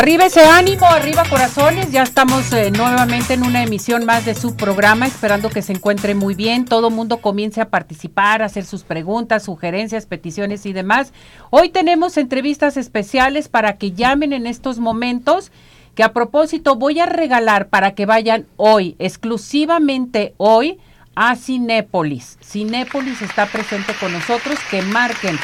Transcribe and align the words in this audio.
Arriba 0.00 0.24
ese 0.24 0.42
ánimo, 0.42 0.86
arriba 0.86 1.24
corazones, 1.28 1.92
ya 1.92 2.02
estamos 2.04 2.50
eh, 2.54 2.70
nuevamente 2.70 3.34
en 3.34 3.42
una 3.42 3.62
emisión 3.62 4.06
más 4.06 4.24
de 4.24 4.34
su 4.34 4.56
programa, 4.56 5.06
esperando 5.06 5.50
que 5.50 5.60
se 5.60 5.74
encuentre 5.74 6.14
muy 6.14 6.34
bien, 6.34 6.64
todo 6.64 6.88
mundo 6.88 7.18
comience 7.18 7.60
a 7.60 7.68
participar, 7.68 8.40
a 8.40 8.46
hacer 8.46 8.64
sus 8.64 8.82
preguntas, 8.82 9.42
sugerencias, 9.42 10.06
peticiones 10.06 10.64
y 10.64 10.72
demás. 10.72 11.12
Hoy 11.50 11.68
tenemos 11.68 12.16
entrevistas 12.16 12.78
especiales 12.78 13.50
para 13.50 13.76
que 13.76 13.92
llamen 13.92 14.32
en 14.32 14.46
estos 14.46 14.78
momentos, 14.78 15.52
que 15.94 16.02
a 16.02 16.14
propósito 16.14 16.76
voy 16.76 16.98
a 16.98 17.04
regalar 17.04 17.68
para 17.68 17.94
que 17.94 18.06
vayan 18.06 18.46
hoy, 18.56 18.96
exclusivamente 18.98 20.32
hoy, 20.38 20.78
a 21.14 21.36
Cinépolis. 21.36 22.38
Cinépolis 22.42 23.20
está 23.20 23.44
presente 23.44 23.92
con 24.00 24.14
nosotros, 24.14 24.58
que 24.70 24.80
marquen. 24.80 25.38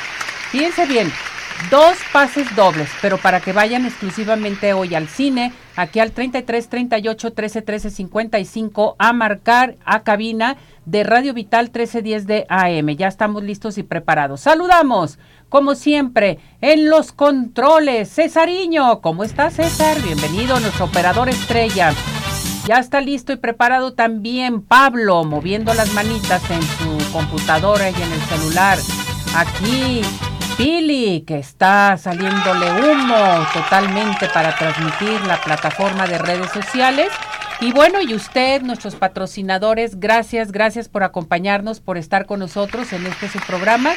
Fíjense 0.51 0.87
bien, 0.87 1.12
Dos 1.71 1.97
pases 2.12 2.55
dobles, 2.55 2.89
pero 3.03 3.19
para 3.19 3.41
que 3.41 3.53
vayan 3.53 3.87
exclusivamente 3.87 4.73
hoy 4.73 4.95
al 4.95 5.09
cine, 5.09 5.53
aquí 5.75 5.99
al 5.99 6.12
33 6.12 6.69
38 6.69 7.33
13 7.33 7.62
13 7.62 7.91
55 7.91 8.95
a 8.99 9.12
marcar 9.12 9.75
a 9.84 10.05
cabina 10.05 10.59
de 10.84 11.03
Radio 11.03 11.34
Vital 11.34 11.65
1310 11.65 12.27
de 12.29 12.47
AM. 12.49 12.95
Ya 12.97 13.09
estamos 13.09 13.43
listos 13.43 13.79
y 13.79 13.83
preparados. 13.83 14.43
Saludamos, 14.43 15.19
como 15.49 15.75
siempre, 15.75 16.39
en 16.61 16.89
los 16.89 17.11
controles. 17.11 18.15
Cesariño, 18.15 19.01
¿cómo 19.01 19.25
está 19.25 19.51
César? 19.51 20.01
Bienvenido, 20.03 20.61
nuestro 20.61 20.84
operador 20.84 21.29
estrella. 21.29 21.93
Ya 22.69 22.79
está 22.79 23.01
listo 23.01 23.33
y 23.33 23.37
preparado 23.37 23.93
también 23.93 24.62
Pablo, 24.62 25.25
moviendo 25.25 25.75
las 25.75 25.93
manitas 25.95 26.49
en 26.51 26.62
su 26.62 27.12
computadora 27.12 27.91
y 27.91 27.95
en 27.95 28.12
el 28.12 28.21
celular. 28.23 28.79
Aquí 29.34 30.03
Pili, 30.57 31.21
que 31.27 31.39
está 31.39 31.99
saliéndole 31.99 32.73
humo 32.73 33.47
totalmente 33.53 34.27
para 34.31 34.57
transmitir 34.57 35.21
la 35.27 35.39
plataforma 35.43 36.07
de 36.07 36.17
redes 36.17 36.51
sociales. 36.51 37.09
Y 37.61 37.73
bueno, 37.73 38.01
y 38.01 38.15
usted, 38.15 38.62
nuestros 38.62 38.95
patrocinadores, 38.95 40.01
gracias, 40.01 40.53
gracias 40.53 40.89
por 40.89 41.05
acompañarnos, 41.05 41.81
por 41.81 41.99
estar 41.99 42.25
con 42.25 42.39
nosotros 42.39 42.91
en 42.94 43.05
este 43.06 43.28
su 43.28 43.39
programa. 43.41 43.93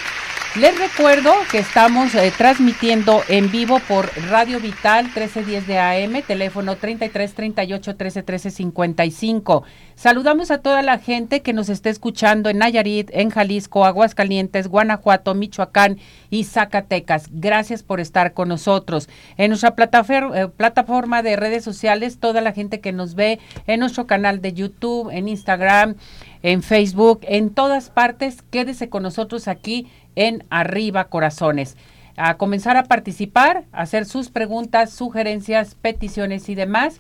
Les 0.55 0.75
recuerdo 0.79 1.31
que 1.51 1.59
estamos 1.59 2.15
eh, 2.15 2.33
transmitiendo 2.35 3.21
en 3.27 3.51
vivo 3.51 3.79
por 3.87 4.09
Radio 4.29 4.59
Vital 4.59 5.03
1310 5.05 5.67
de 5.67 5.77
AM, 5.77 6.23
teléfono 6.23 6.75
33 6.75 7.35
38 7.35 7.95
13 7.95 8.23
13 8.23 8.49
55. 8.49 9.63
Saludamos 9.93 10.49
a 10.49 10.57
toda 10.57 10.81
la 10.81 10.97
gente 10.97 11.41
que 11.41 11.53
nos 11.53 11.69
está 11.69 11.91
escuchando 11.91 12.49
en 12.49 12.57
Nayarit, 12.57 13.11
en 13.13 13.29
Jalisco, 13.29 13.85
Aguascalientes, 13.85 14.69
Guanajuato, 14.69 15.35
Michoacán 15.35 15.99
y 16.31 16.45
Zacatecas. 16.45 17.27
Gracias 17.31 17.83
por 17.83 17.99
estar 17.99 18.33
con 18.33 18.49
nosotros. 18.49 19.07
En 19.37 19.49
nuestra 19.49 19.75
plataforma, 19.75 20.39
eh, 20.39 20.47
plataforma 20.47 21.21
de 21.21 21.35
redes 21.35 21.63
sociales, 21.63 22.17
toda 22.19 22.41
la 22.41 22.53
gente 22.53 22.79
que 22.79 22.91
nos 22.91 23.13
ve 23.13 23.39
en 23.67 23.81
nuestro 23.81 24.07
canal 24.07 24.41
de 24.41 24.53
YouTube, 24.53 25.11
en 25.11 25.27
Instagram, 25.27 25.95
en 26.41 26.63
Facebook, 26.63 27.19
en 27.23 27.49
todas 27.49 27.89
partes, 27.89 28.41
quédese 28.49 28.89
con 28.89 29.03
nosotros 29.03 29.47
aquí 29.47 29.87
en 30.19 30.43
Arriba 30.49 31.05
Corazones. 31.05 31.77
A 32.17 32.35
comenzar 32.35 32.75
a 32.75 32.83
participar, 32.83 33.63
a 33.71 33.83
hacer 33.83 34.05
sus 34.05 34.29
preguntas, 34.29 34.91
sugerencias, 34.91 35.75
peticiones 35.75 36.49
y 36.49 36.55
demás. 36.55 36.99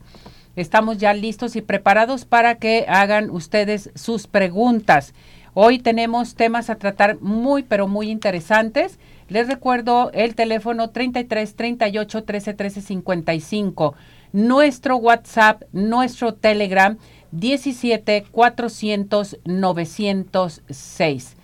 Estamos 0.55 0.97
ya 0.97 1.13
listos 1.13 1.57
y 1.57 1.61
preparados 1.61 2.23
para 2.23 2.55
que 2.55 2.85
hagan 2.87 3.29
ustedes 3.29 3.91
sus 3.93 4.27
preguntas. 4.27 5.13
Hoy 5.53 5.79
tenemos 5.79 6.35
temas 6.35 6.69
a 6.69 6.75
tratar 6.75 7.19
muy, 7.19 7.63
pero 7.63 7.89
muy 7.89 8.09
interesantes. 8.09 8.99
Les 9.27 9.47
recuerdo 9.47 10.11
el 10.13 10.35
teléfono 10.35 10.89
33 10.89 11.55
38 11.55 12.23
13 12.23 12.53
13 12.53 12.81
55. 12.81 13.95
Nuestro 14.31 14.95
WhatsApp, 14.95 15.63
nuestro 15.73 16.35
Telegram 16.35 16.97
17 17.31 18.25
400 18.31 19.39
906. 19.43 21.35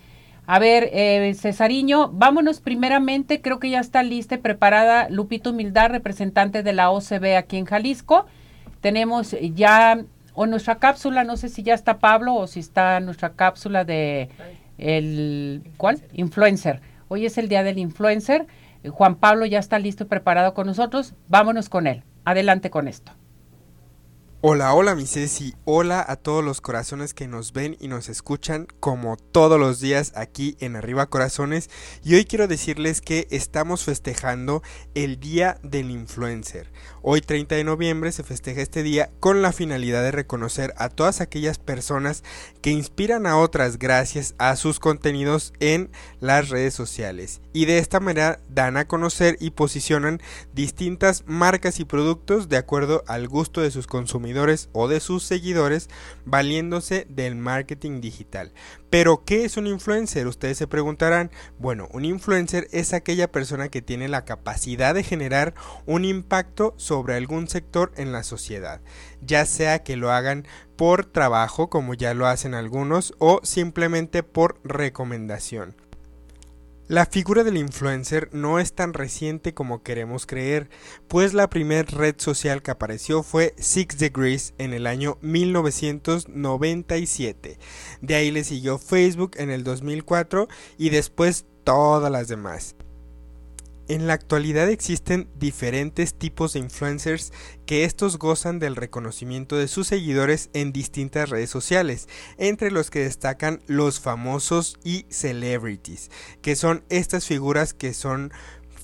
A 0.46 0.60
ver, 0.60 0.90
eh, 0.92 1.34
Cesariño, 1.34 2.08
vámonos 2.12 2.60
primeramente, 2.60 3.42
creo 3.42 3.58
que 3.58 3.70
ya 3.70 3.80
está 3.80 4.04
lista 4.04 4.36
y 4.36 4.38
preparada 4.38 5.08
Lupito 5.10 5.50
Humildad, 5.50 5.90
representante 5.90 6.62
de 6.62 6.72
la 6.72 6.90
OCB 6.90 7.36
aquí 7.36 7.56
en 7.56 7.64
Jalisco. 7.64 8.26
Tenemos 8.80 9.36
ya, 9.54 10.04
o 10.34 10.46
nuestra 10.46 10.76
cápsula, 10.76 11.24
no 11.24 11.36
sé 11.36 11.48
si 11.48 11.64
ya 11.64 11.74
está 11.74 11.98
Pablo 11.98 12.34
o 12.34 12.46
si 12.46 12.60
está 12.60 13.00
nuestra 13.00 13.30
cápsula 13.30 13.84
de 13.84 14.28
el, 14.78 15.64
¿cuál? 15.78 16.00
Influencer. 16.12 16.80
Hoy 17.08 17.26
es 17.26 17.38
el 17.38 17.48
día 17.48 17.64
del 17.64 17.78
influencer. 17.78 18.46
Juan 18.88 19.16
Pablo 19.16 19.46
ya 19.46 19.58
está 19.58 19.80
listo 19.80 20.04
y 20.04 20.06
preparado 20.06 20.54
con 20.54 20.68
nosotros. 20.68 21.14
Vámonos 21.28 21.68
con 21.68 21.88
él. 21.88 22.04
Adelante 22.24 22.70
con 22.70 22.86
esto. 22.86 23.12
Hola, 24.48 24.74
hola 24.74 24.94
mi 24.94 25.08
Ceci, 25.08 25.56
hola 25.64 26.04
a 26.06 26.14
todos 26.14 26.44
los 26.44 26.60
corazones 26.60 27.14
que 27.14 27.26
nos 27.26 27.52
ven 27.52 27.76
y 27.80 27.88
nos 27.88 28.08
escuchan 28.08 28.68
como 28.78 29.16
todos 29.16 29.58
los 29.58 29.80
días 29.80 30.12
aquí 30.14 30.56
en 30.60 30.76
Arriba 30.76 31.06
Corazones. 31.06 31.68
Y 32.04 32.14
hoy 32.14 32.26
quiero 32.26 32.46
decirles 32.46 33.00
que 33.00 33.26
estamos 33.32 33.82
festejando 33.82 34.62
el 34.94 35.18
Día 35.18 35.58
del 35.64 35.90
Influencer. 35.90 36.70
Hoy 37.02 37.22
30 37.22 37.56
de 37.56 37.64
noviembre 37.64 38.12
se 38.12 38.22
festeja 38.22 38.62
este 38.62 38.84
día 38.84 39.10
con 39.18 39.42
la 39.42 39.52
finalidad 39.52 40.04
de 40.04 40.12
reconocer 40.12 40.74
a 40.76 40.90
todas 40.90 41.20
aquellas 41.20 41.58
personas 41.58 42.22
que 42.62 42.70
inspiran 42.70 43.26
a 43.26 43.38
otras 43.38 43.80
gracias 43.80 44.36
a 44.38 44.54
sus 44.54 44.78
contenidos 44.78 45.54
en 45.58 45.90
las 46.20 46.50
redes 46.50 46.72
sociales. 46.72 47.40
Y 47.52 47.64
de 47.64 47.78
esta 47.78 47.98
manera 47.98 48.38
dan 48.48 48.76
a 48.76 48.86
conocer 48.86 49.38
y 49.40 49.50
posicionan 49.50 50.22
distintas 50.54 51.24
marcas 51.26 51.80
y 51.80 51.84
productos 51.84 52.48
de 52.48 52.58
acuerdo 52.58 53.02
al 53.08 53.26
gusto 53.26 53.60
de 53.60 53.72
sus 53.72 53.88
consumidores 53.88 54.35
o 54.72 54.88
de 54.88 55.00
sus 55.00 55.22
seguidores 55.22 55.88
valiéndose 56.24 57.06
del 57.08 57.36
marketing 57.36 58.00
digital. 58.00 58.52
Pero, 58.90 59.24
¿qué 59.24 59.44
es 59.44 59.56
un 59.56 59.66
influencer? 59.66 60.26
Ustedes 60.26 60.58
se 60.58 60.66
preguntarán. 60.66 61.30
Bueno, 61.58 61.88
un 61.92 62.04
influencer 62.04 62.68
es 62.70 62.92
aquella 62.92 63.32
persona 63.32 63.68
que 63.68 63.82
tiene 63.82 64.08
la 64.08 64.24
capacidad 64.24 64.94
de 64.94 65.02
generar 65.02 65.54
un 65.86 66.04
impacto 66.04 66.74
sobre 66.76 67.14
algún 67.14 67.48
sector 67.48 67.92
en 67.96 68.12
la 68.12 68.22
sociedad, 68.22 68.80
ya 69.22 69.46
sea 69.46 69.82
que 69.82 69.96
lo 69.96 70.12
hagan 70.12 70.46
por 70.76 71.06
trabajo, 71.06 71.70
como 71.70 71.94
ya 71.94 72.12
lo 72.12 72.26
hacen 72.26 72.54
algunos, 72.54 73.14
o 73.18 73.40
simplemente 73.42 74.22
por 74.22 74.60
recomendación. 74.62 75.85
La 76.88 77.04
figura 77.04 77.42
del 77.42 77.56
influencer 77.56 78.28
no 78.32 78.60
es 78.60 78.72
tan 78.72 78.92
reciente 78.92 79.54
como 79.54 79.82
queremos 79.82 80.24
creer, 80.24 80.70
pues 81.08 81.34
la 81.34 81.50
primera 81.50 81.82
red 81.82 82.14
social 82.16 82.62
que 82.62 82.70
apareció 82.70 83.24
fue 83.24 83.54
Six 83.58 83.98
Degrees 83.98 84.54
en 84.58 84.72
el 84.72 84.86
año 84.86 85.18
1997. 85.20 87.58
De 88.02 88.14
ahí 88.14 88.30
le 88.30 88.44
siguió 88.44 88.78
Facebook 88.78 89.32
en 89.36 89.50
el 89.50 89.64
2004 89.64 90.46
y 90.78 90.90
después 90.90 91.44
todas 91.64 92.12
las 92.12 92.28
demás. 92.28 92.76
En 93.88 94.08
la 94.08 94.14
actualidad 94.14 94.68
existen 94.68 95.28
diferentes 95.36 96.14
tipos 96.14 96.52
de 96.52 96.58
influencers 96.58 97.32
que 97.66 97.84
estos 97.84 98.18
gozan 98.18 98.58
del 98.58 98.74
reconocimiento 98.74 99.56
de 99.56 99.68
sus 99.68 99.86
seguidores 99.86 100.50
en 100.54 100.72
distintas 100.72 101.30
redes 101.30 101.50
sociales, 101.50 102.08
entre 102.36 102.72
los 102.72 102.90
que 102.90 103.00
destacan 103.00 103.62
los 103.66 104.00
famosos 104.00 104.76
y 104.82 105.06
celebrities, 105.08 106.10
que 106.42 106.56
son 106.56 106.84
estas 106.88 107.26
figuras 107.26 107.74
que 107.74 107.94
son 107.94 108.32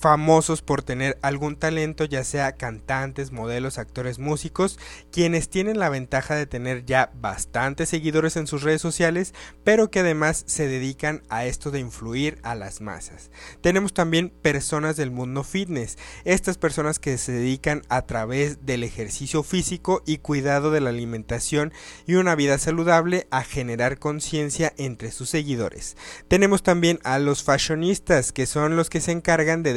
famosos 0.03 0.63
por 0.63 0.83
tener 0.83 1.17
algún 1.23 1.55
talento, 1.55 2.05
ya 2.05 2.25
sea 2.25 2.57
cantantes, 2.57 3.31
modelos, 3.31 3.79
actores, 3.79 4.19
músicos, 4.19 4.81
quienes 5.13 5.49
tienen 5.49 5.79
la 5.79 5.89
ventaja 5.91 6.35
de 6.35 6.47
tener 6.47 6.85
ya 6.85 7.13
bastantes 7.15 7.89
seguidores 7.89 8.37
en 8.37 8.49
sus 8.49 8.65
redes 8.65 8.83
sociales, 8.83 9.33
pero 9.63 9.93
que 9.93 10.01
además 10.01 10.43
se 10.49 10.67
dedican 10.67 11.23
a 11.29 11.47
esto 11.47 11.71
de 11.71 11.79
influir 11.79 12.41
a 12.43 12.57
las 12.57 12.81
masas. 12.81 13.31
Tenemos 13.61 13.95
también 13.95 14.31
personas 14.31 14.97
del 14.97 15.13
mundo 15.13 15.45
fitness, 15.45 15.97
estas 16.25 16.59
personas 16.59 16.99
que 16.99 17.17
se 17.17 17.31
dedican 17.31 17.83
a 17.89 18.03
través 18.03 18.67
del 18.67 18.83
ejercicio 18.83 19.45
físico 19.45 20.03
y 20.05 20.19
cuidado 20.19 20.73
de 20.73 20.81
la 20.81 20.91
alimentación 20.91 21.73
y 22.09 22.15
una 22.15 22.35
vida 22.35 22.59
saludable 22.59 23.29
a 23.31 23.45
generar 23.45 24.01
conciencia 24.01 24.73
entre 24.79 25.13
sus 25.13 25.31
seguidores. 25.31 25.97
Tenemos 26.27 26.65
también 26.65 26.99
a 27.05 27.21
los 27.21 27.45
fashionistas, 27.45 28.33
que 28.33 28.47
son 28.47 28.75
los 28.75 28.91
que 28.91 29.01
se 29.01 29.13
encargan 29.13 29.63
de 29.63 29.75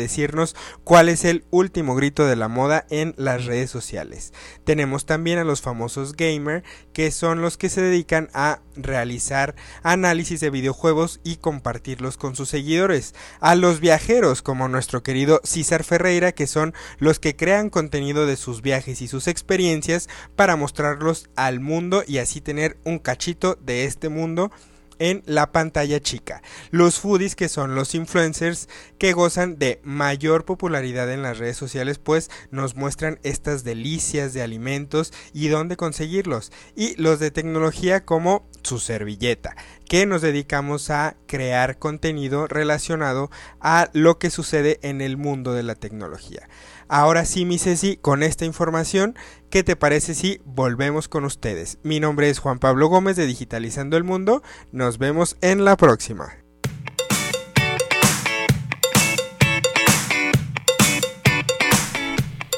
cuál 0.83 1.09
es 1.09 1.25
el 1.25 1.43
último 1.49 1.95
grito 1.95 2.25
de 2.25 2.35
la 2.35 2.47
moda 2.47 2.85
en 2.89 3.13
las 3.17 3.45
redes 3.45 3.69
sociales. 3.69 4.33
Tenemos 4.63 5.05
también 5.05 5.39
a 5.39 5.43
los 5.43 5.61
famosos 5.61 6.15
gamer, 6.15 6.63
que 6.93 7.11
son 7.11 7.41
los 7.41 7.57
que 7.57 7.69
se 7.69 7.81
dedican 7.81 8.29
a 8.33 8.59
realizar 8.75 9.55
análisis 9.83 10.39
de 10.39 10.49
videojuegos 10.49 11.19
y 11.23 11.37
compartirlos 11.37 12.17
con 12.17 12.35
sus 12.35 12.49
seguidores. 12.49 13.13
A 13.39 13.55
los 13.55 13.79
viajeros, 13.79 14.41
como 14.41 14.67
nuestro 14.67 15.03
querido 15.03 15.41
César 15.43 15.83
Ferreira, 15.83 16.31
que 16.31 16.47
son 16.47 16.73
los 16.97 17.19
que 17.19 17.35
crean 17.35 17.69
contenido 17.69 18.25
de 18.25 18.37
sus 18.37 18.61
viajes 18.61 19.01
y 19.01 19.07
sus 19.07 19.27
experiencias 19.27 20.07
para 20.35 20.55
mostrarlos 20.55 21.29
al 21.35 21.59
mundo 21.59 22.03
y 22.07 22.19
así 22.19 22.41
tener 22.41 22.77
un 22.85 22.99
cachito 22.99 23.55
de 23.55 23.85
este 23.85 24.09
mundo 24.09 24.51
en 24.99 25.23
la 25.25 25.51
pantalla 25.51 25.99
chica. 25.99 26.41
Los 26.71 26.99
foodies 26.99 27.35
que 27.35 27.49
son 27.49 27.75
los 27.75 27.95
influencers 27.95 28.69
que 28.97 29.13
gozan 29.13 29.57
de 29.57 29.79
mayor 29.83 30.45
popularidad 30.45 31.11
en 31.11 31.21
las 31.21 31.37
redes 31.37 31.57
sociales 31.57 31.99
pues 31.99 32.29
nos 32.51 32.75
muestran 32.75 33.19
estas 33.23 33.63
delicias 33.63 34.33
de 34.33 34.41
alimentos 34.41 35.13
y 35.33 35.47
dónde 35.47 35.77
conseguirlos. 35.77 36.51
Y 36.75 36.95
los 37.01 37.19
de 37.19 37.31
tecnología 37.31 38.05
como 38.05 38.47
su 38.63 38.79
servilleta 38.79 39.55
que 39.87 40.05
nos 40.05 40.21
dedicamos 40.21 40.89
a 40.89 41.15
crear 41.27 41.77
contenido 41.77 42.47
relacionado 42.47 43.29
a 43.59 43.89
lo 43.93 44.17
que 44.17 44.29
sucede 44.29 44.79
en 44.81 45.01
el 45.01 45.17
mundo 45.17 45.53
de 45.53 45.63
la 45.63 45.75
tecnología. 45.75 46.49
Ahora 46.87 47.25
sí, 47.25 47.45
mi 47.45 47.57
Ceci, 47.57 47.97
con 47.97 48.21
esta 48.21 48.45
información, 48.45 49.15
¿qué 49.49 49.63
te 49.63 49.75
parece 49.75 50.13
si 50.13 50.39
volvemos 50.45 51.07
con 51.07 51.25
ustedes? 51.25 51.79
Mi 51.81 51.99
nombre 51.99 52.29
es 52.29 52.37
Juan 52.37 52.59
Pablo 52.59 52.89
Gómez 52.89 53.15
de 53.15 53.25
Digitalizando 53.25 53.97
el 53.97 54.03
Mundo. 54.03 54.43
Nos 54.71 54.99
vemos 54.99 55.35
en 55.41 55.65
la 55.65 55.77
próxima. 55.77 56.33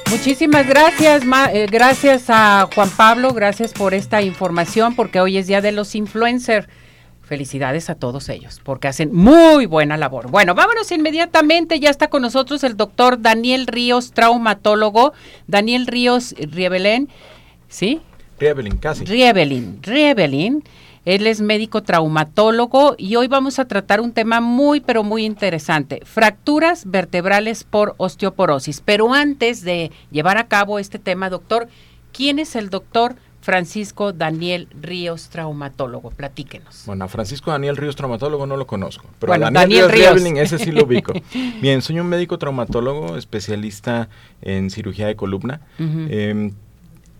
Muchísimas 0.09 0.67
gracias, 0.67 1.23
eh, 1.53 1.67
gracias 1.71 2.25
a 2.27 2.67
Juan 2.75 2.89
Pablo, 2.89 3.33
gracias 3.33 3.71
por 3.71 3.93
esta 3.93 4.21
información, 4.21 4.95
porque 4.95 5.21
hoy 5.21 5.37
es 5.37 5.47
Día 5.47 5.61
de 5.61 5.71
los 5.71 5.95
Influencers. 5.95 6.67
Felicidades 7.27 7.89
a 7.89 7.95
todos 7.95 8.29
ellos, 8.29 8.61
porque 8.63 8.87
hacen 8.87 9.13
muy 9.13 9.65
buena 9.65 9.97
labor. 9.97 10.31
Bueno, 10.31 10.55
vámonos 10.55 10.89
inmediatamente. 10.93 11.77
Ya 11.81 11.89
está 11.89 12.09
con 12.09 12.21
nosotros 12.21 12.63
el 12.63 12.77
doctor 12.77 13.21
Daniel 13.21 13.67
Ríos, 13.67 14.13
traumatólogo. 14.13 15.11
Daniel 15.45 15.87
Ríos 15.87 16.33
Riebelén, 16.37 17.09
¿sí? 17.67 17.99
Riebelin, 18.39 18.77
casi. 18.77 19.03
Riebelin, 19.03 19.83
Riebelin. 19.83 20.63
Él 21.03 21.27
es 21.27 21.41
médico 21.41 21.83
traumatólogo 21.83 22.95
y 22.97 23.17
hoy 23.17 23.27
vamos 23.27 23.59
a 23.59 23.67
tratar 23.67 23.99
un 23.99 24.13
tema 24.13 24.39
muy, 24.39 24.79
pero 24.79 25.03
muy 25.03 25.25
interesante. 25.25 26.01
Fracturas 26.05 26.89
vertebrales 26.89 27.65
por 27.65 27.95
osteoporosis. 27.97 28.81
Pero 28.85 29.13
antes 29.13 29.63
de 29.63 29.91
llevar 30.11 30.37
a 30.37 30.47
cabo 30.47 30.79
este 30.79 30.97
tema, 30.97 31.29
doctor, 31.29 31.67
¿quién 32.13 32.39
es 32.39 32.55
el 32.55 32.69
doctor? 32.69 33.17
Francisco 33.47 34.11
Daniel 34.11 34.67
Ríos, 34.81 35.29
traumatólogo. 35.29 36.11
Platíquenos. 36.11 36.83
Bueno, 36.85 37.07
Francisco 37.07 37.49
Daniel 37.49 37.77
Ríos, 37.77 37.95
traumatólogo, 37.95 38.45
no 38.45 38.57
lo 38.57 38.67
conozco. 38.67 39.05
Pero 39.19 39.39
Daniel, 39.39 39.89
Ríos, 39.89 40.21
ese 40.21 40.59
sí 40.59 40.73
lo 40.73 40.83
ubico. 40.83 41.13
Bien, 41.61 41.81
soy 41.81 41.97
un 42.01 42.07
médico 42.07 42.37
traumatólogo, 42.37 43.15
especialista 43.15 44.09
en 44.41 44.69
cirugía 44.69 45.07
de 45.07 45.15
columna. 45.15 45.61
Em, 45.79 46.55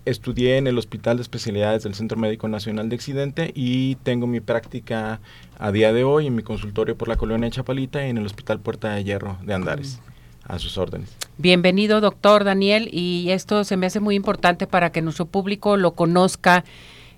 estudié 0.03 0.57
en 0.57 0.67
el 0.67 0.77
Hospital 0.77 1.15
de 1.15 1.21
Especialidades 1.21 1.83
del 1.83 1.95
Centro 1.95 2.17
Médico 2.17 2.49
Nacional 2.49 2.89
de 2.89 2.97
Accidente 2.97 3.53
y 3.55 3.95
tengo 4.03 4.27
mi 4.27 4.41
práctica 4.41 5.21
a 5.57 5.71
día 5.71 5.93
de 5.93 6.03
hoy 6.03 6.27
en 6.27 6.35
mi 6.35 6.43
consultorio 6.43 6.97
por 6.97 7.07
la 7.07 7.15
colonia 7.15 7.45
de 7.45 7.55
Chapalita 7.55 8.05
y 8.05 8.09
en 8.09 8.17
el 8.17 8.25
Hospital 8.25 8.59
Puerta 8.59 8.91
de 8.91 9.05
Hierro 9.05 9.37
de 9.43 9.53
Andares 9.53 10.01
a 10.47 10.59
sus 10.59 10.77
órdenes. 10.77 11.15
Bienvenido, 11.37 12.01
doctor 12.01 12.43
Daniel, 12.43 12.89
y 12.91 13.29
esto 13.31 13.63
se 13.63 13.77
me 13.77 13.85
hace 13.85 13.99
muy 13.99 14.15
importante 14.15 14.67
para 14.67 14.91
que 14.91 15.01
nuestro 15.01 15.25
público 15.25 15.77
lo 15.77 15.91
conozca, 15.91 16.63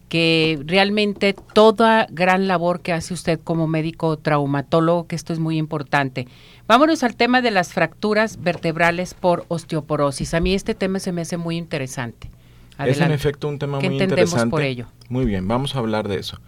que 0.09 0.59
realmente 0.65 1.35
toda 1.53 2.07
gran 2.09 2.47
labor 2.47 2.81
que 2.81 2.93
hace 2.93 3.13
usted 3.13 3.39
como 3.43 3.67
médico 3.67 4.17
traumatólogo, 4.17 5.07
que 5.07 5.15
esto 5.15 5.33
es 5.33 5.39
muy 5.39 5.57
importante. 5.57 6.27
Vámonos 6.67 7.03
al 7.03 7.15
tema 7.15 7.41
de 7.41 7.51
las 7.51 7.73
fracturas 7.73 8.41
vertebrales 8.41 9.13
por 9.13 9.45
osteoporosis. 9.47 10.33
A 10.33 10.39
mí 10.39 10.53
este 10.53 10.73
tema 10.73 10.99
se 10.99 11.11
me 11.11 11.21
hace 11.21 11.37
muy 11.37 11.57
interesante. 11.57 12.29
Es 12.85 12.99
en 13.01 13.11
efecto 13.11 13.47
un 13.47 13.59
tema 13.59 13.79
muy 13.79 14.01
interesante. 14.01 14.49
por 14.49 14.61
ello? 14.61 14.87
Muy 15.09 15.25
bien, 15.25 15.47
vamos 15.47 15.75
a 15.75 15.79
hablar 15.79 16.07
de 16.07 16.17
eso. 16.17 16.39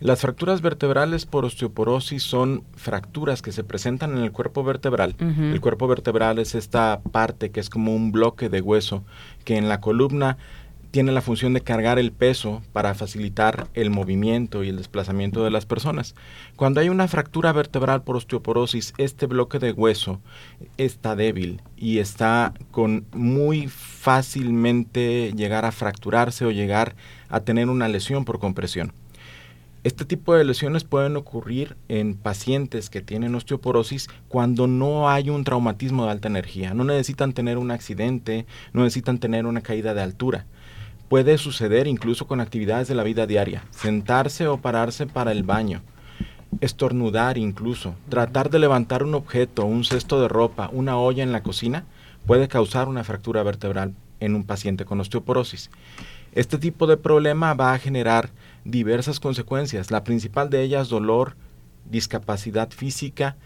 Las 0.00 0.20
fracturas 0.20 0.60
vertebrales 0.60 1.24
por 1.24 1.44
osteoporosis 1.44 2.22
son 2.22 2.64
fracturas 2.74 3.42
que 3.42 3.52
se 3.52 3.64
presentan 3.64 4.16
en 4.16 4.24
el 4.24 4.32
cuerpo 4.32 4.64
vertebral. 4.64 5.14
El 5.18 5.60
cuerpo 5.60 5.86
vertebral 5.86 6.38
es 6.38 6.54
esta 6.54 7.00
parte 7.12 7.50
que 7.50 7.60
es 7.60 7.70
como 7.70 7.94
un 7.94 8.12
bloque 8.12 8.48
de 8.48 8.60
hueso 8.60 9.04
que 9.44 9.56
en 9.56 9.68
la 9.68 9.80
columna 9.80 10.36
tiene 10.94 11.10
la 11.10 11.22
función 11.22 11.54
de 11.54 11.60
cargar 11.60 11.98
el 11.98 12.12
peso 12.12 12.62
para 12.72 12.94
facilitar 12.94 13.66
el 13.74 13.90
movimiento 13.90 14.62
y 14.62 14.68
el 14.68 14.76
desplazamiento 14.76 15.42
de 15.42 15.50
las 15.50 15.66
personas. 15.66 16.14
Cuando 16.54 16.78
hay 16.78 16.88
una 16.88 17.08
fractura 17.08 17.50
vertebral 17.52 18.04
por 18.04 18.14
osteoporosis, 18.14 18.94
este 18.96 19.26
bloque 19.26 19.58
de 19.58 19.72
hueso 19.72 20.20
está 20.76 21.16
débil 21.16 21.62
y 21.76 21.98
está 21.98 22.54
con 22.70 23.06
muy 23.12 23.66
fácilmente 23.66 25.32
llegar 25.34 25.64
a 25.64 25.72
fracturarse 25.72 26.44
o 26.44 26.52
llegar 26.52 26.94
a 27.28 27.40
tener 27.40 27.70
una 27.70 27.88
lesión 27.88 28.24
por 28.24 28.38
compresión. 28.38 28.92
Este 29.82 30.04
tipo 30.04 30.36
de 30.36 30.44
lesiones 30.44 30.84
pueden 30.84 31.16
ocurrir 31.16 31.76
en 31.88 32.14
pacientes 32.14 32.88
que 32.88 33.02
tienen 33.02 33.34
osteoporosis 33.34 34.08
cuando 34.28 34.68
no 34.68 35.10
hay 35.10 35.28
un 35.28 35.42
traumatismo 35.42 36.04
de 36.04 36.12
alta 36.12 36.28
energía. 36.28 36.72
No 36.72 36.84
necesitan 36.84 37.32
tener 37.32 37.58
un 37.58 37.72
accidente, 37.72 38.46
no 38.72 38.84
necesitan 38.84 39.18
tener 39.18 39.44
una 39.44 39.60
caída 39.60 39.92
de 39.92 40.02
altura. 40.02 40.46
Puede 41.14 41.38
suceder 41.38 41.86
incluso 41.86 42.26
con 42.26 42.40
actividades 42.40 42.88
de 42.88 42.96
la 42.96 43.04
vida 43.04 43.24
diaria, 43.24 43.62
sentarse 43.70 44.48
o 44.48 44.56
pararse 44.56 45.06
para 45.06 45.30
el 45.30 45.44
baño, 45.44 45.80
estornudar 46.60 47.38
incluso, 47.38 47.94
tratar 48.08 48.50
de 48.50 48.58
levantar 48.58 49.04
un 49.04 49.14
objeto, 49.14 49.64
un 49.64 49.84
cesto 49.84 50.20
de 50.20 50.26
ropa, 50.26 50.70
una 50.72 50.98
olla 50.98 51.22
en 51.22 51.30
la 51.30 51.44
cocina, 51.44 51.84
puede 52.26 52.48
causar 52.48 52.88
una 52.88 53.04
fractura 53.04 53.44
vertebral 53.44 53.94
en 54.18 54.34
un 54.34 54.42
paciente 54.42 54.84
con 54.84 54.98
osteoporosis. 54.98 55.70
Este 56.32 56.58
tipo 56.58 56.88
de 56.88 56.96
problema 56.96 57.54
va 57.54 57.74
a 57.74 57.78
generar 57.78 58.30
diversas 58.64 59.20
consecuencias. 59.20 59.92
La 59.92 60.02
principal 60.02 60.50
de 60.50 60.62
ellas, 60.62 60.88
dolor, 60.88 61.36
discapacidad 61.88 62.70
física 62.70 63.36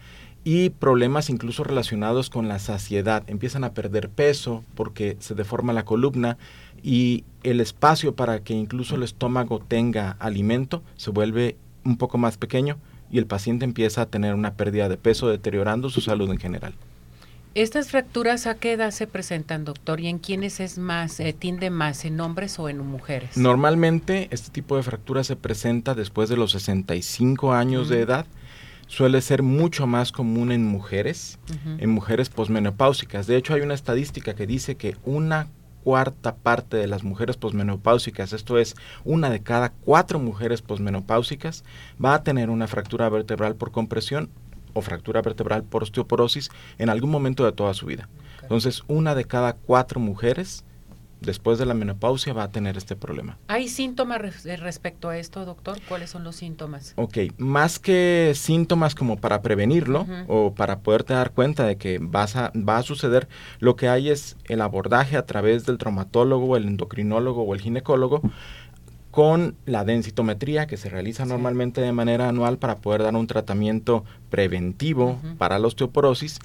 y 0.43 0.69
problemas 0.69 1.29
incluso 1.29 1.63
relacionados 1.63 2.29
con 2.29 2.47
la 2.47 2.59
saciedad. 2.59 3.23
Empiezan 3.27 3.63
a 3.63 3.73
perder 3.73 4.09
peso 4.09 4.63
porque 4.73 5.17
se 5.19 5.35
deforma 5.35 5.73
la 5.73 5.85
columna 5.85 6.37
y 6.83 7.23
el 7.43 7.61
espacio 7.61 8.15
para 8.15 8.39
que 8.43 8.53
incluso 8.53 8.95
el 8.95 9.03
estómago 9.03 9.59
tenga 9.59 10.11
alimento 10.19 10.83
se 10.95 11.11
vuelve 11.11 11.57
un 11.83 11.97
poco 11.97 12.17
más 12.17 12.37
pequeño 12.37 12.77
y 13.11 13.17
el 13.17 13.25
paciente 13.25 13.65
empieza 13.65 14.03
a 14.03 14.05
tener 14.05 14.33
una 14.33 14.53
pérdida 14.53 14.89
de 14.89 14.97
peso 14.97 15.27
deteriorando 15.29 15.89
su 15.89 16.01
salud 16.01 16.29
en 16.29 16.37
general. 16.37 16.73
¿Estas 17.55 17.89
fracturas 17.89 18.45
a 18.45 18.55
qué 18.55 18.73
edad 18.73 18.91
se 18.91 19.07
presentan, 19.07 19.65
doctor? 19.65 19.99
¿Y 19.99 20.07
en 20.07 20.19
quiénes 20.19 20.59
es 20.59 20.77
más, 20.77 21.19
eh, 21.19 21.33
tiende 21.33 21.71
más, 21.71 22.05
en 22.05 22.19
hombres 22.19 22.59
o 22.59 22.69
en 22.69 22.77
mujeres? 22.77 23.37
Normalmente 23.37 24.27
este 24.31 24.51
tipo 24.51 24.77
de 24.77 24.83
fractura 24.83 25.23
se 25.23 25.35
presenta 25.35 25.95
después 25.95 26.29
de 26.29 26.37
los 26.37 26.51
65 26.51 27.53
años 27.53 27.89
de 27.89 28.01
edad. 28.01 28.27
Suele 28.85 29.21
ser 29.21 29.41
mucho 29.41 29.87
más 29.87 30.11
común 30.11 30.51
en 30.51 30.63
mujeres, 30.63 31.39
en 31.79 31.89
mujeres 31.89 32.29
posmenopáusicas. 32.29 33.27
De 33.27 33.35
hecho, 33.35 33.53
hay 33.53 33.61
una 33.61 33.75
estadística 33.75 34.35
que 34.35 34.47
dice 34.47 34.75
que 34.75 34.97
una 35.03 35.47
cuarta 35.83 36.35
parte 36.35 36.77
de 36.77 36.87
las 36.87 37.03
mujeres 37.03 37.37
posmenopáusicas, 37.37 38.33
esto 38.33 38.57
es, 38.57 38.75
una 39.03 39.29
de 39.29 39.41
cada 39.41 39.69
cuatro 39.69 40.19
mujeres 40.19 40.61
posmenopáusicas, 40.61 41.63
va 42.03 42.13
a 42.13 42.23
tener 42.23 42.49
una 42.49 42.67
fractura 42.67 43.09
vertebral 43.09 43.55
por 43.55 43.71
compresión 43.71 44.29
o 44.73 44.81
fractura 44.81 45.21
vertebral 45.21 45.63
por 45.63 45.83
osteoporosis 45.83 46.49
en 46.77 46.89
algún 46.89 47.09
momento 47.09 47.45
de 47.45 47.51
toda 47.51 47.73
su 47.73 47.85
vida. 47.85 48.07
Entonces, 48.41 48.83
una 48.87 49.15
de 49.15 49.25
cada 49.25 49.53
cuatro 49.53 49.99
mujeres 49.99 50.63
después 51.21 51.59
de 51.59 51.65
la 51.65 51.73
menopausia 51.73 52.33
va 52.33 52.43
a 52.43 52.51
tener 52.51 52.77
este 52.77 52.95
problema. 52.95 53.37
¿Hay 53.47 53.67
síntomas 53.67 54.19
respecto 54.19 55.09
a 55.09 55.17
esto, 55.17 55.45
doctor? 55.45 55.77
¿Cuáles 55.87 56.09
son 56.09 56.23
los 56.23 56.35
síntomas? 56.35 56.93
Ok, 56.95 57.17
más 57.37 57.79
que 57.79 58.33
síntomas 58.35 58.95
como 58.95 59.17
para 59.17 59.41
prevenirlo 59.41 60.05
o 60.27 60.53
para 60.53 60.79
poderte 60.79 61.13
dar 61.13 61.31
cuenta 61.31 61.65
de 61.65 61.77
que 61.77 61.99
vas 62.01 62.35
a, 62.35 62.51
va 62.55 62.77
a 62.77 62.83
suceder, 62.83 63.27
lo 63.59 63.75
que 63.75 63.89
hay 63.89 64.09
es 64.09 64.37
el 64.45 64.61
abordaje 64.61 65.17
a 65.17 65.25
través 65.25 65.65
del 65.65 65.77
traumatólogo, 65.77 66.55
el 66.57 66.65
endocrinólogo 66.65 67.43
o 67.43 67.53
el 67.53 67.61
ginecólogo 67.61 68.21
con 69.11 69.55
la 69.65 69.83
densitometría 69.85 70.67
que 70.67 70.77
se 70.77 70.89
realiza 70.89 71.25
normalmente 71.25 71.81
de 71.81 71.91
manera 71.91 72.29
anual 72.29 72.59
para 72.59 72.77
poder 72.77 73.03
dar 73.03 73.15
un 73.15 73.25
tratamiento 73.25 74.05
preventivo 74.29 75.19
para 75.37 75.57
la 75.57 75.67
osteoporosis 75.67 76.39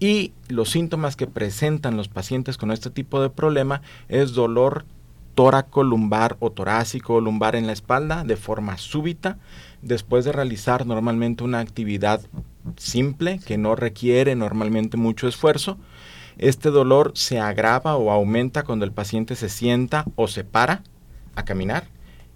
y 0.00 0.32
los 0.48 0.70
síntomas 0.70 1.14
que 1.14 1.26
presentan 1.26 1.96
los 1.96 2.08
pacientes 2.08 2.56
con 2.56 2.72
este 2.72 2.90
tipo 2.90 3.20
de 3.20 3.28
problema 3.28 3.82
es 4.08 4.32
dolor 4.32 4.86
tóraco, 5.34 5.84
lumbar 5.84 6.36
o 6.40 6.50
torácico 6.50 7.20
lumbar 7.20 7.54
en 7.54 7.66
la 7.66 7.72
espalda 7.72 8.24
de 8.24 8.36
forma 8.36 8.78
súbita 8.78 9.38
después 9.82 10.24
de 10.24 10.32
realizar 10.32 10.86
normalmente 10.86 11.44
una 11.44 11.60
actividad 11.60 12.22
simple 12.76 13.40
que 13.46 13.58
no 13.58 13.76
requiere 13.76 14.34
normalmente 14.34 14.96
mucho 14.96 15.28
esfuerzo. 15.28 15.78
Este 16.38 16.70
dolor 16.70 17.12
se 17.14 17.38
agrava 17.38 17.96
o 17.96 18.10
aumenta 18.10 18.62
cuando 18.62 18.86
el 18.86 18.92
paciente 18.92 19.36
se 19.36 19.48
sienta 19.48 20.04
o 20.16 20.28
se 20.28 20.44
para 20.44 20.82
a 21.36 21.44
caminar 21.44 21.84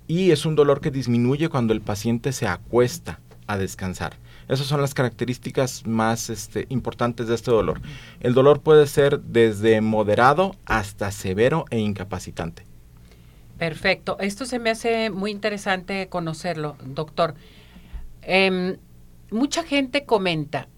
y 0.07 0.31
es 0.31 0.45
un 0.45 0.55
dolor 0.55 0.81
que 0.83 0.91
disminuye 0.91 1.49
cuando 1.49 1.73
el 1.73 1.81
paciente 1.81 2.33
se 2.33 2.47
acuesta 2.47 3.21
a 3.47 3.57
descansar. 3.57 4.17
Esas 4.49 4.67
son 4.67 4.81
las 4.81 4.95
características 4.95 5.87
más 5.87 6.31
este, 6.31 6.67
importantes 6.69 7.29
de 7.29 7.35
este 7.35 7.51
dolor. 7.51 7.81
El 8.21 8.35
dolor 8.35 8.61
puede 8.61 8.87
ser 8.87 9.21
desde 9.21 9.81
moderado 9.81 10.55
hasta 10.67 11.11
severo 11.11 11.65
e 11.71 11.79
incapacitante. 11.79 12.67
Perfecto. 13.59 14.19
Esto 14.19 14.45
se 14.45 14.59
me 14.59 14.71
hace 14.71 15.11
muy 15.11 15.31
interesante 15.31 16.09
conocerlo, 16.09 16.77
doctor. 16.85 17.35
Em, 18.23 18.77
mucha 19.31 19.63
gente 19.63 20.05
comenta, 20.05 20.69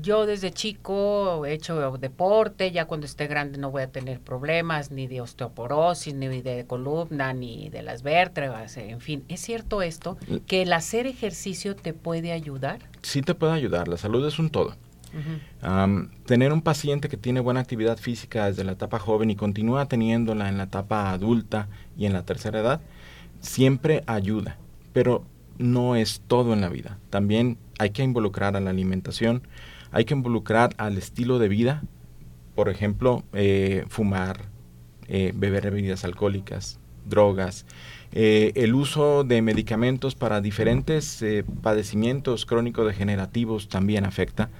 yo 0.00 0.26
desde 0.26 0.50
chico 0.50 1.46
he 1.46 1.52
hecho 1.52 1.96
deporte, 1.98 2.72
ya 2.72 2.86
cuando 2.86 3.06
esté 3.06 3.26
grande 3.26 3.58
no 3.58 3.70
voy 3.70 3.82
a 3.82 3.86
tener 3.88 4.20
problemas 4.20 4.90
ni 4.90 5.06
de 5.06 5.20
osteoporosis, 5.20 6.14
ni 6.14 6.42
de 6.42 6.66
columna, 6.66 7.32
ni 7.32 7.68
de 7.70 7.82
las 7.82 8.02
vértebras, 8.02 8.76
en 8.76 9.00
fin. 9.00 9.24
¿Es 9.28 9.40
cierto 9.40 9.82
esto? 9.82 10.18
Mm. 10.28 10.36
¿Que 10.46 10.62
el 10.62 10.72
hacer 10.72 11.06
ejercicio 11.06 11.76
te 11.76 11.92
puede 11.92 12.32
ayudar? 12.32 12.80
Sí 13.02 13.22
te 13.22 13.34
puede 13.34 13.52
ayudar, 13.52 13.88
la 13.88 13.96
salud 13.96 14.26
es 14.26 14.38
un 14.38 14.50
todo. 14.50 14.76
tener 16.26 16.52
un 16.52 16.62
paciente 16.62 17.08
que 17.08 17.16
tiene 17.16 17.38
buena 17.38 17.60
actividad 17.60 17.98
física 17.98 18.46
desde 18.46 18.64
la 18.64 18.72
etapa 18.72 18.98
joven 18.98 19.30
y 19.30 19.36
continúa 19.36 19.86
teniéndola 19.86 20.48
en 20.48 20.58
la 20.58 20.64
etapa 20.64 21.12
adulta 21.12 21.68
y 21.96 22.06
en 22.06 22.12
la 22.12 22.24
tercera 22.24 22.58
edad, 22.60 22.80
siempre 23.40 24.02
ayuda, 24.06 24.58
pero 24.92 25.24
no 25.58 25.94
es 25.94 26.20
todo 26.26 26.52
en 26.52 26.60
la 26.60 26.68
vida. 26.68 26.98
También 27.10 27.58
hay 27.78 27.90
que 27.90 28.02
involucrar 28.02 28.56
a 28.56 28.60
la 28.60 28.70
alimentación, 28.70 29.42
hay 29.94 30.04
que 30.04 30.14
involucrar 30.14 30.74
al 30.76 30.98
estilo 30.98 31.38
de 31.38 31.46
vida, 31.46 31.84
por 32.56 32.68
ejemplo, 32.68 33.22
eh, 33.32 33.84
fumar, 33.88 34.46
eh, 35.06 35.32
beber 35.36 35.70
bebidas 35.70 36.04
alcohólicas, 36.04 36.80
drogas, 37.08 37.64
eh, 38.10 38.50
el 38.56 38.74
uso 38.74 39.22
de 39.22 39.40
medicamentos 39.40 40.16
para 40.16 40.40
diferentes 40.40 41.24
padecimientos 41.62 42.44
crónicos 42.44 42.88
degenerativos 42.88 43.68
también 43.68 44.04
afecta. 44.04 44.50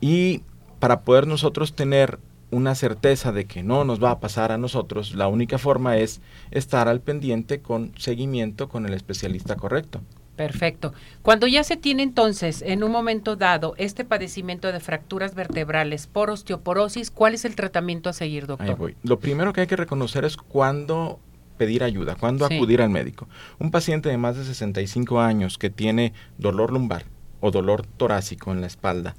Y 0.00 0.42
para 0.80 1.02
poder 1.02 1.28
nosotros 1.28 1.76
tener 1.76 2.18
una 2.50 2.74
certeza 2.74 3.30
de 3.30 3.44
que 3.44 3.62
no 3.62 3.84
nos 3.84 4.02
va 4.02 4.10
a 4.10 4.18
pasar 4.18 4.50
a 4.50 4.58
nosotros, 4.58 5.14
la 5.14 5.28
única 5.28 5.58
forma 5.58 5.96
es 5.96 6.20
estar 6.50 6.88
al 6.88 7.00
pendiente 7.00 7.60
con 7.60 7.92
seguimiento 7.96 8.68
con 8.68 8.84
el 8.84 8.94
especialista 8.94 9.54
correcto. 9.54 10.00
Perfecto. 10.40 10.94
Cuando 11.20 11.46
ya 11.46 11.62
se 11.64 11.76
tiene 11.76 12.02
entonces, 12.02 12.62
en 12.62 12.82
un 12.82 12.90
momento 12.90 13.36
dado, 13.36 13.74
este 13.76 14.06
padecimiento 14.06 14.72
de 14.72 14.80
fracturas 14.80 15.34
vertebrales 15.34 16.06
por 16.06 16.30
osteoporosis, 16.30 17.10
¿cuál 17.10 17.34
es 17.34 17.44
el 17.44 17.54
tratamiento 17.54 18.08
a 18.08 18.14
seguir, 18.14 18.46
doctor? 18.46 18.70
Ahí 18.70 18.74
voy. 18.74 18.96
Lo 19.02 19.18
primero 19.18 19.52
que 19.52 19.60
hay 19.60 19.66
que 19.66 19.76
reconocer 19.76 20.24
es 20.24 20.38
cuándo 20.38 21.20
pedir 21.58 21.84
ayuda, 21.84 22.14
cuándo 22.14 22.46
acudir 22.46 22.80
al 22.80 22.88
médico. 22.88 23.28
Un 23.58 23.70
paciente 23.70 24.08
de 24.08 24.16
más 24.16 24.34
de 24.34 24.46
65 24.46 25.20
años 25.20 25.58
que 25.58 25.68
tiene 25.68 26.14
dolor 26.38 26.72
lumbar 26.72 27.04
o 27.40 27.50
dolor 27.50 27.84
torácico 27.84 28.50
en 28.50 28.62
la 28.62 28.66
espalda, 28.66 29.16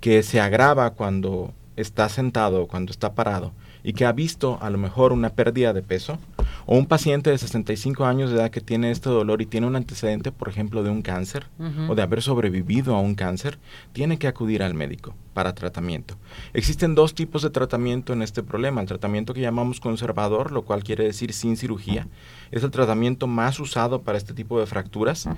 que 0.00 0.22
se 0.22 0.40
agrava 0.40 0.94
cuando 0.94 1.52
está 1.76 2.08
sentado 2.08 2.62
o 2.62 2.66
cuando 2.66 2.92
está 2.92 3.14
parado, 3.14 3.52
y 3.84 3.92
que 3.92 4.04
ha 4.04 4.12
visto 4.12 4.58
a 4.60 4.70
lo 4.70 4.78
mejor 4.78 5.12
una 5.12 5.30
pérdida 5.30 5.72
de 5.72 5.82
peso, 5.82 6.18
o 6.66 6.76
un 6.76 6.86
paciente 6.86 7.30
de 7.30 7.38
65 7.38 8.04
años 8.04 8.30
de 8.30 8.36
edad 8.36 8.50
que 8.50 8.60
tiene 8.60 8.90
este 8.90 9.10
dolor 9.10 9.42
y 9.42 9.46
tiene 9.46 9.66
un 9.66 9.76
antecedente, 9.76 10.30
por 10.30 10.48
ejemplo, 10.48 10.82
de 10.82 10.90
un 10.90 11.02
cáncer 11.02 11.46
o 11.88 11.94
de 11.94 12.02
haber 12.02 12.22
sobrevivido 12.22 12.94
a 12.94 13.00
un 13.00 13.14
cáncer, 13.14 13.58
tiene 13.92 14.18
que 14.18 14.28
acudir 14.28 14.62
al 14.62 14.74
médico 14.74 15.14
para 15.34 15.54
tratamiento. 15.54 16.16
Existen 16.52 16.94
dos 16.94 17.14
tipos 17.14 17.42
de 17.42 17.50
tratamiento 17.50 18.12
en 18.12 18.22
este 18.22 18.42
problema. 18.42 18.80
El 18.80 18.86
tratamiento 18.86 19.34
que 19.34 19.40
llamamos 19.40 19.80
conservador, 19.80 20.52
lo 20.52 20.62
cual 20.62 20.84
quiere 20.84 21.04
decir 21.04 21.32
sin 21.32 21.56
cirugía, 21.56 22.06
es 22.50 22.62
el 22.62 22.70
tratamiento 22.70 23.26
más 23.26 23.58
usado 23.58 24.02
para 24.02 24.18
este 24.18 24.34
tipo 24.34 24.60
de 24.60 24.66
fracturas 24.66 25.28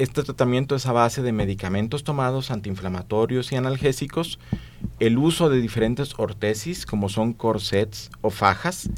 este 0.00 0.22
tratamiento 0.22 0.74
es 0.74 0.86
a 0.86 0.92
base 0.92 1.20
de 1.20 1.30
medicamentos 1.30 2.04
tomados, 2.04 2.50
antiinflamatorios 2.50 3.52
y 3.52 3.56
analgésicos, 3.56 4.38
el 4.98 5.18
uso 5.18 5.50
de 5.50 5.60
diferentes 5.60 6.14
ortesis 6.16 6.86
como 6.86 7.10
son 7.10 7.34
corsets 7.34 8.10
o 8.22 8.30
fajas 8.30 8.88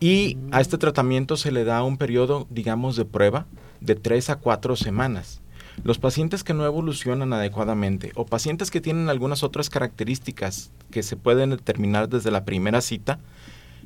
y 0.00 0.36
a 0.50 0.60
este 0.60 0.76
tratamiento 0.76 1.36
se 1.36 1.52
le 1.52 1.62
da 1.62 1.84
un 1.84 1.98
periodo, 1.98 2.48
digamos, 2.50 2.96
de 2.96 3.04
prueba 3.04 3.46
de 3.80 3.94
3 3.94 4.30
a 4.30 4.36
4 4.36 4.74
semanas. 4.74 5.40
Los 5.84 6.00
pacientes 6.00 6.42
que 6.42 6.52
no 6.52 6.66
evolucionan 6.66 7.32
adecuadamente 7.32 8.10
o 8.16 8.26
pacientes 8.26 8.72
que 8.72 8.80
tienen 8.80 9.10
algunas 9.10 9.44
otras 9.44 9.70
características 9.70 10.72
que 10.90 11.04
se 11.04 11.16
pueden 11.16 11.50
determinar 11.50 12.08
desde 12.08 12.32
la 12.32 12.44
primera 12.44 12.80
cita 12.80 13.20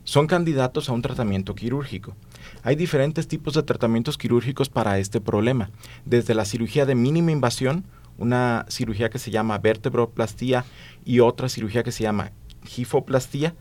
son 0.09 0.27
candidatos 0.27 0.89
a 0.89 0.95
un 0.95 1.03
tratamiento 1.03 1.55
quirúrgico. 1.55 2.17
Hay 2.63 2.77
diferentes 2.77 3.29
tipos 3.29 3.53
de 3.53 3.63
tratamientos 3.63 4.17
quirúrgicos 4.17 4.71
para 4.71 4.99
este 4.99 5.21
problema, 5.21 5.69
desde 6.07 6.35
la 6.35 6.47
cirugía 6.47 6.87
de 6.87 6.95
mínima 6.95 7.31
invasión, 7.31 7.85
una 8.17 8.65
cirugía 8.71 9.11
que 9.11 9.19
se 9.19 9.31
llama 9.31 9.59
vertebroplastía 9.59 10.65
y 11.05 11.21
otra 11.21 11.51
cirugía 11.51 11.83
que 11.83 11.93
se 11.93 12.05
llama 12.05 12.33
gifoplastía, 12.65 13.55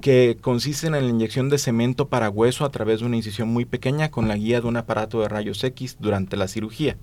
que 0.00 0.36
consiste 0.40 0.88
en 0.88 0.94
la 0.94 1.00
inyección 1.00 1.48
de 1.48 1.58
cemento 1.58 2.08
para 2.08 2.28
hueso 2.28 2.64
a 2.64 2.72
través 2.72 2.98
de 2.98 3.06
una 3.06 3.16
incisión 3.16 3.46
muy 3.46 3.64
pequeña 3.64 4.10
con 4.10 4.26
la 4.26 4.36
guía 4.36 4.60
de 4.60 4.66
un 4.66 4.76
aparato 4.76 5.20
de 5.20 5.28
rayos 5.28 5.62
X 5.62 5.98
durante 6.00 6.36
la 6.36 6.48
cirugía. 6.48 6.96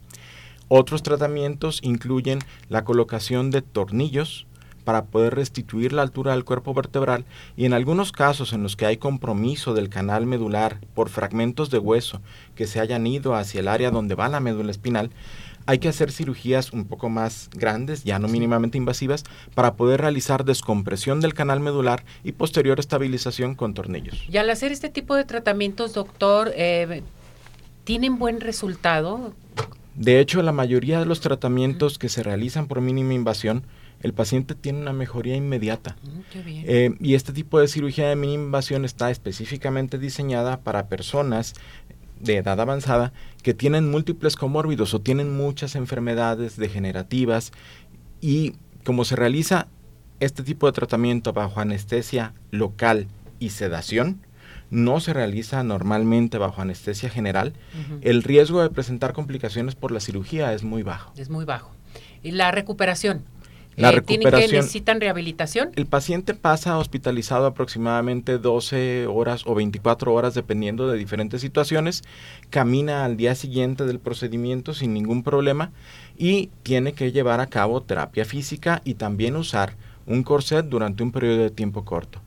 Otros 0.68 1.02
tratamientos 1.02 1.80
incluyen 1.82 2.40
la 2.68 2.84
colocación 2.84 3.52
de 3.52 3.62
tornillos, 3.62 4.48
para 4.82 5.06
poder 5.06 5.36
restituir 5.36 5.94
la 5.94 6.02
altura 6.02 6.34
del 6.34 6.44
cuerpo 6.44 6.74
vertebral 6.74 7.26
y 7.56 7.66
en 7.66 7.74
algunos 7.74 8.12
casos 8.12 8.54
en 8.54 8.64
los 8.64 8.76
que 8.76 8.86
hay 8.86 8.98
compromiso 8.98 9.74
del 9.74 9.90
canal 9.90 10.26
medular 10.26 10.80
por 10.94 11.10
fragmentos 11.10 11.70
de 11.70 11.78
hueso 11.78 12.22
que 12.56 12.68
se 12.68 12.80
hayan 12.80 13.08
ido 13.08 13.36
hacia 13.36 13.60
el 13.60 13.68
área 13.68 13.92
donde 13.92 14.16
va 14.16 14.30
la 14.30 14.40
médula 14.40 14.72
espinal, 14.72 15.12
hay 15.66 15.80
que 15.80 15.90
hacer 15.90 16.12
cirugías 16.12 16.74
un 16.74 16.86
poco 16.86 17.10
más 17.10 17.50
grandes, 17.56 18.04
ya 18.04 18.20
no 18.20 18.28
mínimamente 18.28 18.78
invasivas, 18.78 19.24
para 19.54 19.76
poder 19.76 20.02
realizar 20.02 20.44
descompresión 20.44 21.22
del 21.22 21.34
canal 21.34 21.60
medular 21.60 22.04
y 22.24 22.32
posterior 22.32 22.80
estabilización 22.80 23.56
con 23.56 23.74
tornillos. 23.74 24.24
Y 24.30 24.38
al 24.38 24.50
hacer 24.50 24.72
este 24.72 24.90
tipo 24.90 25.16
de 25.16 25.24
tratamientos, 25.24 25.94
doctor, 25.94 26.52
eh, 26.56 27.04
¿tienen 27.84 28.18
buen 28.18 28.42
resultado? 28.42 29.34
De 29.96 30.20
hecho, 30.20 30.42
la 30.42 30.52
mayoría 30.52 31.00
de 31.00 31.06
los 31.06 31.22
tratamientos 31.22 31.98
que 31.98 32.10
se 32.10 32.24
realizan 32.24 32.68
por 32.68 32.82
mínima 32.82 33.14
invasión 33.14 33.64
el 34.02 34.14
paciente 34.14 34.56
tiene 34.56 34.82
una 34.82 34.94
mejoría 34.94 35.36
inmediata. 35.36 35.96
Mm, 36.02 36.20
eh, 36.46 36.96
y 37.00 37.16
este 37.16 37.34
tipo 37.34 37.60
de 37.60 37.68
cirugía 37.68 38.10
de 38.10 38.16
mínima 38.16 38.46
invasión 38.46 38.86
está 38.86 39.12
específicamente 39.12 39.98
diseñada 39.98 40.62
para 40.62 40.88
personas 40.88 41.54
de 42.20 42.38
edad 42.38 42.60
avanzada 42.60 43.14
que 43.42 43.54
tienen 43.54 43.90
múltiples 43.90 44.36
comórbidos 44.36 44.94
o 44.94 45.02
tienen 45.02 45.36
muchas 45.36 45.76
enfermedades 45.76 46.56
degenerativas 46.56 47.52
y 48.22 48.54
como 48.84 49.06
se 49.06 49.16
realiza 49.16 49.68
este 50.20 50.44
tipo 50.44 50.68
de 50.68 50.74
tratamiento 50.74 51.34
bajo 51.34 51.60
anestesia 51.60 52.34
local 52.52 53.08
y 53.40 53.50
sedación, 53.50 54.22
no 54.70 55.00
se 55.00 55.14
realiza 55.14 55.64
normalmente 55.64 56.38
bajo 56.38 56.62
anestesia 56.62 57.10
general, 57.10 57.54
el 58.02 58.24
riesgo 58.24 58.62
de 58.62 58.70
presentar 58.70 59.14
complicaciones 59.14 59.76
por 59.76 59.92
la 59.92 60.00
cirugía 60.00 60.54
es 60.54 60.64
muy 60.64 60.84
bajo. 60.84 61.12
Es 61.18 61.30
muy 61.30 61.44
bajo. 61.44 61.72
¿Y 62.24 62.32
la 62.32 62.52
recuperación? 62.52 63.24
La 63.82 63.90
eh, 63.90 63.94
recuperación, 63.94 64.50
que, 64.50 64.58
necesitan 64.58 65.02
rehabilitación? 65.02 65.72
El 65.76 65.86
paciente 65.86 66.34
pasa 66.34 66.78
hospitalizado 66.78 67.46
aproximadamente 67.46 68.38
12 68.38 69.08
horas 69.08 69.44
o 69.46 69.56
24 69.56 70.14
horas 70.14 70.34
dependiendo 70.34 70.88
de 70.88 70.98
diferentes 70.98 71.42
situaciones, 71.42 72.04
camina 72.50 73.06
al 73.06 73.18
día 73.18 73.36
siguiente 73.36 73.86
del 73.86 74.00
procedimiento 74.00 74.74
sin 74.74 74.94
ningún 74.94 75.24
problema 75.24 75.72
y 76.18 76.50
tiene 76.64 76.94
que 76.94 77.12
llevar 77.12 77.40
a 77.40 77.48
cabo 77.48 77.82
terapia 77.82 78.26
física 78.26 78.82
y 78.86 78.96
también 78.96 79.36
usar 79.36 79.76
un 80.06 80.24
corset 80.24 80.66
durante 80.66 81.04
un 81.04 81.12
periodo 81.12 81.44
de 81.44 81.50
tiempo 81.50 81.86
corto. 81.86 82.22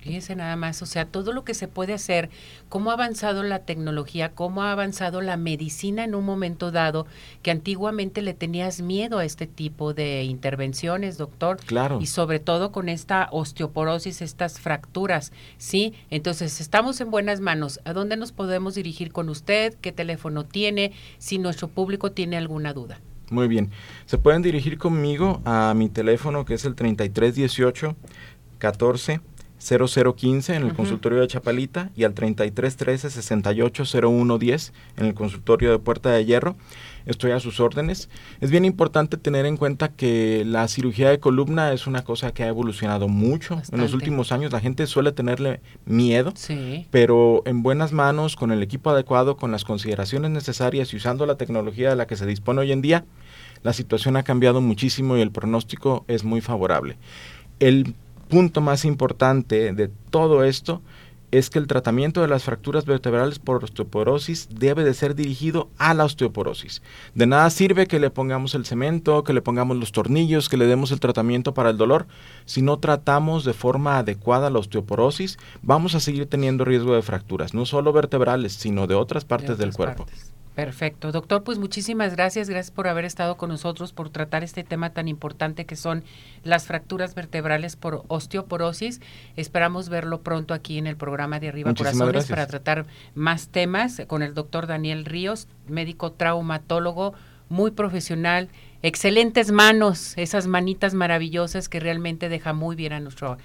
Fíjense 0.00 0.34
nada 0.34 0.56
más, 0.56 0.80
o 0.80 0.86
sea, 0.86 1.04
todo 1.04 1.32
lo 1.32 1.44
que 1.44 1.52
se 1.52 1.68
puede 1.68 1.92
hacer, 1.92 2.30
cómo 2.68 2.90
ha 2.90 2.94
avanzado 2.94 3.42
la 3.42 3.60
tecnología, 3.60 4.32
cómo 4.32 4.62
ha 4.62 4.72
avanzado 4.72 5.20
la 5.20 5.36
medicina 5.36 6.04
en 6.04 6.14
un 6.14 6.24
momento 6.24 6.70
dado, 6.70 7.06
que 7.42 7.50
antiguamente 7.50 8.22
le 8.22 8.32
tenías 8.32 8.80
miedo 8.80 9.18
a 9.18 9.24
este 9.24 9.46
tipo 9.46 9.92
de 9.92 10.24
intervenciones, 10.24 11.18
doctor. 11.18 11.58
Claro. 11.66 11.98
Y 12.00 12.06
sobre 12.06 12.40
todo 12.40 12.72
con 12.72 12.88
esta 12.88 13.28
osteoporosis, 13.30 14.22
estas 14.22 14.58
fracturas, 14.58 15.32
¿sí? 15.58 15.92
Entonces, 16.10 16.60
estamos 16.60 17.00
en 17.00 17.10
buenas 17.10 17.40
manos. 17.40 17.80
¿A 17.84 17.92
dónde 17.92 18.16
nos 18.16 18.32
podemos 18.32 18.74
dirigir 18.74 19.12
con 19.12 19.28
usted? 19.28 19.74
¿Qué 19.80 19.92
teléfono 19.92 20.44
tiene? 20.44 20.92
Si 21.18 21.38
nuestro 21.38 21.68
público 21.68 22.12
tiene 22.12 22.38
alguna 22.38 22.72
duda. 22.72 23.00
Muy 23.30 23.48
bien. 23.48 23.70
Se 24.06 24.18
pueden 24.18 24.42
dirigir 24.42 24.76
conmigo 24.76 25.40
a 25.44 25.72
mi 25.76 25.88
teléfono 25.88 26.44
que 26.44 26.54
es 26.54 26.64
el 26.64 26.74
3318 26.74 27.96
14 28.58 29.20
0015 29.60 30.54
en 30.54 30.62
el 30.62 30.74
consultorio 30.74 31.20
de 31.20 31.28
Chapalita 31.28 31.90
y 31.94 32.04
al 32.04 32.14
3313 32.14 33.10
680110 33.10 34.72
en 34.96 35.06
el 35.06 35.14
consultorio 35.14 35.70
de 35.70 35.78
Puerta 35.78 36.10
de 36.10 36.24
Hierro. 36.24 36.56
Estoy 37.06 37.30
a 37.32 37.40
sus 37.40 37.60
órdenes. 37.60 38.08
Es 38.40 38.50
bien 38.50 38.64
importante 38.64 39.16
tener 39.16 39.46
en 39.46 39.56
cuenta 39.56 39.88
que 39.88 40.44
la 40.46 40.66
cirugía 40.68 41.10
de 41.10 41.18
columna 41.18 41.72
es 41.72 41.86
una 41.86 42.04
cosa 42.04 42.32
que 42.32 42.42
ha 42.42 42.48
evolucionado 42.48 43.08
mucho 43.08 43.60
en 43.70 43.80
los 43.80 43.94
últimos 43.94 44.32
años. 44.32 44.52
La 44.52 44.60
gente 44.60 44.86
suele 44.86 45.12
tenerle 45.12 45.60
miedo, 45.84 46.32
pero 46.90 47.42
en 47.46 47.62
buenas 47.62 47.92
manos, 47.92 48.36
con 48.36 48.52
el 48.52 48.62
equipo 48.62 48.90
adecuado, 48.90 49.36
con 49.36 49.50
las 49.50 49.64
consideraciones 49.64 50.30
necesarias 50.30 50.92
y 50.92 50.96
usando 50.96 51.26
la 51.26 51.36
tecnología 51.36 51.90
de 51.90 51.96
la 51.96 52.06
que 52.06 52.16
se 52.16 52.26
dispone 52.26 52.60
hoy 52.60 52.72
en 52.72 52.82
día, 52.82 53.04
la 53.62 53.72
situación 53.72 54.16
ha 54.16 54.22
cambiado 54.22 54.60
muchísimo 54.60 55.16
y 55.16 55.20
el 55.20 55.32
pronóstico 55.32 56.04
es 56.08 56.24
muy 56.24 56.40
favorable. 56.40 56.96
El 57.58 57.94
punto 58.30 58.60
más 58.60 58.84
importante 58.84 59.74
de 59.74 59.90
todo 60.10 60.44
esto 60.44 60.80
es 61.30 61.48
que 61.50 61.58
el 61.58 61.66
tratamiento 61.66 62.20
de 62.20 62.28
las 62.28 62.44
fracturas 62.44 62.86
vertebrales 62.86 63.38
por 63.38 63.62
osteoporosis 63.62 64.48
debe 64.50 64.82
de 64.82 64.94
ser 64.94 65.14
dirigido 65.14 65.68
a 65.78 65.94
la 65.94 66.04
osteoporosis. 66.04 66.82
De 67.14 67.26
nada 67.26 67.48
sirve 67.50 67.86
que 67.86 68.00
le 68.00 68.10
pongamos 68.10 68.54
el 68.54 68.66
cemento, 68.66 69.22
que 69.22 69.32
le 69.32 69.42
pongamos 69.42 69.76
los 69.76 69.92
tornillos, 69.92 70.48
que 70.48 70.56
le 70.56 70.66
demos 70.66 70.90
el 70.90 71.00
tratamiento 71.00 71.54
para 71.54 71.70
el 71.70 71.76
dolor. 71.76 72.06
Si 72.46 72.62
no 72.62 72.78
tratamos 72.78 73.44
de 73.44 73.52
forma 73.52 73.98
adecuada 73.98 74.50
la 74.50 74.58
osteoporosis, 74.58 75.38
vamos 75.62 75.94
a 75.94 76.00
seguir 76.00 76.26
teniendo 76.26 76.64
riesgo 76.64 76.94
de 76.94 77.02
fracturas, 77.02 77.54
no 77.54 77.64
solo 77.64 77.92
vertebrales, 77.92 78.52
sino 78.54 78.86
de 78.86 78.96
otras 78.96 79.24
partes 79.24 79.58
del 79.58 79.72
cuerpo. 79.72 80.06
Perfecto. 80.54 81.12
Doctor, 81.12 81.44
pues 81.44 81.58
muchísimas 81.58 82.16
gracias. 82.16 82.50
Gracias 82.50 82.70
por 82.70 82.88
haber 82.88 83.04
estado 83.04 83.36
con 83.36 83.50
nosotros, 83.50 83.92
por 83.92 84.10
tratar 84.10 84.42
este 84.42 84.64
tema 84.64 84.90
tan 84.90 85.06
importante 85.06 85.64
que 85.64 85.76
son 85.76 86.02
las 86.42 86.66
fracturas 86.66 87.14
vertebrales 87.14 87.76
por 87.76 88.04
osteoporosis. 88.08 89.00
Esperamos 89.36 89.88
verlo 89.88 90.22
pronto 90.22 90.52
aquí 90.52 90.78
en 90.78 90.86
el 90.86 90.96
programa 90.96 91.38
de 91.38 91.48
Arriba 91.48 91.72
Corazones 91.72 92.26
para 92.26 92.46
tratar 92.46 92.86
más 93.14 93.48
temas 93.48 94.02
con 94.06 94.22
el 94.22 94.34
doctor 94.34 94.66
Daniel 94.66 95.04
Ríos, 95.04 95.46
médico 95.68 96.12
traumatólogo, 96.12 97.14
muy 97.48 97.70
profesional, 97.70 98.48
excelentes 98.82 99.52
manos, 99.52 100.14
esas 100.16 100.46
manitas 100.46 100.94
maravillosas 100.94 101.68
que 101.68 101.80
realmente 101.80 102.28
deja 102.28 102.52
muy 102.52 102.76
bien 102.76 102.92
a 102.92 103.00
nuestro 103.00 103.38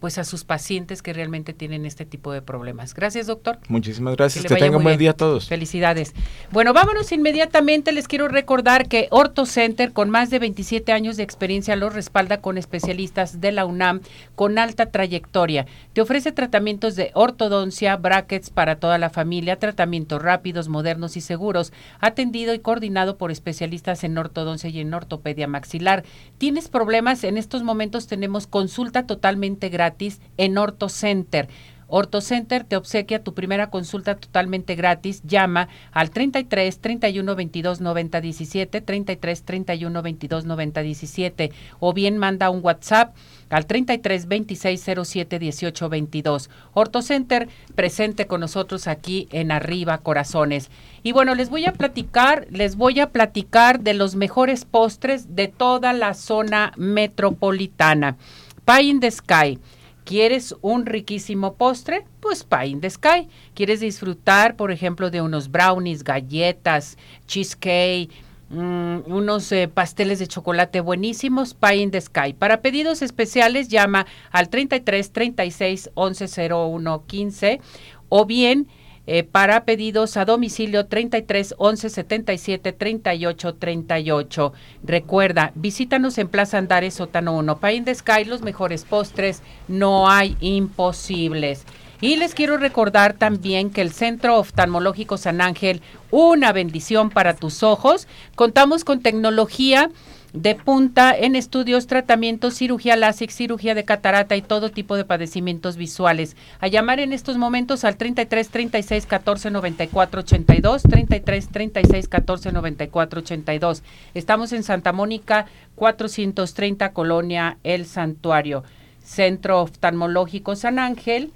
pues 0.00 0.18
a 0.18 0.24
sus 0.24 0.44
pacientes 0.44 1.02
que 1.02 1.12
realmente 1.12 1.52
tienen 1.52 1.84
este 1.86 2.06
tipo 2.06 2.32
de 2.32 2.42
problemas. 2.42 2.94
Gracias, 2.94 3.26
doctor. 3.26 3.58
Muchísimas 3.68 4.16
gracias. 4.16 4.44
Que, 4.44 4.54
tengan 4.54 4.82
buen 4.82 4.98
día 4.98 5.10
a 5.10 5.16
todos. 5.16 5.48
Felicidades. 5.48 6.14
Bueno, 6.50 6.72
vámonos 6.72 7.12
inmediatamente. 7.12 7.92
Les 7.92 8.08
quiero 8.08 8.28
recordar 8.28 8.88
que 8.88 9.08
Orto 9.10 9.46
Center, 9.46 9.92
con 9.92 10.10
más 10.10 10.30
de 10.30 10.38
27 10.38 10.92
años 10.92 11.16
de 11.16 11.22
experiencia, 11.22 11.76
los 11.76 11.94
respalda 11.94 12.40
con 12.40 12.58
especialistas 12.58 13.40
de 13.40 13.52
la 13.52 13.66
UNAM 13.66 14.00
con 14.34 14.58
alta 14.58 14.86
trayectoria. 14.86 15.66
Te 15.92 16.00
ofrece 16.00 16.32
tratamientos 16.32 16.96
de 16.96 17.10
ortodoncia, 17.14 17.96
brackets 17.96 18.50
para 18.50 18.76
toda 18.76 18.98
la 18.98 19.10
familia, 19.10 19.58
tratamientos 19.58 20.22
rápidos, 20.22 20.68
modernos 20.68 21.16
y 21.16 21.20
seguros, 21.20 21.72
atendido 22.00 22.54
y 22.54 22.58
coordinado 22.58 23.18
por 23.18 23.30
especialistas 23.30 24.04
en 24.04 24.16
ortodoncia 24.16 24.70
y 24.70 24.80
en 24.80 24.94
ortopedia 24.94 25.46
maxilar. 25.46 26.04
¿Tienes 26.38 26.68
problemas? 26.68 27.24
En 27.24 27.36
estos 27.36 27.62
momentos 27.62 28.06
tenemos 28.06 28.46
consulta 28.46 29.06
totalmente 29.06 29.65
gratis 29.68 30.20
en 30.36 30.58
Orto 30.58 30.88
Center. 30.88 31.48
Orto 31.88 32.20
Center 32.20 32.64
te 32.64 32.76
obsequia 32.76 33.22
tu 33.22 33.32
primera 33.32 33.70
consulta 33.70 34.16
totalmente 34.16 34.74
gratis. 34.74 35.22
Llama 35.22 35.68
al 35.92 36.10
33 36.10 36.80
31 36.80 37.36
22 37.36 37.80
90 37.80 38.20
17, 38.20 38.80
33 38.80 39.42
31 39.42 40.02
22 40.02 40.44
90 40.46 40.82
17 40.82 41.52
o 41.78 41.92
bien 41.92 42.18
manda 42.18 42.50
un 42.50 42.60
WhatsApp 42.64 43.14
al 43.50 43.66
33 43.66 44.26
26 44.26 44.84
07 45.04 45.38
18 45.38 45.88
22. 45.88 46.50
Orto 46.74 47.02
Center 47.02 47.48
presente 47.76 48.26
con 48.26 48.40
nosotros 48.40 48.88
aquí 48.88 49.28
en 49.30 49.52
Arriba 49.52 49.98
Corazones. 49.98 50.70
Y 51.04 51.12
bueno, 51.12 51.36
les 51.36 51.50
voy 51.50 51.66
a 51.66 51.72
platicar, 51.72 52.48
les 52.50 52.74
voy 52.74 52.98
a 52.98 53.10
platicar 53.10 53.78
de 53.78 53.94
los 53.94 54.16
mejores 54.16 54.64
postres 54.64 55.36
de 55.36 55.46
toda 55.46 55.92
la 55.92 56.14
zona 56.14 56.72
metropolitana. 56.76 58.16
Pie 58.66 58.88
in 58.90 58.98
the 58.98 59.10
Sky. 59.12 59.60
¿Quieres 60.04 60.56
un 60.60 60.86
riquísimo 60.86 61.54
postre? 61.54 62.04
Pues 62.18 62.42
Pie 62.42 62.66
in 62.66 62.80
the 62.80 62.90
Sky. 62.90 63.28
¿Quieres 63.54 63.78
disfrutar, 63.78 64.56
por 64.56 64.72
ejemplo, 64.72 65.08
de 65.10 65.22
unos 65.22 65.52
brownies, 65.52 66.02
galletas, 66.02 66.98
cheesecake, 67.28 68.10
mm, 68.50 69.02
unos 69.06 69.52
eh, 69.52 69.68
pasteles 69.68 70.18
de 70.18 70.26
chocolate 70.26 70.80
buenísimos? 70.80 71.54
Pie 71.54 71.76
in 71.76 71.92
the 71.92 72.00
Sky. 72.00 72.32
Para 72.36 72.60
pedidos 72.60 73.02
especiales, 73.02 73.68
llama 73.68 74.04
al 74.32 74.48
33 74.48 75.12
36 75.12 75.90
11 75.94 76.52
01 76.52 77.04
15 77.06 77.60
o 78.08 78.26
bien 78.26 78.66
eh, 79.06 79.22
para 79.22 79.64
pedidos 79.64 80.16
a 80.16 80.24
domicilio 80.24 80.86
33 80.86 81.54
11 81.58 81.90
77 81.90 82.72
38 82.72 83.54
38. 83.54 84.52
Recuerda, 84.82 85.52
visítanos 85.54 86.18
en 86.18 86.28
Plaza 86.28 86.58
Andares 86.58 86.94
Sótano 86.94 87.36
1. 87.36 87.58
Pain 87.58 87.84
de 87.84 87.94
Sky, 87.94 88.24
los 88.24 88.42
mejores 88.42 88.84
postres, 88.84 89.42
no 89.68 90.08
hay 90.08 90.36
imposibles. 90.40 91.64
Y 92.00 92.16
les 92.16 92.34
quiero 92.34 92.58
recordar 92.58 93.14
también 93.14 93.70
que 93.70 93.80
el 93.80 93.92
Centro 93.92 94.38
Oftalmológico 94.38 95.16
San 95.16 95.40
Ángel, 95.40 95.80
una 96.10 96.52
bendición 96.52 97.08
para 97.08 97.34
tus 97.34 97.62
ojos. 97.62 98.06
Contamos 98.34 98.84
con 98.84 99.00
tecnología 99.00 99.90
de 100.36 100.54
punta 100.54 101.16
en 101.16 101.34
estudios, 101.34 101.86
tratamientos, 101.86 102.54
cirugía 102.54 102.94
láser, 102.94 103.30
cirugía 103.30 103.74
de 103.74 103.86
catarata 103.86 104.36
y 104.36 104.42
todo 104.42 104.70
tipo 104.70 104.94
de 104.96 105.06
padecimientos 105.06 105.76
visuales. 105.76 106.36
A 106.60 106.68
llamar 106.68 107.00
en 107.00 107.14
estos 107.14 107.38
momentos 107.38 107.84
al 107.84 107.96
33 107.96 108.50
36 108.50 109.06
14 109.06 109.50
94 109.50 110.20
82, 110.20 110.82
33 110.82 111.48
36 111.48 112.08
14 112.08 112.52
94 112.52 113.20
82. 113.20 113.82
Estamos 114.12 114.52
en 114.52 114.62
Santa 114.62 114.92
Mónica 114.92 115.46
430 115.74 116.92
Colonia 116.92 117.56
El 117.64 117.86
Santuario. 117.86 118.62
Centro 119.02 119.62
Oftalmológico 119.62 120.54
San 120.54 120.78
Ángel, 120.78 121.32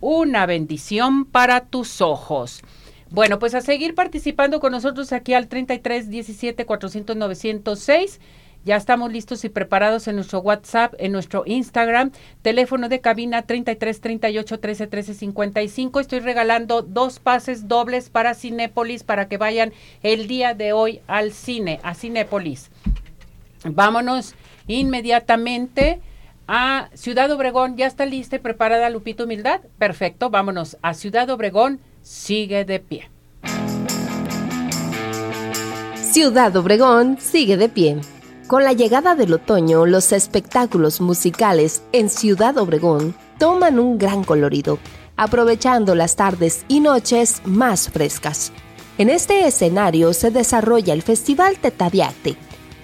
una 0.00 0.46
bendición 0.46 1.24
para 1.24 1.66
tus 1.66 2.00
ojos. 2.00 2.62
Bueno, 3.10 3.38
pues 3.38 3.54
a 3.54 3.60
seguir 3.60 3.94
participando 3.94 4.60
con 4.60 4.72
nosotros 4.72 5.12
aquí 5.12 5.34
al 5.34 5.48
33 5.48 6.10
17 6.10 6.64
400 6.64 7.16
906 7.16 8.20
ya 8.64 8.76
estamos 8.76 9.10
listos 9.10 9.44
y 9.44 9.48
preparados 9.48 10.06
en 10.06 10.16
nuestro 10.16 10.40
WhatsApp, 10.40 10.94
en 10.98 11.12
nuestro 11.12 11.44
Instagram, 11.46 12.10
teléfono 12.42 12.88
de 12.88 13.00
cabina 13.00 13.42
33 13.42 14.00
38 14.00 14.60
13 14.60 14.86
13 14.86 15.14
55. 15.14 16.00
Estoy 16.00 16.20
regalando 16.20 16.82
dos 16.82 17.20
pases 17.20 17.68
dobles 17.68 18.10
para 18.10 18.34
Cinépolis 18.34 19.02
para 19.02 19.28
que 19.28 19.38
vayan 19.38 19.72
el 20.02 20.26
día 20.26 20.54
de 20.54 20.72
hoy 20.72 21.00
al 21.06 21.32
cine, 21.32 21.80
a 21.82 21.94
Cinépolis. 21.94 22.70
Vámonos 23.64 24.34
inmediatamente 24.66 26.00
a 26.46 26.90
Ciudad 26.94 27.30
Obregón. 27.30 27.76
¿Ya 27.76 27.86
está 27.86 28.04
lista 28.04 28.36
y 28.36 28.40
preparada 28.40 28.90
Lupito 28.90 29.24
Humildad? 29.24 29.60
Perfecto, 29.78 30.28
vámonos 30.28 30.76
a 30.82 30.92
Ciudad 30.94 31.30
Obregón. 31.30 31.80
Sigue 32.02 32.64
de 32.64 32.80
pie. 32.80 33.10
Ciudad 35.94 36.54
Obregón 36.56 37.18
sigue 37.20 37.56
de 37.56 37.68
pie. 37.68 38.00
Con 38.50 38.64
la 38.64 38.72
llegada 38.72 39.14
del 39.14 39.32
otoño, 39.32 39.86
los 39.86 40.10
espectáculos 40.10 41.00
musicales 41.00 41.84
en 41.92 42.10
Ciudad 42.10 42.58
Obregón 42.58 43.14
toman 43.38 43.78
un 43.78 43.96
gran 43.96 44.24
colorido, 44.24 44.80
aprovechando 45.16 45.94
las 45.94 46.16
tardes 46.16 46.64
y 46.66 46.80
noches 46.80 47.42
más 47.44 47.88
frescas. 47.88 48.50
En 48.98 49.08
este 49.08 49.46
escenario 49.46 50.12
se 50.14 50.32
desarrolla 50.32 50.94
el 50.94 51.02
Festival 51.02 51.60
Tetadiacte, 51.60 52.34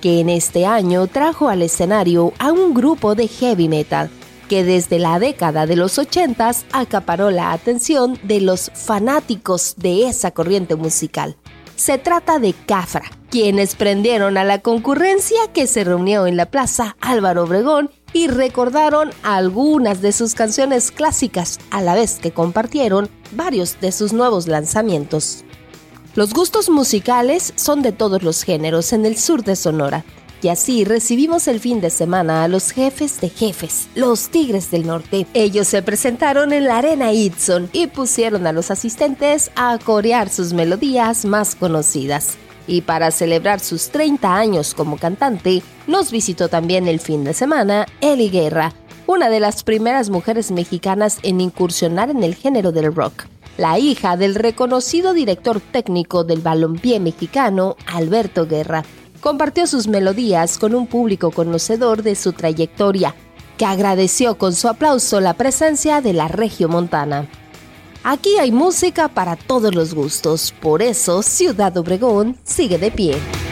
que 0.01 0.21
en 0.21 0.29
este 0.29 0.67
año 0.67 1.09
trajo 1.09 1.49
al 1.49 1.63
escenario 1.63 2.33
a 2.39 2.53
un 2.53 2.73
grupo 2.73 3.17
de 3.17 3.27
heavy 3.27 3.69
metal 3.69 4.09
que 4.49 4.63
desde 4.63 5.01
la 5.01 5.19
década 5.19 5.67
de 5.67 5.75
los 5.75 5.99
80 5.99 6.49
acaparó 6.71 7.33
la 7.33 7.51
atención 7.51 8.21
de 8.23 8.41
los 8.41 8.71
fanáticos 8.73 9.75
de 9.77 10.07
esa 10.07 10.31
corriente 10.31 10.77
musical. 10.77 11.35
Se 11.77 11.99
trata 11.99 12.39
de 12.39 12.55
Cafra, 12.55 13.05
quienes 13.31 13.75
prendieron 13.75 14.39
a 14.39 14.45
la 14.45 14.61
concurrencia 14.61 15.39
que 15.53 15.67
se 15.67 15.85
reunió 15.85 16.27
en 16.27 16.39
la 16.39 16.47
Plaza 16.47 16.97
Álvaro 17.03 17.45
Obregón 17.45 17.91
y 18.15 18.29
recordaron 18.29 19.11
algunas 19.23 20.01
de 20.01 20.13
sus 20.13 20.35
canciones 20.35 20.91
clásicas 20.91 21.59
a 21.71 21.83
la 21.83 21.95
vez 21.95 22.19
que 22.19 22.31
compartieron 22.31 23.11
varios 23.33 23.79
de 23.79 23.93
sus 23.93 24.15
nuevos 24.15 24.49
lanzamientos. 24.49 25.45
Los 26.15 26.33
gustos 26.33 26.71
musicales 26.71 27.53
son 27.57 27.83
de 27.83 27.93
todos 27.93 28.23
los 28.23 28.43
géneros 28.43 28.95
en 28.95 29.05
el 29.05 29.19
sur 29.19 29.45
de 29.45 29.55
Sonora. 29.55 30.03
Y 30.47 30.49
así 30.49 30.85
recibimos 30.85 31.49
el 31.49 31.59
fin 31.59 31.81
de 31.81 31.91
semana 31.91 32.45
a 32.45 32.47
los 32.47 32.71
jefes 32.71 33.21
de 33.21 33.31
jefes, 33.31 33.89
los 33.97 34.29
Tigres 34.29 34.71
del 34.71 34.87
Norte. 34.87 35.27
Ellos 35.35 35.67
se 35.67 35.83
presentaron 35.83 36.53
en 36.53 36.67
la 36.67 36.79
Arena 36.79 37.13
Itson 37.13 37.69
y 37.73 37.89
pusieron 37.89 38.47
a 38.47 38.53
los 38.53 38.71
asistentes 38.71 39.51
a 39.57 39.77
corear 39.85 40.29
sus 40.29 40.53
melodías 40.53 41.25
más 41.25 41.57
conocidas. 41.57 42.37
Y 42.69 42.83
para 42.83 43.11
celebrar 43.11 43.59
sus 43.59 43.89
30 43.89 44.37
años 44.37 44.75
como 44.75 44.99
cantante, 44.99 45.65
nos 45.89 46.13
visitó 46.13 46.47
también 46.47 46.87
el 46.87 47.01
fin 47.01 47.25
de 47.25 47.35
semana 47.35 47.85
Eli 48.01 48.31
Guerra, 48.31 48.73
una 49.09 49.29
de 49.29 49.41
las 49.41 49.65
primeras 49.65 50.11
mujeres 50.11 50.53
mexicanas 50.53 51.19
en 51.25 51.41
incursionar 51.41 52.09
en 52.09 52.23
el 52.23 52.37
género 52.37 52.71
del 52.71 52.95
rock 52.95 53.25
la 53.57 53.79
hija 53.79 54.17
del 54.17 54.35
reconocido 54.35 55.15
director 55.15 55.61
técnico 55.61 56.25
del 56.25 56.41
balompié 56.41 57.01
mexicano, 57.01 57.77
Alberto 57.87 58.47
Guerra. 58.47 58.85
Compartió 59.27 59.67
sus 59.67 59.89
melodías 59.89 60.57
con 60.57 60.73
un 60.73 60.87
público 60.87 61.33
conocedor 61.33 62.05
de 62.05 62.15
su 62.15 62.33
trayectoria, 62.33 63.17
que 63.59 63.65
agradeció 63.65 64.39
con 64.39 64.55
su 64.55 64.69
aplauso 64.69 65.21
la 65.21 65.35
presencia 65.35 66.01
de 66.01 66.13
la 66.13 66.29
Regio 66.29 66.69
Montana. 66.69 67.27
Aquí 68.05 68.39
hay 68.39 68.53
música 68.53 69.09
para 69.09 69.35
todos 69.35 69.75
los 69.75 69.95
gustos, 69.95 70.55
por 70.61 70.81
eso 70.81 71.23
Ciudad 71.25 71.77
Obregón 71.77 72.37
sigue 72.45 72.79
de 72.79 72.93
pie. 72.93 73.46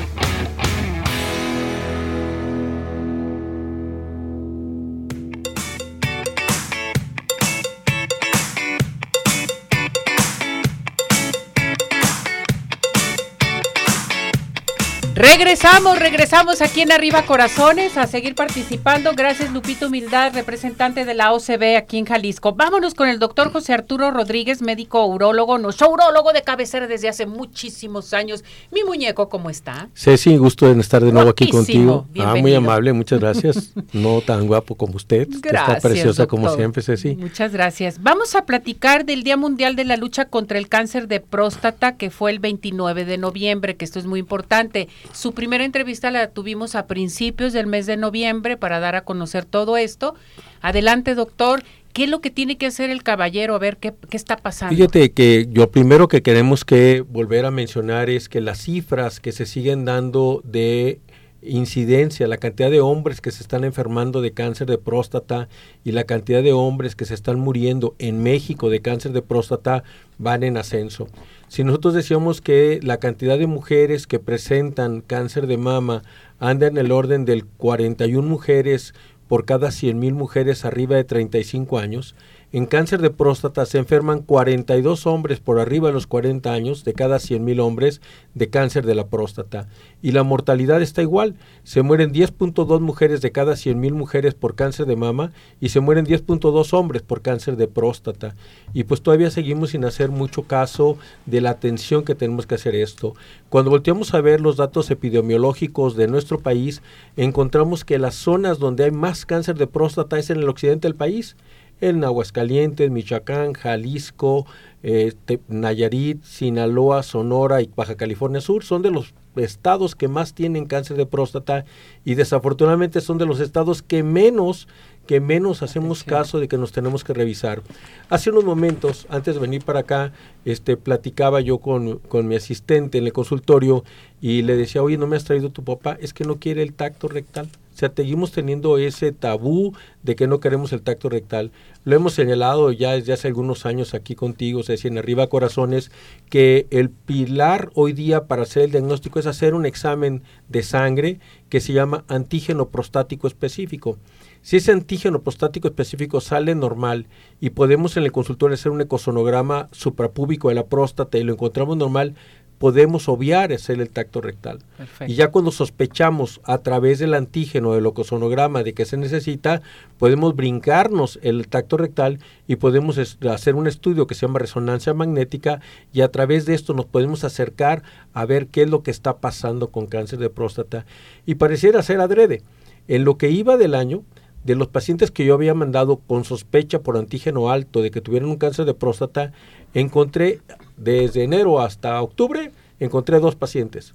Regresamos, 15.36 15.98
regresamos 15.98 16.62
aquí 16.62 16.82
en 16.82 16.92
Arriba 16.92 17.22
Corazones 17.22 17.96
a 17.96 18.06
seguir 18.06 18.36
participando. 18.36 19.14
Gracias 19.16 19.52
Lupito 19.52 19.88
Humildad, 19.88 20.32
representante 20.32 21.04
de 21.04 21.12
la 21.12 21.32
OCB 21.32 21.76
aquí 21.76 21.98
en 21.98 22.04
Jalisco. 22.04 22.52
Vámonos 22.52 22.94
con 22.94 23.08
el 23.08 23.18
doctor 23.18 23.50
José 23.50 23.72
Arturo 23.72 24.12
Rodríguez, 24.12 24.62
médico 24.62 25.04
urólogo, 25.04 25.58
nuestro 25.58 25.90
urólogo 25.90 26.32
de 26.32 26.42
cabecera 26.42 26.86
desde 26.86 27.08
hace 27.08 27.26
muchísimos 27.26 28.14
años. 28.14 28.44
Mi 28.70 28.84
muñeco, 28.84 29.28
¿cómo 29.28 29.50
está? 29.50 29.88
Ceci, 29.92 30.36
gusto 30.36 30.72
de 30.72 30.80
estar 30.80 31.02
de 31.02 31.10
nuevo 31.10 31.30
aquí 31.30 31.50
contigo. 31.50 32.06
Ah, 32.20 32.36
muy 32.36 32.54
amable, 32.54 32.92
muchas 32.92 33.18
gracias. 33.18 33.72
no 33.92 34.20
tan 34.20 34.46
guapo 34.46 34.76
como 34.76 34.94
usted, 34.94 35.28
está 35.28 35.78
preciosa 35.82 36.28
como 36.28 36.48
siempre, 36.54 36.80
Ceci. 36.80 37.16
Muchas 37.16 37.52
gracias. 37.52 38.00
Vamos 38.00 38.36
a 38.36 38.44
platicar 38.44 39.04
del 39.04 39.24
Día 39.24 39.36
Mundial 39.36 39.74
de 39.74 39.84
la 39.84 39.96
Lucha 39.96 40.26
contra 40.26 40.58
el 40.58 40.68
Cáncer 40.68 41.08
de 41.08 41.18
Próstata, 41.18 41.96
que 41.96 42.10
fue 42.10 42.30
el 42.30 42.38
29 42.38 43.04
de 43.04 43.18
noviembre, 43.18 43.76
que 43.76 43.84
esto 43.84 43.98
es 43.98 44.06
muy 44.06 44.20
importante. 44.20 44.88
Su 45.24 45.32
primera 45.32 45.64
entrevista 45.64 46.10
la 46.10 46.28
tuvimos 46.28 46.74
a 46.74 46.86
principios 46.86 47.54
del 47.54 47.66
mes 47.66 47.86
de 47.86 47.96
noviembre 47.96 48.58
para 48.58 48.78
dar 48.78 48.94
a 48.94 49.04
conocer 49.04 49.46
todo 49.46 49.78
esto. 49.78 50.14
Adelante, 50.60 51.14
doctor. 51.14 51.62
¿Qué 51.94 52.04
es 52.04 52.10
lo 52.10 52.20
que 52.20 52.28
tiene 52.28 52.58
que 52.58 52.66
hacer 52.66 52.90
el 52.90 53.02
caballero? 53.02 53.54
A 53.54 53.58
ver 53.58 53.78
qué, 53.78 53.94
qué 54.10 54.18
está 54.18 54.36
pasando. 54.36 54.76
Fíjate 54.76 55.12
que 55.12 55.48
lo 55.50 55.70
primero 55.70 56.08
que 56.08 56.20
queremos 56.20 56.66
que 56.66 57.00
volver 57.00 57.46
a 57.46 57.50
mencionar 57.50 58.10
es 58.10 58.28
que 58.28 58.42
las 58.42 58.58
cifras 58.58 59.18
que 59.18 59.32
se 59.32 59.46
siguen 59.46 59.86
dando 59.86 60.42
de 60.44 60.98
incidencia, 61.44 62.26
la 62.26 62.36
cantidad 62.36 62.70
de 62.70 62.80
hombres 62.80 63.20
que 63.20 63.30
se 63.30 63.42
están 63.42 63.64
enfermando 63.64 64.20
de 64.20 64.32
cáncer 64.32 64.66
de 64.66 64.78
próstata 64.78 65.48
y 65.84 65.92
la 65.92 66.04
cantidad 66.04 66.42
de 66.42 66.52
hombres 66.52 66.96
que 66.96 67.04
se 67.04 67.14
están 67.14 67.38
muriendo 67.38 67.94
en 67.98 68.22
México 68.22 68.70
de 68.70 68.80
cáncer 68.80 69.12
de 69.12 69.22
próstata 69.22 69.84
van 70.18 70.42
en 70.42 70.56
ascenso. 70.56 71.08
Si 71.48 71.64
nosotros 71.64 71.94
decíamos 71.94 72.40
que 72.40 72.80
la 72.82 72.98
cantidad 72.98 73.38
de 73.38 73.46
mujeres 73.46 74.06
que 74.06 74.18
presentan 74.18 75.00
cáncer 75.00 75.46
de 75.46 75.58
mama 75.58 76.02
anda 76.38 76.66
en 76.66 76.76
el 76.78 76.92
orden 76.92 77.24
del 77.24 77.44
41 77.44 78.28
mujeres 78.28 78.94
por 79.34 79.46
cada 79.46 79.72
100 79.72 79.98
mil 79.98 80.14
mujeres 80.14 80.64
arriba 80.64 80.94
de 80.94 81.02
35 81.02 81.78
años, 81.80 82.14
en 82.54 82.66
cáncer 82.66 83.02
de 83.02 83.10
próstata 83.10 83.66
se 83.66 83.78
enferman 83.78 84.20
42 84.20 85.08
hombres 85.08 85.40
por 85.40 85.58
arriba 85.58 85.88
de 85.88 85.94
los 85.94 86.06
40 86.06 86.52
años 86.52 86.84
de 86.84 86.92
cada 86.92 87.16
100.000 87.16 87.60
hombres 87.60 88.00
de 88.34 88.48
cáncer 88.48 88.86
de 88.86 88.94
la 88.94 89.08
próstata. 89.08 89.66
Y 90.02 90.12
la 90.12 90.22
mortalidad 90.22 90.80
está 90.80 91.02
igual. 91.02 91.34
Se 91.64 91.82
mueren 91.82 92.12
10.2 92.12 92.78
mujeres 92.78 93.22
de 93.22 93.32
cada 93.32 93.54
100.000 93.54 93.94
mujeres 93.94 94.34
por 94.34 94.54
cáncer 94.54 94.86
de 94.86 94.94
mama 94.94 95.32
y 95.60 95.70
se 95.70 95.80
mueren 95.80 96.06
10.2 96.06 96.72
hombres 96.74 97.02
por 97.02 97.22
cáncer 97.22 97.56
de 97.56 97.66
próstata. 97.66 98.36
Y 98.72 98.84
pues 98.84 99.02
todavía 99.02 99.32
seguimos 99.32 99.70
sin 99.70 99.84
hacer 99.84 100.10
mucho 100.10 100.44
caso 100.44 100.96
de 101.26 101.40
la 101.40 101.50
atención 101.50 102.04
que 102.04 102.14
tenemos 102.14 102.46
que 102.46 102.54
hacer 102.54 102.76
esto. 102.76 103.14
Cuando 103.48 103.72
volteamos 103.72 104.14
a 104.14 104.20
ver 104.20 104.40
los 104.40 104.56
datos 104.56 104.92
epidemiológicos 104.92 105.96
de 105.96 106.06
nuestro 106.06 106.38
país, 106.38 106.82
encontramos 107.16 107.84
que 107.84 107.98
las 107.98 108.14
zonas 108.14 108.60
donde 108.60 108.84
hay 108.84 108.90
más 108.92 109.23
cáncer 109.26 109.56
de 109.56 109.66
próstata 109.66 110.18
es 110.18 110.30
en 110.30 110.38
el 110.38 110.48
occidente 110.48 110.88
del 110.88 110.96
país 110.96 111.36
en 111.80 112.04
Aguascalientes, 112.04 112.90
Michoacán, 112.90 113.52
Jalisco, 113.52 114.46
eh, 114.82 115.12
Nayarit, 115.48 116.22
Sinaloa, 116.22 117.02
Sonora 117.02 117.62
y 117.62 117.70
Baja 117.74 117.96
California 117.96 118.40
Sur 118.40 118.64
son 118.64 118.82
de 118.82 118.90
los 118.90 119.14
estados 119.36 119.96
que 119.96 120.08
más 120.08 120.34
tienen 120.34 120.66
cáncer 120.66 120.96
de 120.96 121.06
próstata 121.06 121.64
y 122.04 122.14
desafortunadamente 122.14 123.00
son 123.00 123.18
de 123.18 123.26
los 123.26 123.40
estados 123.40 123.82
que 123.82 124.02
menos 124.02 124.68
que 125.06 125.20
menos 125.20 125.62
hacemos 125.62 126.02
caso 126.02 126.40
de 126.40 126.48
que 126.48 126.56
nos 126.56 126.72
tenemos 126.72 127.04
que 127.04 127.12
revisar. 127.12 127.60
Hace 128.08 128.30
unos 128.30 128.44
momentos, 128.44 129.06
antes 129.10 129.34
de 129.34 129.40
venir 129.42 129.62
para 129.62 129.80
acá, 129.80 130.12
este, 130.46 130.78
platicaba 130.78 131.42
yo 131.42 131.58
con, 131.58 131.98
con 131.98 132.26
mi 132.26 132.36
asistente 132.36 132.96
en 132.96 133.04
el 133.04 133.12
consultorio 133.12 133.84
y 134.22 134.40
le 134.40 134.56
decía, 134.56 134.82
oye, 134.82 134.96
¿no 134.96 135.06
me 135.06 135.16
has 135.16 135.24
traído 135.24 135.50
tu 135.50 135.62
papá? 135.62 135.98
Es 136.00 136.14
que 136.14 136.24
no 136.24 136.36
quiere 136.36 136.62
el 136.62 136.72
tacto 136.72 137.08
rectal. 137.08 137.50
O 137.74 137.76
sea, 137.76 137.92
seguimos 137.94 138.30
teniendo 138.30 138.78
ese 138.78 139.10
tabú 139.10 139.74
de 140.04 140.14
que 140.14 140.28
no 140.28 140.38
queremos 140.38 140.72
el 140.72 140.82
tacto 140.82 141.08
rectal. 141.08 141.50
Lo 141.82 141.96
hemos 141.96 142.14
señalado 142.14 142.70
ya 142.70 142.92
desde 142.92 143.12
hace 143.12 143.26
algunos 143.26 143.66
años 143.66 143.94
aquí 143.94 144.14
contigo, 144.14 144.62
Ceci, 144.62 144.86
en 144.86 144.98
Arriba 144.98 145.26
Corazones, 145.26 145.90
que 146.30 146.68
el 146.70 146.88
pilar 146.90 147.72
hoy 147.74 147.92
día 147.92 148.28
para 148.28 148.42
hacer 148.42 148.62
el 148.62 148.70
diagnóstico 148.70 149.18
es 149.18 149.26
hacer 149.26 149.54
un 149.54 149.66
examen 149.66 150.22
de 150.48 150.62
sangre 150.62 151.18
que 151.48 151.60
se 151.60 151.72
llama 151.72 152.04
antígeno 152.06 152.68
prostático 152.68 153.26
específico. 153.26 153.98
Si 154.40 154.58
ese 154.58 154.72
antígeno 154.72 155.22
prostático 155.22 155.66
específico 155.66 156.20
sale 156.20 156.54
normal 156.54 157.06
y 157.40 157.50
podemos 157.50 157.96
en 157.96 158.04
el 158.04 158.12
consultorio 158.12 158.54
hacer 158.54 158.70
un 158.70 158.82
ecosonograma 158.82 159.68
suprapúbico 159.72 160.50
de 160.50 160.54
la 160.54 160.66
próstata 160.66 161.18
y 161.18 161.24
lo 161.24 161.32
encontramos 161.32 161.76
normal, 161.76 162.14
podemos 162.58 163.08
obviar 163.08 163.52
hacer 163.52 163.80
el 163.80 163.90
tacto 163.90 164.20
rectal. 164.20 164.60
Y 165.06 165.14
ya 165.14 165.30
cuando 165.30 165.50
sospechamos 165.50 166.40
a 166.44 166.58
través 166.58 166.98
del 166.98 167.14
antígeno 167.14 167.72
del 167.72 167.86
ecosonograma 167.86 168.62
de 168.62 168.74
que 168.74 168.84
se 168.84 168.96
necesita, 168.96 169.62
podemos 169.98 170.34
brincarnos 170.36 171.18
el 171.22 171.48
tacto 171.48 171.76
rectal 171.76 172.20
y 172.46 172.56
podemos 172.56 172.98
hacer 172.98 173.54
un 173.54 173.66
estudio 173.66 174.06
que 174.06 174.14
se 174.14 174.26
llama 174.26 174.38
resonancia 174.38 174.94
magnética 174.94 175.60
y 175.92 176.00
a 176.00 176.10
través 176.10 176.46
de 176.46 176.54
esto 176.54 176.74
nos 176.74 176.86
podemos 176.86 177.24
acercar 177.24 177.82
a 178.12 178.24
ver 178.24 178.46
qué 178.46 178.62
es 178.62 178.70
lo 178.70 178.82
que 178.82 178.90
está 178.90 179.18
pasando 179.18 179.68
con 179.70 179.86
cáncer 179.86 180.18
de 180.18 180.30
próstata. 180.30 180.86
Y 181.26 181.36
pareciera 181.36 181.82
ser 181.82 182.00
adrede. 182.00 182.42
En 182.86 183.04
lo 183.04 183.16
que 183.16 183.30
iba 183.30 183.56
del 183.56 183.74
año, 183.74 184.02
de 184.44 184.54
los 184.54 184.68
pacientes 184.68 185.10
que 185.10 185.24
yo 185.24 185.34
había 185.34 185.54
mandado 185.54 185.96
con 185.96 186.24
sospecha 186.24 186.80
por 186.80 186.96
antígeno 186.96 187.50
alto 187.50 187.82
de 187.82 187.90
que 187.90 188.00
tuvieran 188.00 188.28
un 188.28 188.36
cáncer 188.36 188.66
de 188.66 188.74
próstata, 188.74 189.32
encontré 189.72 190.40
desde 190.76 191.24
enero 191.24 191.60
hasta 191.60 192.00
octubre, 192.00 192.52
encontré 192.78 193.18
dos 193.20 193.36
pacientes. 193.36 193.94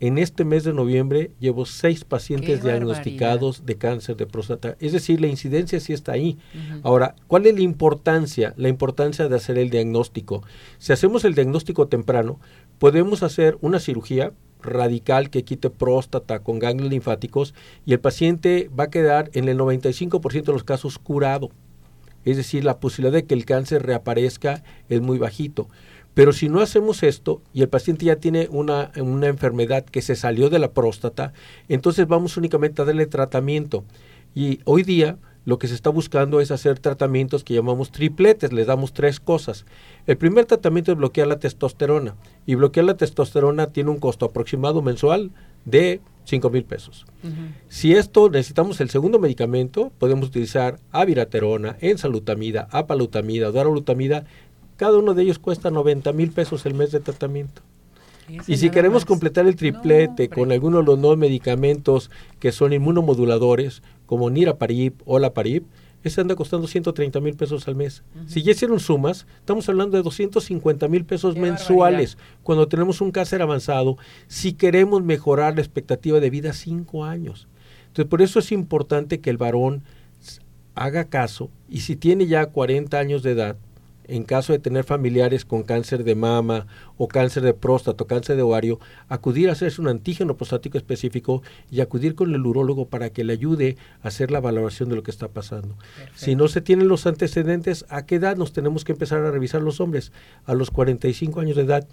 En 0.00 0.18
este 0.18 0.44
mes 0.44 0.64
de 0.64 0.72
noviembre 0.72 1.30
llevo 1.40 1.66
seis 1.66 2.04
pacientes 2.04 2.62
diagnosticados 2.62 3.66
de 3.66 3.76
cáncer 3.76 4.16
de 4.16 4.26
próstata. 4.26 4.76
Es 4.80 4.92
decir, 4.92 5.20
la 5.20 5.26
incidencia 5.26 5.80
sí 5.80 5.92
está 5.92 6.12
ahí. 6.12 6.38
Ahora, 6.82 7.14
¿cuál 7.26 7.46
es 7.46 7.54
la 7.54 7.62
importancia? 7.62 8.54
La 8.56 8.68
importancia 8.68 9.28
de 9.28 9.36
hacer 9.36 9.58
el 9.58 9.70
diagnóstico. 9.70 10.42
Si 10.78 10.92
hacemos 10.92 11.24
el 11.24 11.34
diagnóstico 11.34 11.88
temprano, 11.88 12.38
podemos 12.78 13.22
hacer 13.22 13.58
una 13.60 13.80
cirugía 13.80 14.32
radical 14.62 15.30
que 15.30 15.44
quite 15.44 15.70
próstata 15.70 16.40
con 16.40 16.58
ganglios 16.58 16.90
linfáticos 16.90 17.54
y 17.86 17.92
el 17.92 18.00
paciente 18.00 18.70
va 18.78 18.84
a 18.84 18.90
quedar 18.90 19.30
en 19.34 19.48
el 19.48 19.58
95% 19.58 20.44
de 20.44 20.52
los 20.52 20.64
casos 20.64 20.98
curado. 20.98 21.50
Es 22.24 22.36
decir, 22.36 22.64
la 22.64 22.78
posibilidad 22.78 23.12
de 23.12 23.24
que 23.24 23.34
el 23.34 23.44
cáncer 23.44 23.84
reaparezca 23.84 24.62
es 24.88 25.00
muy 25.00 25.18
bajito. 25.18 25.68
Pero 26.14 26.32
si 26.32 26.48
no 26.48 26.60
hacemos 26.60 27.02
esto 27.02 27.42
y 27.54 27.62
el 27.62 27.68
paciente 27.68 28.04
ya 28.04 28.16
tiene 28.16 28.48
una, 28.50 28.90
una 28.96 29.28
enfermedad 29.28 29.84
que 29.84 30.02
se 30.02 30.16
salió 30.16 30.50
de 30.50 30.58
la 30.58 30.72
próstata, 30.72 31.32
entonces 31.68 32.08
vamos 32.08 32.36
únicamente 32.36 32.82
a 32.82 32.84
darle 32.84 33.06
tratamiento. 33.06 33.84
Y 34.34 34.60
hoy 34.64 34.82
día 34.82 35.16
lo 35.48 35.58
que 35.58 35.66
se 35.66 35.74
está 35.74 35.88
buscando 35.88 36.42
es 36.42 36.50
hacer 36.50 36.78
tratamientos 36.78 37.42
que 37.42 37.54
llamamos 37.54 37.90
tripletes, 37.90 38.52
les 38.52 38.66
damos 38.66 38.92
tres 38.92 39.18
cosas. 39.18 39.64
El 40.06 40.18
primer 40.18 40.44
tratamiento 40.44 40.92
es 40.92 40.98
bloquear 40.98 41.26
la 41.26 41.38
testosterona 41.38 42.16
y 42.44 42.54
bloquear 42.54 42.84
la 42.84 42.98
testosterona 42.98 43.68
tiene 43.68 43.88
un 43.88 43.96
costo 43.96 44.26
aproximado 44.26 44.82
mensual 44.82 45.30
de 45.64 46.02
5 46.24 46.50
mil 46.50 46.64
pesos. 46.64 47.06
Si 47.70 47.94
esto 47.94 48.28
necesitamos 48.28 48.78
el 48.82 48.90
segundo 48.90 49.18
medicamento, 49.18 49.90
podemos 49.98 50.28
utilizar 50.28 50.80
aviraterona, 50.92 51.78
ensalutamida, 51.80 52.68
apalutamida, 52.70 53.50
darolutamida. 53.50 54.26
Cada 54.76 54.98
uno 54.98 55.14
de 55.14 55.22
ellos 55.22 55.38
cuesta 55.38 55.70
90 55.70 56.12
mil 56.12 56.30
pesos 56.30 56.66
el 56.66 56.74
mes 56.74 56.92
de 56.92 57.00
tratamiento. 57.00 57.62
Y 58.46 58.56
si 58.56 58.70
queremos 58.70 59.04
completar 59.04 59.46
el 59.46 59.56
triplete 59.56 60.28
con 60.28 60.52
algunos 60.52 60.80
de 60.80 60.86
los 60.86 60.98
nuevos 60.98 61.18
medicamentos 61.18 62.10
que 62.38 62.52
son 62.52 62.72
inmunomoduladores, 62.72 63.82
como 64.06 64.30
niraparib 64.30 64.94
o 65.04 65.18
laparib, 65.18 65.64
ese 66.04 66.20
anda 66.20 66.36
costando 66.36 66.68
130 66.68 67.20
mil 67.20 67.34
pesos 67.34 67.66
al 67.66 67.74
mes. 67.74 68.04
Si 68.26 68.42
ya 68.42 68.52
hicieron 68.52 68.78
sumas, 68.78 69.26
estamos 69.38 69.68
hablando 69.68 69.96
de 69.96 70.02
250 70.02 70.86
mil 70.88 71.04
pesos 71.04 71.36
mensuales 71.36 72.16
cuando 72.42 72.68
tenemos 72.68 73.00
un 73.00 73.10
cáncer 73.10 73.42
avanzado, 73.42 73.98
si 74.28 74.52
queremos 74.52 75.02
mejorar 75.02 75.56
la 75.56 75.60
expectativa 75.60 76.20
de 76.20 76.30
vida 76.30 76.52
cinco 76.52 77.04
años. 77.04 77.48
Entonces, 77.88 78.08
por 78.08 78.22
eso 78.22 78.38
es 78.38 78.52
importante 78.52 79.20
que 79.20 79.30
el 79.30 79.38
varón 79.38 79.82
haga 80.74 81.04
caso 81.04 81.50
y 81.68 81.80
si 81.80 81.96
tiene 81.96 82.26
ya 82.26 82.46
40 82.46 82.96
años 82.98 83.22
de 83.24 83.32
edad, 83.32 83.56
en 84.08 84.24
caso 84.24 84.52
de 84.52 84.58
tener 84.58 84.84
familiares 84.84 85.44
con 85.44 85.62
cáncer 85.62 86.02
de 86.02 86.14
mama 86.14 86.66
o 86.96 87.06
cáncer 87.06 87.42
de 87.42 87.54
próstata 87.54 88.02
o 88.02 88.06
cáncer 88.06 88.36
de 88.36 88.42
ovario, 88.42 88.80
acudir 89.08 89.48
a 89.48 89.52
hacerse 89.52 89.80
un 89.80 89.88
antígeno 89.88 90.36
prostático 90.36 90.78
específico 90.78 91.42
y 91.70 91.80
acudir 91.80 92.14
con 92.14 92.34
el 92.34 92.44
urólogo 92.44 92.86
para 92.86 93.10
que 93.10 93.22
le 93.22 93.34
ayude 93.34 93.76
a 94.02 94.08
hacer 94.08 94.30
la 94.30 94.40
valoración 94.40 94.88
de 94.88 94.96
lo 94.96 95.02
que 95.02 95.10
está 95.10 95.28
pasando. 95.28 95.76
Si 96.14 96.34
no 96.34 96.48
se 96.48 96.60
tienen 96.60 96.88
los 96.88 97.06
antecedentes, 97.06 97.84
¿a 97.88 98.06
qué 98.06 98.16
edad 98.16 98.36
nos 98.36 98.52
tenemos 98.52 98.84
que 98.84 98.92
empezar 98.92 99.20
a 99.20 99.30
revisar 99.30 99.62
los 99.62 99.80
hombres? 99.80 100.12
A 100.44 100.54
los 100.54 100.70
45 100.70 101.40
años 101.40 101.56
de 101.56 101.62
edad 101.62 101.86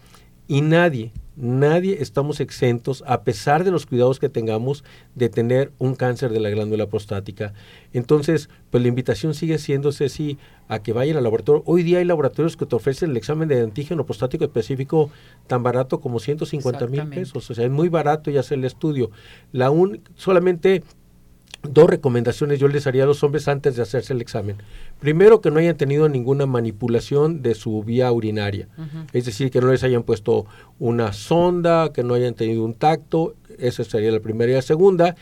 y 0.47 0.61
nadie, 0.61 1.11
nadie 1.35 1.97
estamos 2.01 2.39
exentos, 2.39 3.03
a 3.07 3.23
pesar 3.23 3.63
de 3.63 3.71
los 3.71 3.85
cuidados 3.85 4.19
que 4.19 4.29
tengamos, 4.29 4.83
de 5.15 5.29
tener 5.29 5.71
un 5.79 5.95
cáncer 5.95 6.31
de 6.31 6.39
la 6.39 6.49
glándula 6.49 6.87
prostática. 6.87 7.53
Entonces, 7.93 8.49
pues 8.69 8.83
la 8.83 8.89
invitación 8.89 9.33
sigue 9.33 9.57
siendo, 9.57 9.91
Ceci, 9.91 10.37
a 10.67 10.79
que 10.79 10.93
vayan 10.93 11.17
al 11.17 11.23
laboratorio. 11.23 11.63
Hoy 11.65 11.83
día 11.83 11.99
hay 11.99 12.05
laboratorios 12.05 12.57
que 12.57 12.65
te 12.65 12.75
ofrecen 12.75 13.11
el 13.11 13.17
examen 13.17 13.47
de 13.47 13.61
antígeno 13.61 14.05
prostático 14.05 14.43
específico 14.43 15.09
tan 15.47 15.63
barato 15.63 15.99
como 15.99 16.19
150 16.19 16.87
mil 16.87 17.07
pesos. 17.07 17.49
O 17.49 17.53
sea, 17.53 17.65
es 17.65 17.71
muy 17.71 17.89
barato 17.89 18.31
y 18.31 18.37
hacer 18.37 18.59
el 18.59 18.65
estudio. 18.65 19.11
La 19.51 19.71
un, 19.71 20.01
solamente 20.15 20.83
dos 21.69 21.89
recomendaciones 21.89 22.59
yo 22.59 22.67
les 22.67 22.87
haría 22.87 23.03
a 23.03 23.07
los 23.07 23.23
hombres 23.23 23.47
antes 23.47 23.75
de 23.75 23.81
hacerse 23.81 24.13
el 24.13 24.21
examen. 24.21 24.57
Primero, 24.99 25.41
que 25.41 25.51
no 25.51 25.59
hayan 25.59 25.77
tenido 25.77 26.07
ninguna 26.09 26.45
manipulación 26.45 27.41
de 27.41 27.55
su 27.55 27.83
vía 27.83 28.11
urinaria. 28.11 28.67
Es 29.13 29.25
decir, 29.25 29.51
que 29.51 29.61
no 29.61 29.71
les 29.71 29.83
hayan 29.83 30.03
puesto 30.03 30.45
una 30.79 31.13
sonda, 31.13 31.91
que 31.91 32.03
no 32.03 32.13
hayan 32.13 32.33
tenido 32.33 32.63
un 32.63 32.73
tacto. 32.73 33.35
Esa 33.57 33.83
sería 33.83 34.11
la 34.11 34.19
primera. 34.19 34.51
Y 34.51 34.55
la 34.55 34.61
segunda, 34.61 35.15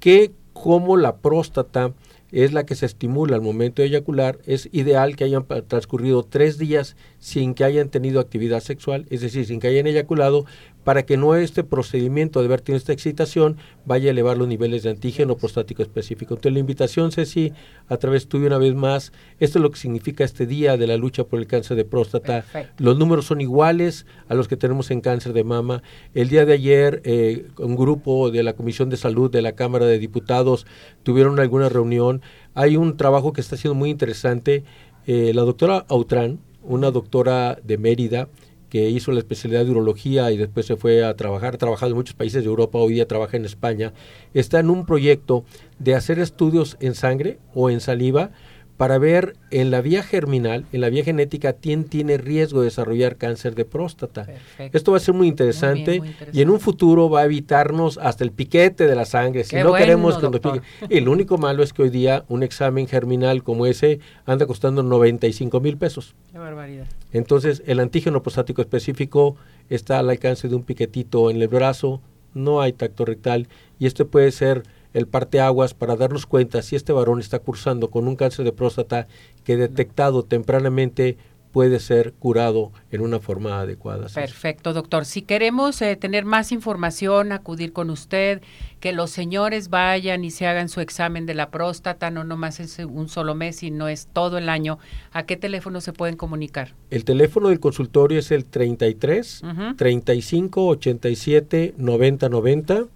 que 0.00 0.32
como 0.52 0.96
la 0.96 1.16
próstata 1.16 1.92
es 2.32 2.52
la 2.52 2.66
que 2.66 2.74
se 2.74 2.86
estimula 2.86 3.36
al 3.36 3.42
momento 3.42 3.82
de 3.82 3.88
eyacular, 3.88 4.38
es 4.46 4.68
ideal 4.72 5.16
que 5.16 5.24
hayan 5.24 5.46
transcurrido 5.68 6.24
tres 6.24 6.58
días 6.58 6.96
sin 7.26 7.54
que 7.54 7.64
hayan 7.64 7.88
tenido 7.88 8.20
actividad 8.20 8.60
sexual, 8.60 9.04
es 9.10 9.20
decir, 9.20 9.44
sin 9.46 9.58
que 9.58 9.66
hayan 9.66 9.88
eyaculado, 9.88 10.46
para 10.84 11.04
que 11.04 11.16
no 11.16 11.34
este 11.34 11.64
procedimiento 11.64 12.38
de 12.38 12.46
haber 12.46 12.60
tenido 12.60 12.78
esta 12.78 12.92
excitación 12.92 13.56
vaya 13.84 14.06
a 14.06 14.12
elevar 14.12 14.38
los 14.38 14.46
niveles 14.46 14.84
de 14.84 14.90
antígeno 14.90 15.36
prostático 15.36 15.82
específico. 15.82 16.34
Entonces 16.34 16.52
la 16.52 16.60
invitación, 16.60 17.10
Ceci, 17.10 17.52
a 17.88 17.96
través 17.96 18.28
tuyo 18.28 18.46
una 18.46 18.58
vez 18.58 18.76
más, 18.76 19.12
esto 19.40 19.58
es 19.58 19.62
lo 19.64 19.72
que 19.72 19.78
significa 19.80 20.22
este 20.22 20.46
día 20.46 20.76
de 20.76 20.86
la 20.86 20.96
lucha 20.96 21.24
por 21.24 21.40
el 21.40 21.48
cáncer 21.48 21.76
de 21.76 21.84
próstata. 21.84 22.44
Los 22.78 22.96
números 22.96 23.26
son 23.26 23.40
iguales 23.40 24.06
a 24.28 24.36
los 24.36 24.46
que 24.46 24.56
tenemos 24.56 24.92
en 24.92 25.00
cáncer 25.00 25.32
de 25.32 25.42
mama. 25.42 25.82
El 26.14 26.28
día 26.28 26.46
de 26.46 26.52
ayer, 26.52 27.02
eh, 27.02 27.48
un 27.58 27.74
grupo 27.74 28.30
de 28.30 28.44
la 28.44 28.52
Comisión 28.52 28.88
de 28.88 28.98
Salud 28.98 29.32
de 29.32 29.42
la 29.42 29.56
Cámara 29.56 29.86
de 29.86 29.98
Diputados 29.98 30.64
tuvieron 31.02 31.40
alguna 31.40 31.68
reunión. 31.68 32.22
Hay 32.54 32.76
un 32.76 32.96
trabajo 32.96 33.32
que 33.32 33.40
está 33.40 33.56
siendo 33.56 33.74
muy 33.74 33.90
interesante. 33.90 34.62
Eh, 35.08 35.32
la 35.34 35.42
doctora 35.42 35.84
Autran, 35.88 36.38
una 36.66 36.90
doctora 36.90 37.58
de 37.62 37.78
Mérida, 37.78 38.28
que 38.68 38.90
hizo 38.90 39.12
la 39.12 39.20
especialidad 39.20 39.64
de 39.64 39.70
urología 39.70 40.30
y 40.32 40.36
después 40.36 40.66
se 40.66 40.76
fue 40.76 41.04
a 41.04 41.14
trabajar, 41.14 41.54
ha 41.54 41.58
trabajado 41.58 41.92
en 41.92 41.96
muchos 41.96 42.16
países 42.16 42.42
de 42.42 42.48
Europa, 42.48 42.78
hoy 42.78 42.94
día 42.94 43.06
trabaja 43.06 43.36
en 43.36 43.44
España, 43.44 43.92
está 44.34 44.58
en 44.58 44.70
un 44.70 44.84
proyecto 44.84 45.44
de 45.78 45.94
hacer 45.94 46.18
estudios 46.18 46.76
en 46.80 46.94
sangre 46.94 47.38
o 47.54 47.70
en 47.70 47.80
saliva 47.80 48.32
para 48.76 48.98
ver 48.98 49.36
en 49.50 49.70
la 49.70 49.80
vía 49.80 50.02
germinal, 50.02 50.66
en 50.72 50.80
la 50.82 50.90
vía 50.90 51.02
genética, 51.02 51.54
quién 51.54 51.84
tiene 51.84 52.18
riesgo 52.18 52.60
de 52.60 52.66
desarrollar 52.66 53.16
cáncer 53.16 53.54
de 53.54 53.64
próstata. 53.64 54.26
Esto 54.58 54.92
va 54.92 54.98
a 54.98 55.00
ser 55.00 55.14
muy 55.14 55.28
interesante, 55.28 56.02
y 56.32 56.42
en 56.42 56.50
un 56.50 56.60
futuro 56.60 57.08
va 57.08 57.20
a 57.20 57.24
evitarnos 57.24 57.98
hasta 57.98 58.24
el 58.24 58.32
piquete 58.32 58.86
de 58.86 58.94
la 58.94 59.06
sangre. 59.06 59.44
Si 59.44 59.56
no 59.56 59.72
queremos 59.72 60.18
que 60.18 60.28
nos 60.28 60.40
pique. 60.40 60.60
El 60.90 61.08
único 61.08 61.38
malo 61.38 61.62
es 61.62 61.72
que 61.72 61.82
hoy 61.82 61.90
día 61.90 62.24
un 62.28 62.42
examen 62.42 62.86
germinal 62.86 63.42
como 63.42 63.66
ese 63.66 64.00
anda 64.26 64.46
costando 64.46 64.82
95 64.82 65.60
mil 65.60 65.78
pesos. 65.78 66.14
Qué 66.30 66.38
barbaridad. 66.38 66.86
Entonces, 67.12 67.62
el 67.66 67.80
antígeno 67.80 68.22
prostático 68.22 68.60
específico 68.60 69.36
está 69.70 69.98
al 69.98 70.10
alcance 70.10 70.48
de 70.48 70.54
un 70.54 70.64
piquetito 70.64 71.30
en 71.30 71.40
el 71.40 71.48
brazo, 71.48 72.02
no 72.34 72.60
hay 72.60 72.72
tacto 72.72 73.06
rectal, 73.06 73.48
y 73.78 73.86
esto 73.86 74.06
puede 74.08 74.30
ser 74.30 74.64
el 74.96 75.06
parteaguas 75.06 75.74
para 75.74 75.94
darnos 75.94 76.24
cuenta 76.24 76.62
si 76.62 76.74
este 76.74 76.90
varón 76.90 77.20
está 77.20 77.38
cursando 77.38 77.90
con 77.90 78.08
un 78.08 78.16
cáncer 78.16 78.46
de 78.46 78.52
próstata 78.52 79.08
que 79.44 79.58
detectado 79.58 80.22
tempranamente 80.22 81.18
puede 81.52 81.80
ser 81.80 82.14
curado 82.14 82.72
en 82.90 83.02
una 83.02 83.20
forma 83.20 83.60
adecuada. 83.60 84.08
Perfecto, 84.14 84.72
doctor. 84.72 85.04
Si 85.04 85.20
queremos 85.20 85.82
eh, 85.82 85.96
tener 85.96 86.24
más 86.24 86.50
información, 86.50 87.32
acudir 87.32 87.74
con 87.74 87.90
usted, 87.90 88.40
que 88.80 88.92
los 88.92 89.10
señores 89.10 89.68
vayan 89.68 90.24
y 90.24 90.30
se 90.30 90.46
hagan 90.46 90.70
su 90.70 90.80
examen 90.80 91.26
de 91.26 91.34
la 91.34 91.50
próstata, 91.50 92.10
no 92.10 92.24
nomás 92.24 92.58
es 92.58 92.78
un 92.78 93.08
solo 93.10 93.34
mes, 93.34 93.56
sino 93.56 93.88
es 93.88 94.06
todo 94.10 94.38
el 94.38 94.48
año, 94.48 94.78
¿a 95.12 95.24
qué 95.24 95.36
teléfono 95.36 95.82
se 95.82 95.92
pueden 95.92 96.16
comunicar? 96.16 96.74
El 96.88 97.04
teléfono 97.04 97.50
del 97.50 97.60
consultorio 97.60 98.18
es 98.18 98.30
el 98.30 98.46
33 98.46 99.42
35 99.76 100.66
87 100.66 101.74
90 101.76 102.28
90 102.30 102.86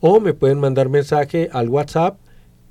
o 0.00 0.20
me 0.20 0.34
pueden 0.34 0.60
mandar 0.60 0.88
mensaje 0.88 1.48
al 1.52 1.68
WhatsApp 1.68 2.18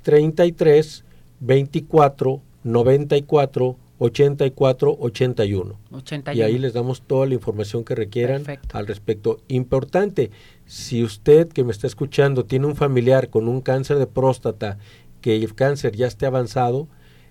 33 0.02 1.04
24 1.40 2.40
94 2.64 3.76
84 3.98 4.96
81. 5.00 5.78
Y 6.34 6.42
ahí 6.42 6.58
les 6.58 6.74
damos 6.74 7.02
toda 7.02 7.26
la 7.26 7.34
información 7.34 7.84
que 7.84 7.94
requieran 7.94 8.44
al 8.72 8.86
respecto. 8.86 9.40
Importante, 9.48 10.30
si 10.66 11.02
usted 11.02 11.48
que 11.48 11.64
me 11.64 11.72
está 11.72 11.86
escuchando 11.86 12.44
tiene 12.44 12.66
un 12.66 12.76
familiar 12.76 13.30
con 13.30 13.48
un 13.48 13.60
cáncer 13.60 13.98
de 13.98 14.06
próstata, 14.06 14.78
que 15.20 15.36
el 15.36 15.54
cáncer 15.54 15.96
ya 15.96 16.06
esté 16.06 16.26
avanzado, 16.26 16.88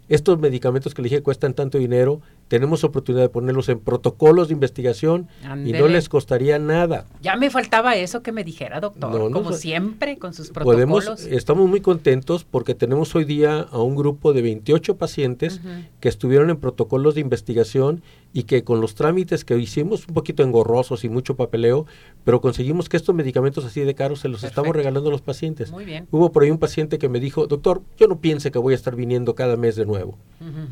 estos 0.10 0.40
medicamentos 0.40 0.94
que 0.94 1.02
le 1.02 1.10
dije 1.10 1.24
cuestan 1.24 1.54
tanto 1.54 1.78
dinero, 1.78 2.22
tenemos 2.48 2.84
oportunidad 2.84 3.24
de 3.24 3.30
ponerlos 3.30 3.70
en 3.70 3.80
protocolos 3.80 4.50
de 4.50 4.54
investigación 4.54 5.28
y 5.66 5.72
no 5.72 5.88
les 5.88 6.10
costaría 6.10 6.60
nada. 6.60 7.06
Ya 7.22 7.36
me 7.36 7.50
faltaba 7.50 7.96
eso 7.96 8.22
que 8.22 8.32
me 8.32 8.44
dijera, 8.44 8.80
doctor, 8.80 9.32
como 9.32 9.54
siempre 9.54 10.18
con 10.18 10.34
sus 10.34 10.52
protocolos. 10.52 11.26
estamos 11.26 11.68
muy 11.68 11.82
contentos 11.82 12.44
porque 12.44 12.76
tenemos 12.76 13.16
hoy 13.16 13.26
día 13.26 13.60
a 13.60 13.82
un 13.82 13.96
grupo 13.96 14.34
de 14.34 14.42
28 14.42 14.98
pacientes 14.98 15.62
que 16.00 16.10
estuvieron 16.10 16.50
en 16.50 16.58
protocolos 16.58 17.16
de 17.16 17.22
investigación 17.22 18.04
y 18.36 18.44
que 18.44 18.66
con 18.66 18.82
los 18.82 18.96
trámites 18.96 19.46
que 19.46 19.58
hicimos, 19.58 20.10
un 20.10 20.14
poquito 20.14 20.44
engorrosos 20.44 21.06
y 21.06 21.10
mucho 21.10 21.38
papeleo, 21.38 21.86
pero 22.26 22.42
conseguimos 22.42 22.90
que 22.90 22.98
estos 22.98 23.16
medicamentos 23.16 23.64
así 23.64 23.80
de 23.80 23.96
caros 23.96 24.20
se 24.20 24.28
los 24.28 24.44
estamos 24.44 24.76
regalando 24.76 25.08
a 25.08 25.12
los 25.14 25.22
pacientes. 25.22 25.72
Muy 25.72 25.86
bien. 25.86 26.06
Hubo 26.12 26.34
por 26.34 26.44
ahí 26.44 26.52
un 26.52 26.58
paciente 26.58 26.98
que 26.98 27.08
me 27.08 27.22
dijo, 27.22 27.48
doctor, 27.48 27.82
yo 27.98 28.10
no 28.10 28.20
piense 28.20 28.52
que 28.52 28.60
voy 28.60 28.74
a 28.74 28.76
estar 28.76 28.94
viniendo 28.94 29.36
cada 29.36 29.56
mes 29.56 29.78
de 29.78 29.86
nuevo. 29.86 30.18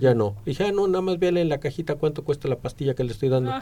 Ya 0.02 0.14
no. 0.14 0.36
dije, 0.46 0.66
ah, 0.66 0.72
no, 0.74 0.88
nada 0.88 1.02
más 1.02 1.20
véale 1.20 1.40
en 1.40 1.48
la 1.48 1.62
cajita 1.62 1.96
cuánto 1.96 2.26
cuesta 2.26 2.50
la 2.50 2.58
pastilla 2.58 2.96
que 2.96 3.06
le 3.06 3.14
estoy 3.14 3.30
dando. 3.30 3.54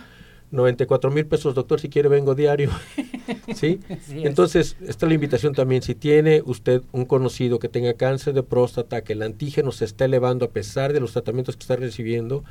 94 0.49 1.09
ah. 1.09 1.13
mil 1.13 1.27
pesos, 1.27 1.53
doctor, 1.53 1.79
si 1.79 1.89
quiere 1.89 2.09
vengo 2.09 2.33
diario. 2.33 2.71
¿Sí? 3.55 3.79
Entonces, 4.09 4.77
esta 4.81 5.05
es 5.05 5.09
la 5.09 5.13
invitación 5.13 5.53
también. 5.53 5.81
Si 5.81 5.95
tiene 5.95 6.41
usted 6.43 6.81
un 6.91 7.05
conocido 7.05 7.59
que 7.59 7.69
tenga 7.69 7.93
cáncer 7.93 8.33
de 8.33 8.41
próstata, 8.43 9.03
que 9.03 9.13
el 9.13 9.21
antígeno 9.21 9.71
se 9.71 9.85
está 9.85 10.05
elevando 10.05 10.45
a 10.45 10.49
pesar 10.49 10.91
de 10.91 10.99
los 10.99 11.13
tratamientos 11.13 11.55
que 11.55 11.61
está 11.61 11.75
recibiendo, 11.75 12.43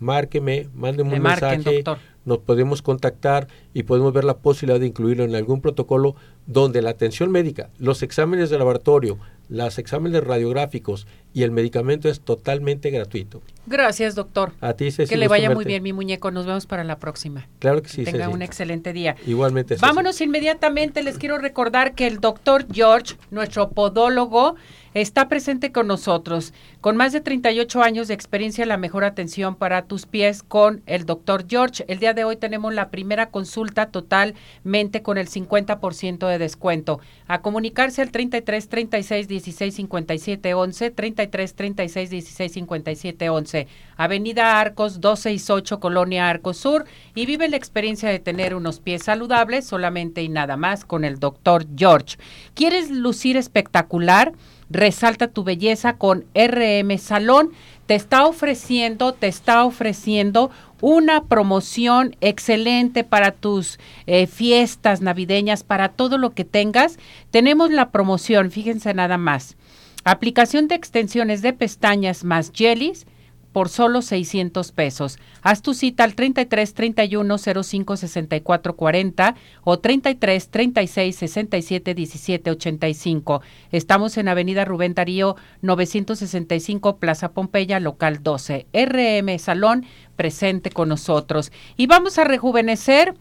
márqueme, 0.00 0.68
mándeme 0.74 1.14
un 1.14 1.22
mensaje, 1.22 1.84
nos 2.24 2.38
podemos 2.38 2.82
contactar 2.82 3.48
y 3.72 3.84
podemos 3.84 4.12
ver 4.12 4.24
la 4.24 4.38
posibilidad 4.38 4.80
de 4.80 4.86
incluirlo 4.86 5.24
en 5.24 5.34
algún 5.34 5.60
protocolo 5.60 6.14
donde 6.46 6.82
la 6.82 6.90
atención 6.90 7.30
médica, 7.30 7.70
los 7.78 8.02
exámenes 8.02 8.50
de 8.50 8.58
laboratorio, 8.58 9.18
los 9.48 9.78
exámenes 9.78 10.24
radiográficos 10.24 11.06
y 11.34 11.42
el 11.42 11.50
medicamento 11.50 12.08
es 12.08 12.20
totalmente 12.20 12.90
gratuito. 12.90 13.42
Gracias, 13.66 14.14
doctor. 14.14 14.52
A 14.60 14.72
ti, 14.72 14.90
Que 14.90 15.16
le 15.16 15.28
vaya 15.28 15.50
muy 15.50 15.64
bien, 15.64 15.82
mi 15.82 15.92
muñeco. 15.92 16.30
Nos 16.30 16.46
vemos 16.46 16.66
para 16.66 16.84
la 16.84 16.98
próxima. 16.98 17.48
Claro 17.58 17.82
que 17.82 17.88
sí, 17.90 18.04
Tenga 18.04 18.28
un 18.28 18.40
excelente 18.40 18.92
día. 18.92 19.14
Igualmente. 19.26 19.76
Vámonos 19.76 20.20
inmediatamente. 20.20 21.02
Les 21.02 21.18
quiero 21.18 21.38
recordar 21.38 21.94
que 21.94 22.06
el 22.06 22.18
doctor 22.20 22.66
George, 22.72 23.16
nuestro 23.30 23.70
podólogo, 23.70 24.56
está 24.94 25.28
presente 25.28 25.70
con 25.70 25.86
nosotros. 25.86 26.54
Con 26.80 26.96
más 26.96 27.12
de 27.12 27.20
38 27.20 27.82
años 27.82 28.08
de 28.08 28.14
experiencia, 28.14 28.64
la 28.64 28.78
mejor 28.78 29.04
atención 29.04 29.54
para 29.54 29.82
tus 29.82 30.06
pies 30.06 30.42
con 30.42 30.82
el 30.86 31.04
doctor 31.04 31.44
George. 31.46 31.84
El 31.88 31.98
día 31.98 32.14
de 32.14 32.24
hoy 32.24 32.36
tenemos 32.36 32.72
la 32.72 32.90
primera 32.90 33.30
consulta 33.30 33.90
totalmente 33.90 35.02
con 35.02 35.18
el 35.18 35.28
50% 35.28 36.26
de 36.26 36.38
descuento. 36.38 37.00
A 37.26 37.42
comunicarse 37.42 38.00
al 38.00 38.10
33 38.10 38.68
36 38.68 39.28
16 39.44 39.74
57 39.74 40.54
11, 40.54 40.90
33 40.90 41.54
36 41.54 42.10
16 42.10 42.52
57 42.52 43.30
11, 43.30 43.68
Avenida 43.96 44.60
Arcos 44.60 45.00
268, 45.00 45.80
Colonia 45.80 46.28
Arcos 46.28 46.56
Sur, 46.56 46.84
y 47.14 47.26
vive 47.26 47.48
la 47.48 47.56
experiencia 47.56 48.08
de 48.08 48.18
tener 48.18 48.54
unos 48.54 48.80
pies 48.80 49.04
saludables 49.04 49.66
solamente 49.66 50.22
y 50.22 50.28
nada 50.28 50.56
más 50.56 50.84
con 50.84 51.04
el 51.04 51.18
doctor 51.18 51.66
George. 51.76 52.16
¿Quieres 52.54 52.90
lucir 52.90 53.36
espectacular? 53.36 54.32
Resalta 54.70 55.28
tu 55.28 55.44
belleza 55.44 55.96
con 55.96 56.26
RM 56.34 56.98
Salón. 56.98 57.52
Te 57.88 57.94
está 57.94 58.26
ofreciendo, 58.26 59.14
te 59.14 59.28
está 59.28 59.64
ofreciendo 59.64 60.50
una 60.82 61.24
promoción 61.24 62.16
excelente 62.20 63.02
para 63.02 63.30
tus 63.30 63.78
eh, 64.06 64.26
fiestas 64.26 65.00
navideñas, 65.00 65.64
para 65.64 65.88
todo 65.88 66.18
lo 66.18 66.32
que 66.32 66.44
tengas. 66.44 66.98
Tenemos 67.30 67.70
la 67.70 67.88
promoción, 67.88 68.50
fíjense 68.50 68.92
nada 68.92 69.16
más. 69.16 69.56
Aplicación 70.04 70.68
de 70.68 70.74
extensiones 70.74 71.40
de 71.40 71.54
pestañas 71.54 72.24
más 72.24 72.52
jellies 72.54 73.06
por 73.52 73.68
solo 73.68 74.02
600 74.02 74.72
pesos. 74.72 75.18
Haz 75.42 75.62
tu 75.62 75.74
cita 75.74 76.04
al 76.04 76.14
33 76.14 76.74
31 76.74 77.38
05 77.38 77.96
64 77.96 78.76
40 78.76 79.34
o 79.64 79.78
33 79.78 80.48
36 80.48 81.16
67 81.16 81.94
17 81.94 82.50
85. 82.50 83.42
Estamos 83.72 84.16
en 84.18 84.28
Avenida 84.28 84.64
Rubén 84.64 84.94
Darío 84.94 85.36
965 85.62 86.96
Plaza 86.96 87.32
Pompeya, 87.32 87.80
local 87.80 88.22
12. 88.22 88.66
RM 88.72 89.38
Salón 89.38 89.86
presente 90.16 90.70
con 90.70 90.88
nosotros. 90.88 91.52
Y 91.76 91.86
vamos 91.86 92.18
a 92.18 92.24
rejuvenecer 92.24 93.14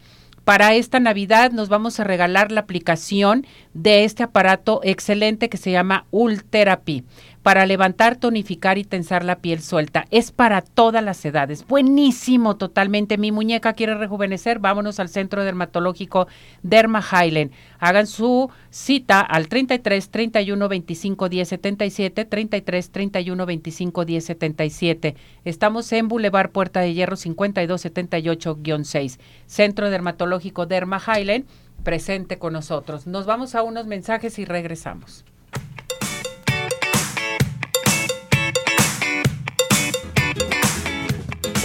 para 0.47 0.75
esta 0.75 1.01
Navidad 1.01 1.51
nos 1.51 1.67
vamos 1.67 1.99
a 1.99 2.05
regalar 2.05 2.53
la 2.53 2.61
aplicación 2.61 3.45
de 3.73 4.05
este 4.05 4.23
aparato 4.23 4.79
excelente 4.81 5.49
que 5.49 5.57
se 5.57 5.71
llama 5.71 6.05
Ultherapy 6.09 7.03
para 7.47 7.65
levantar, 7.65 8.17
tonificar 8.17 8.77
y 8.77 8.83
tensar 8.83 9.23
la 9.23 9.39
piel 9.39 9.61
suelta. 9.61 10.03
Es 10.11 10.33
para 10.33 10.59
todas 10.59 11.01
las 11.01 11.23
edades. 11.23 11.65
Buenísimo, 11.65 12.57
totalmente. 12.57 13.17
Mi 13.17 13.31
muñeca 13.31 13.71
quiere 13.71 13.95
rejuvenecer. 13.95 14.59
Vámonos 14.59 14.99
al 14.99 15.07
centro 15.07 15.45
dermatológico 15.45 16.27
Derma 16.61 17.01
Highland. 17.01 17.51
Hagan 17.79 18.05
su 18.05 18.51
cita 18.69 19.21
al 19.21 19.47
33 19.47 20.09
31 20.09 20.67
25 20.67 21.29
10 21.29 21.47
77, 21.47 22.25
33 22.25 22.91
31 22.91 23.45
25 23.45 24.03
10 24.03 24.25
77. 24.25 25.15
Estamos 25.45 25.89
en 25.93 26.09
Boulevard 26.09 26.51
Puerta 26.51 26.81
de 26.81 26.93
Hierro 26.93 27.15
52 27.15 27.85
78-6. 27.85 29.19
Centro 29.45 29.89
Dermatológico 29.89 30.65
Derma 30.65 30.99
Highland 30.99 31.45
presente 31.85 32.39
con 32.39 32.51
nosotros. 32.51 33.07
Nos 33.07 33.25
vamos 33.25 33.55
a 33.55 33.63
unos 33.63 33.87
mensajes 33.87 34.37
y 34.37 34.43
regresamos. 34.43 35.23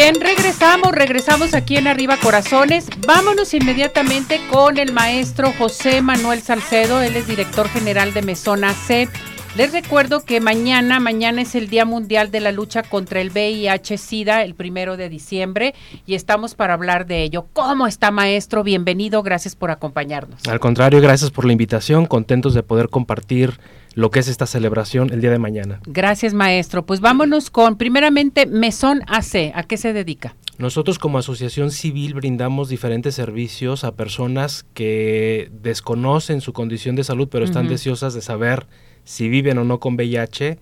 Bien, 0.00 0.14
regresamos, 0.20 0.92
regresamos 0.92 1.54
aquí 1.54 1.76
en 1.76 1.88
Arriba 1.88 2.16
Corazones. 2.18 2.86
Vámonos 3.04 3.52
inmediatamente 3.52 4.40
con 4.48 4.78
el 4.78 4.92
maestro 4.92 5.52
José 5.58 6.02
Manuel 6.02 6.40
Salcedo, 6.40 7.02
él 7.02 7.16
es 7.16 7.26
director 7.26 7.68
general 7.68 8.14
de 8.14 8.22
Mesona 8.22 8.74
C. 8.74 9.08
Les 9.56 9.72
recuerdo 9.72 10.24
que 10.24 10.40
mañana, 10.40 11.00
mañana 11.00 11.42
es 11.42 11.54
el 11.54 11.68
Día 11.68 11.84
Mundial 11.84 12.30
de 12.30 12.40
la 12.40 12.52
Lucha 12.52 12.82
contra 12.82 13.20
el 13.20 13.30
VIH-Sida, 13.30 14.44
el 14.44 14.54
primero 14.54 14.96
de 14.96 15.08
diciembre, 15.08 15.74
y 16.06 16.14
estamos 16.14 16.54
para 16.54 16.74
hablar 16.74 17.06
de 17.06 17.24
ello. 17.24 17.46
¿Cómo 17.54 17.86
está, 17.86 18.10
maestro? 18.10 18.62
Bienvenido, 18.62 19.22
gracias 19.22 19.56
por 19.56 19.70
acompañarnos. 19.70 20.46
Al 20.46 20.60
contrario, 20.60 21.00
gracias 21.00 21.30
por 21.30 21.44
la 21.44 21.52
invitación, 21.52 22.06
contentos 22.06 22.54
de 22.54 22.62
poder 22.62 22.88
compartir 22.88 23.58
lo 23.94 24.10
que 24.12 24.20
es 24.20 24.28
esta 24.28 24.46
celebración 24.46 25.12
el 25.12 25.20
día 25.20 25.30
de 25.30 25.40
mañana. 25.40 25.80
Gracias, 25.86 26.34
maestro. 26.34 26.86
Pues 26.86 27.00
vámonos 27.00 27.50
con, 27.50 27.76
primeramente, 27.76 28.46
Mesón 28.46 29.00
AC. 29.08 29.50
¿A 29.54 29.64
qué 29.64 29.76
se 29.76 29.92
dedica? 29.92 30.36
Nosotros 30.58 30.98
como 30.98 31.18
asociación 31.18 31.70
civil 31.72 32.14
brindamos 32.14 32.68
diferentes 32.68 33.14
servicios 33.14 33.82
a 33.82 33.96
personas 33.96 34.66
que 34.74 35.50
desconocen 35.52 36.40
su 36.40 36.52
condición 36.52 36.94
de 36.96 37.02
salud, 37.02 37.28
pero 37.28 37.44
están 37.44 37.66
deseosas 37.66 38.14
de 38.14 38.20
saber 38.20 38.66
si 39.08 39.30
viven 39.30 39.56
o 39.56 39.64
no 39.64 39.80
con 39.80 39.96
VIH. 39.96 40.58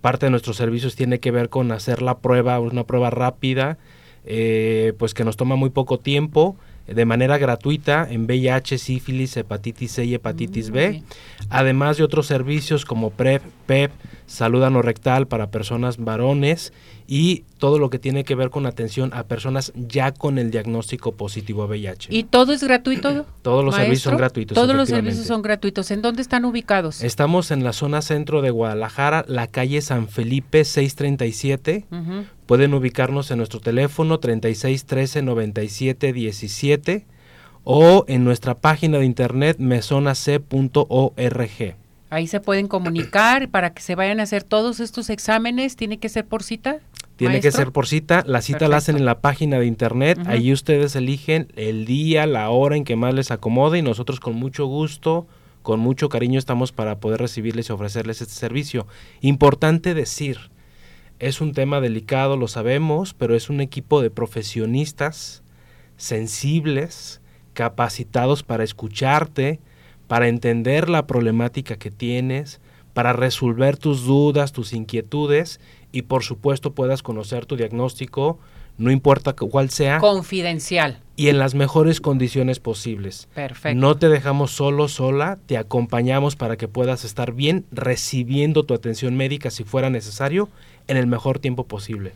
Parte 0.00 0.26
de 0.26 0.30
nuestros 0.30 0.56
servicios 0.56 0.96
tiene 0.96 1.20
que 1.20 1.30
ver 1.30 1.50
con 1.50 1.70
hacer 1.72 2.00
la 2.00 2.18
prueba, 2.18 2.58
una 2.58 2.84
prueba 2.84 3.10
rápida, 3.10 3.76
eh, 4.24 4.94
pues 4.98 5.12
que 5.12 5.24
nos 5.24 5.36
toma 5.36 5.56
muy 5.56 5.68
poco 5.68 5.98
tiempo 5.98 6.56
de 6.86 7.04
manera 7.04 7.38
gratuita 7.38 8.06
en 8.08 8.24
VIH, 8.24 8.78
sífilis, 8.78 9.36
hepatitis 9.36 9.92
C 9.92 10.04
y 10.04 10.14
hepatitis 10.14 10.70
mm, 10.70 10.72
B, 10.72 11.02
además 11.48 11.96
de 11.96 12.04
otros 12.04 12.26
servicios 12.26 12.84
como 12.84 13.10
PrEP, 13.10 13.42
PEP, 13.66 13.92
salud 14.26 14.62
anorrectal 14.62 15.26
para 15.26 15.50
personas 15.50 15.98
varones 15.98 16.72
y 17.06 17.44
todo 17.58 17.78
lo 17.78 17.90
que 17.90 17.98
tiene 17.98 18.24
que 18.24 18.34
ver 18.34 18.50
con 18.50 18.66
atención 18.66 19.10
a 19.12 19.24
personas 19.24 19.72
ya 19.76 20.12
con 20.12 20.38
el 20.38 20.50
diagnóstico 20.50 21.12
positivo 21.12 21.62
a 21.62 21.66
VIH. 21.66 22.08
¿Y 22.10 22.24
todo 22.24 22.52
es 22.52 22.64
gratuito? 22.64 23.26
Todos 23.42 23.64
los 23.64 23.74
servicios 23.74 24.02
son 24.02 24.16
gratuitos. 24.16 24.54
Todos 24.54 24.74
los 24.74 24.88
servicios 24.88 25.26
son 25.26 25.42
gratuitos. 25.42 25.90
¿En 25.90 26.00
dónde 26.00 26.22
están 26.22 26.44
ubicados? 26.44 27.02
Estamos 27.02 27.50
en 27.50 27.64
la 27.64 27.72
zona 27.72 28.02
centro 28.02 28.40
de 28.40 28.50
Guadalajara, 28.50 29.24
la 29.28 29.46
calle 29.46 29.82
San 29.82 30.08
Felipe 30.08 30.64
637. 30.64 31.84
Pueden 32.52 32.74
ubicarnos 32.74 33.30
en 33.30 33.38
nuestro 33.38 33.60
teléfono 33.60 34.20
3613 34.20 35.22
9717 35.22 37.06
o 37.64 38.04
en 38.08 38.24
nuestra 38.24 38.58
página 38.58 38.98
de 38.98 39.06
internet 39.06 39.56
mesonac.org. 39.58 41.76
Ahí 42.10 42.26
se 42.26 42.40
pueden 42.40 42.68
comunicar 42.68 43.48
para 43.50 43.72
que 43.72 43.80
se 43.80 43.94
vayan 43.94 44.20
a 44.20 44.24
hacer 44.24 44.42
todos 44.42 44.80
estos 44.80 45.08
exámenes. 45.08 45.76
¿Tiene 45.76 45.96
que 45.96 46.10
ser 46.10 46.26
por 46.26 46.42
cita? 46.42 46.80
Tiene 47.16 47.40
que 47.40 47.50
ser 47.50 47.72
por 47.72 47.86
cita. 47.86 48.22
La 48.26 48.42
cita 48.42 48.68
la 48.68 48.76
hacen 48.76 48.98
en 48.98 49.06
la 49.06 49.22
página 49.22 49.58
de 49.58 49.64
internet. 49.64 50.18
Ahí 50.26 50.52
ustedes 50.52 50.94
eligen 50.94 51.50
el 51.56 51.86
día, 51.86 52.26
la 52.26 52.50
hora 52.50 52.76
en 52.76 52.84
que 52.84 52.96
más 52.96 53.14
les 53.14 53.30
acomode 53.30 53.78
y 53.78 53.82
nosotros 53.82 54.20
con 54.20 54.34
mucho 54.34 54.66
gusto, 54.66 55.26
con 55.62 55.80
mucho 55.80 56.10
cariño 56.10 56.38
estamos 56.38 56.70
para 56.70 57.00
poder 57.00 57.18
recibirles 57.18 57.70
y 57.70 57.72
ofrecerles 57.72 58.20
este 58.20 58.34
servicio. 58.34 58.86
Importante 59.22 59.94
decir, 59.94 60.52
es 61.22 61.40
un 61.40 61.52
tema 61.52 61.80
delicado, 61.80 62.36
lo 62.36 62.48
sabemos, 62.48 63.14
pero 63.14 63.36
es 63.36 63.48
un 63.48 63.60
equipo 63.60 64.02
de 64.02 64.10
profesionistas 64.10 65.44
sensibles, 65.96 67.20
capacitados 67.54 68.42
para 68.42 68.64
escucharte, 68.64 69.60
para 70.08 70.26
entender 70.26 70.88
la 70.88 71.06
problemática 71.06 71.76
que 71.76 71.92
tienes, 71.92 72.60
para 72.92 73.12
resolver 73.12 73.76
tus 73.76 74.04
dudas, 74.04 74.50
tus 74.50 74.72
inquietudes 74.72 75.60
y 75.92 76.02
por 76.02 76.24
supuesto 76.24 76.72
puedas 76.72 77.04
conocer 77.04 77.46
tu 77.46 77.54
diagnóstico, 77.56 78.40
no 78.76 78.90
importa 78.90 79.34
cuál 79.34 79.70
sea. 79.70 79.98
Confidencial. 79.98 80.98
Y 81.14 81.28
en 81.28 81.38
las 81.38 81.54
mejores 81.54 82.00
condiciones 82.00 82.58
posibles. 82.58 83.28
Perfecto. 83.32 83.80
No 83.80 83.96
te 83.96 84.08
dejamos 84.08 84.50
solo, 84.50 84.88
sola, 84.88 85.38
te 85.46 85.56
acompañamos 85.56 86.34
para 86.34 86.56
que 86.56 86.66
puedas 86.66 87.04
estar 87.04 87.32
bien 87.32 87.64
recibiendo 87.70 88.64
tu 88.64 88.74
atención 88.74 89.14
médica 89.14 89.50
si 89.50 89.62
fuera 89.62 89.88
necesario 89.88 90.48
en 90.88 90.96
el 90.96 91.06
mejor 91.06 91.38
tiempo 91.38 91.64
posible. 91.64 92.12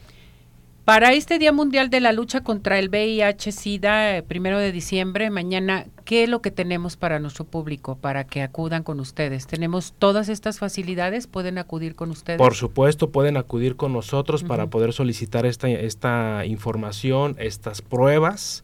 Para 0.87 1.15
este 1.15 1.41
Día 1.41 1.51
Mundial 1.51 1.91
de 1.91 1.99
la 1.99 2.13
Lucha 2.13 2.43
contra 2.43 2.79
el 2.79 2.91
VIH-Sida, 2.91 4.19
eh, 4.19 4.23
primero 4.23 4.61
de 4.61 4.71
diciembre, 4.71 5.31
mañana, 5.31 5.87
¿qué 6.05 6.23
es 6.23 6.29
lo 6.29 6.41
que 6.43 6.53
tenemos 6.53 6.97
para 6.97 7.19
nuestro 7.19 7.45
público 7.45 7.97
para 7.97 8.23
que 8.23 8.41
acudan 8.41 8.85
con 8.85 9.01
ustedes? 9.01 9.49
¿Tenemos 9.49 9.95
todas 9.99 10.29
estas 10.29 10.61
facilidades? 10.61 11.27
¿Pueden 11.27 11.59
acudir 11.59 11.97
con 11.97 12.13
ustedes? 12.13 12.39
Por 12.39 12.55
supuesto, 12.55 13.11
pueden 13.11 13.37
acudir 13.37 13.75
con 13.75 13.93
nosotros 13.93 14.45
para 14.45 14.69
poder 14.69 14.93
solicitar 14.93 15.45
esta, 15.45 15.69
esta 15.69 16.47
información, 16.47 17.35
estas 17.41 17.83
pruebas. 17.83 18.63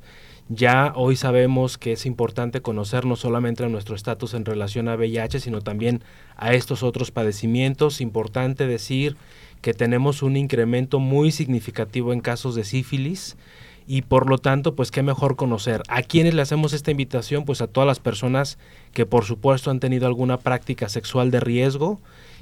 Ya 0.48 0.92
hoy 0.94 1.16
sabemos 1.16 1.76
que 1.76 1.92
es 1.92 2.06
importante 2.06 2.62
conocer 2.62 3.04
no 3.04 3.16
solamente 3.16 3.68
nuestro 3.68 3.96
estatus 3.96 4.34
en 4.34 4.44
relación 4.44 4.88
a 4.88 4.94
VIH, 4.94 5.40
sino 5.40 5.60
también 5.60 6.04
a 6.36 6.52
estos 6.54 6.84
otros 6.84 7.10
padecimientos. 7.10 8.00
Importante 8.00 8.68
decir 8.68 9.16
que 9.62 9.72
tenemos 9.72 10.22
un 10.22 10.36
incremento 10.36 10.98
muy 10.98 11.30
significativo 11.32 12.12
en 12.12 12.20
casos 12.20 12.54
de 12.54 12.64
sífilis 12.64 13.36
y 13.86 14.02
por 14.02 14.28
lo 14.28 14.38
tanto, 14.38 14.74
pues 14.74 14.90
qué 14.90 15.02
mejor 15.02 15.36
conocer. 15.36 15.82
¿A 15.88 16.02
quiénes 16.02 16.34
le 16.34 16.42
hacemos 16.42 16.72
esta 16.72 16.90
invitación? 16.90 17.44
Pues 17.44 17.60
a 17.62 17.66
todas 17.66 17.86
las 17.86 17.98
personas 17.98 18.58
que 18.92 19.06
por 19.06 19.24
supuesto 19.24 19.70
han 19.70 19.80
tenido 19.80 20.06
alguna 20.06 20.38
práctica 20.38 20.88
sexual 20.88 21.30
de 21.30 21.40
riesgo 21.40 22.00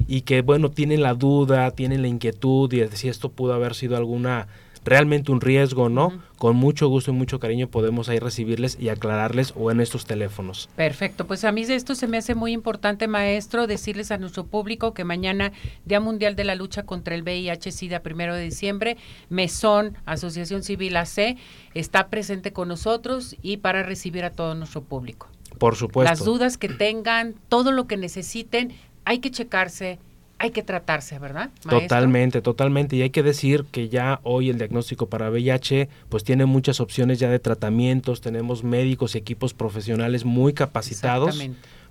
y 0.08 0.22
que 0.22 0.42
bueno, 0.42 0.70
tienen 0.70 1.02
la 1.02 1.14
duda, 1.14 1.70
tienen 1.70 2.02
la 2.02 2.08
inquietud 2.08 2.68
de 2.68 2.88
si 2.96 3.08
esto 3.08 3.30
pudo 3.30 3.54
haber 3.54 3.74
sido 3.74 3.96
alguna 3.96 4.48
realmente 4.84 5.32
un 5.32 5.40
riesgo 5.40 5.88
no, 5.88 6.22
con 6.38 6.56
mucho 6.56 6.88
gusto 6.88 7.10
y 7.10 7.14
mucho 7.14 7.38
cariño 7.38 7.68
podemos 7.68 8.08
ahí 8.08 8.18
recibirles 8.18 8.78
y 8.80 8.88
aclararles 8.88 9.52
o 9.56 9.70
en 9.70 9.80
estos 9.80 10.06
teléfonos. 10.06 10.68
Perfecto, 10.76 11.26
pues 11.26 11.44
a 11.44 11.52
mí 11.52 11.64
de 11.64 11.74
esto 11.74 11.94
se 11.94 12.06
me 12.06 12.18
hace 12.18 12.34
muy 12.34 12.52
importante, 12.52 13.08
maestro, 13.08 13.66
decirles 13.66 14.10
a 14.10 14.18
nuestro 14.18 14.46
público 14.46 14.94
que 14.94 15.04
mañana, 15.04 15.52
Día 15.84 16.00
Mundial 16.00 16.36
de 16.36 16.44
la 16.44 16.54
Lucha 16.54 16.84
contra 16.84 17.14
el 17.14 17.22
VIH-Sida, 17.22 18.00
primero 18.00 18.34
de 18.34 18.42
diciembre, 18.42 18.96
Mesón, 19.28 19.96
Asociación 20.06 20.62
Civil 20.62 20.96
AC, 20.96 21.36
está 21.74 22.08
presente 22.08 22.52
con 22.52 22.68
nosotros 22.68 23.36
y 23.42 23.58
para 23.58 23.82
recibir 23.82 24.24
a 24.24 24.30
todo 24.30 24.54
nuestro 24.54 24.82
público. 24.82 25.28
Por 25.58 25.76
supuesto. 25.76 26.10
Las 26.10 26.24
dudas 26.24 26.56
que 26.56 26.68
tengan, 26.68 27.34
todo 27.48 27.72
lo 27.72 27.86
que 27.86 27.96
necesiten, 27.96 28.72
hay 29.04 29.18
que 29.18 29.30
checarse, 29.30 29.98
hay 30.40 30.52
que 30.52 30.62
tratarse, 30.62 31.18
¿verdad? 31.18 31.50
Totalmente, 31.68 32.40
totalmente. 32.40 32.96
Y 32.96 33.02
hay 33.02 33.10
que 33.10 33.22
decir 33.22 33.66
que 33.70 33.90
ya 33.90 34.20
hoy 34.22 34.48
el 34.48 34.56
diagnóstico 34.56 35.06
para 35.06 35.30
VIH 35.30 35.90
pues 36.08 36.24
tiene 36.24 36.46
muchas 36.46 36.80
opciones 36.80 37.18
ya 37.18 37.28
de 37.28 37.38
tratamientos, 37.38 38.22
tenemos 38.22 38.64
médicos 38.64 39.14
y 39.14 39.18
equipos 39.18 39.52
profesionales 39.52 40.24
muy 40.24 40.54
capacitados 40.54 41.38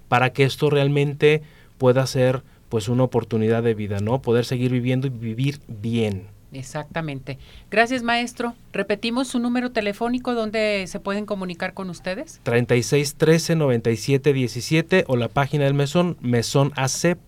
para 0.07 0.33
que 0.33 0.45
esto 0.45 0.71
realmente 0.71 1.43
pueda 1.77 2.07
ser 2.07 2.41
pues 2.69 2.89
una 2.89 3.03
oportunidad 3.03 3.61
de 3.61 3.75
vida, 3.75 3.99
¿no? 3.99 4.19
Poder 4.23 4.45
seguir 4.45 4.71
viviendo 4.71 5.05
y 5.05 5.11
vivir 5.11 5.59
bien. 5.67 6.23
Exactamente. 6.51 7.37
Gracias, 7.69 8.03
maestro. 8.03 8.55
Repetimos 8.73 9.27
su 9.27 9.39
número 9.39 9.71
telefónico 9.71 10.33
donde 10.33 10.85
se 10.87 10.99
pueden 10.99 11.25
comunicar 11.25 11.73
con 11.73 11.89
ustedes. 11.89 12.39
36 12.43 13.15
13 13.15 13.55
97 13.55 14.33
17 14.33 15.03
o 15.07 15.15
la 15.15 15.27
página 15.27 15.65
del 15.65 15.73
mesón 15.73 16.17
mesonac.org. 16.21 17.19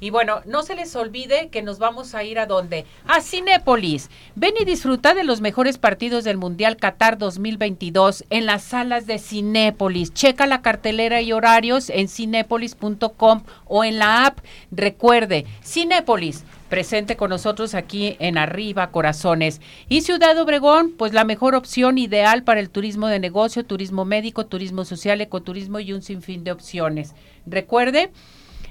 Y 0.02 0.10
bueno, 0.10 0.42
no 0.46 0.64
se 0.64 0.76
les 0.76 0.94
olvide 0.96 1.50
que 1.50 1.62
nos 1.62 1.80
vamos 1.80 2.16
a 2.16 2.24
ir 2.24 2.38
a 2.38 2.46
dónde? 2.46 2.86
A 3.08 3.22
Cinépolis. 3.22 4.10
Ven 4.36 4.54
y 4.60 4.66
disfruta 4.66 5.14
de 5.14 5.24
los 5.24 5.40
mejores 5.40 5.78
partidos 5.78 6.26
del 6.26 6.38
Mundial 6.38 6.76
Qatar 6.76 7.18
2022 7.18 8.26
en 8.30 8.46
las 8.46 8.64
salas 8.64 9.08
de 9.08 9.20
Cinépolis. 9.20 10.14
Checa 10.14 10.48
la 10.48 10.62
cartelera 10.62 11.22
y 11.22 11.32
horarios 11.32 11.90
en 11.90 12.10
cinépolis.com 12.10 13.44
o 13.68 13.84
en 13.86 13.98
la 13.98 14.26
app. 14.26 14.40
Recuerde, 14.70 15.46
Cinépolis 15.64 16.44
presente 16.70 17.16
con 17.16 17.30
nosotros 17.30 17.76
aquí 17.76 18.16
en 18.20 18.38
Arriba 18.38 18.92
Corazones. 18.92 19.62
Y 19.90 20.02
Ciudad 20.02 20.38
Obregón, 20.38 20.94
pues 20.98 21.14
la 21.14 21.24
mejor 21.24 21.56
opción 21.56 21.98
ideal 21.98 22.44
para 22.44 22.60
el 22.60 22.70
turismo 22.70 23.08
de 23.08 23.20
negocio, 23.20 23.66
turismo 23.66 24.06
médico, 24.06 24.46
turismo 24.46 24.86
social, 24.86 25.22
ecoturismo 25.22 25.80
y 25.80 25.94
un 25.94 26.02
sinfín 26.02 26.44
de 26.44 26.52
opciones. 26.52 27.14
Recuerde, 27.46 28.12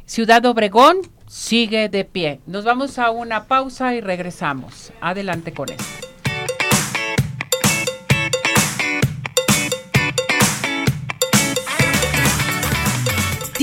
Ciudad 0.06 0.44
Obregón 0.46 0.98
sigue 1.26 1.88
de 1.88 2.04
pie. 2.04 2.40
Nos 2.46 2.64
vamos 2.64 2.98
a 2.98 3.10
una 3.10 3.44
pausa 3.44 3.94
y 3.94 4.00
regresamos. 4.00 4.92
Adelante 5.00 5.52
con 5.52 5.70
esto. 5.70 6.13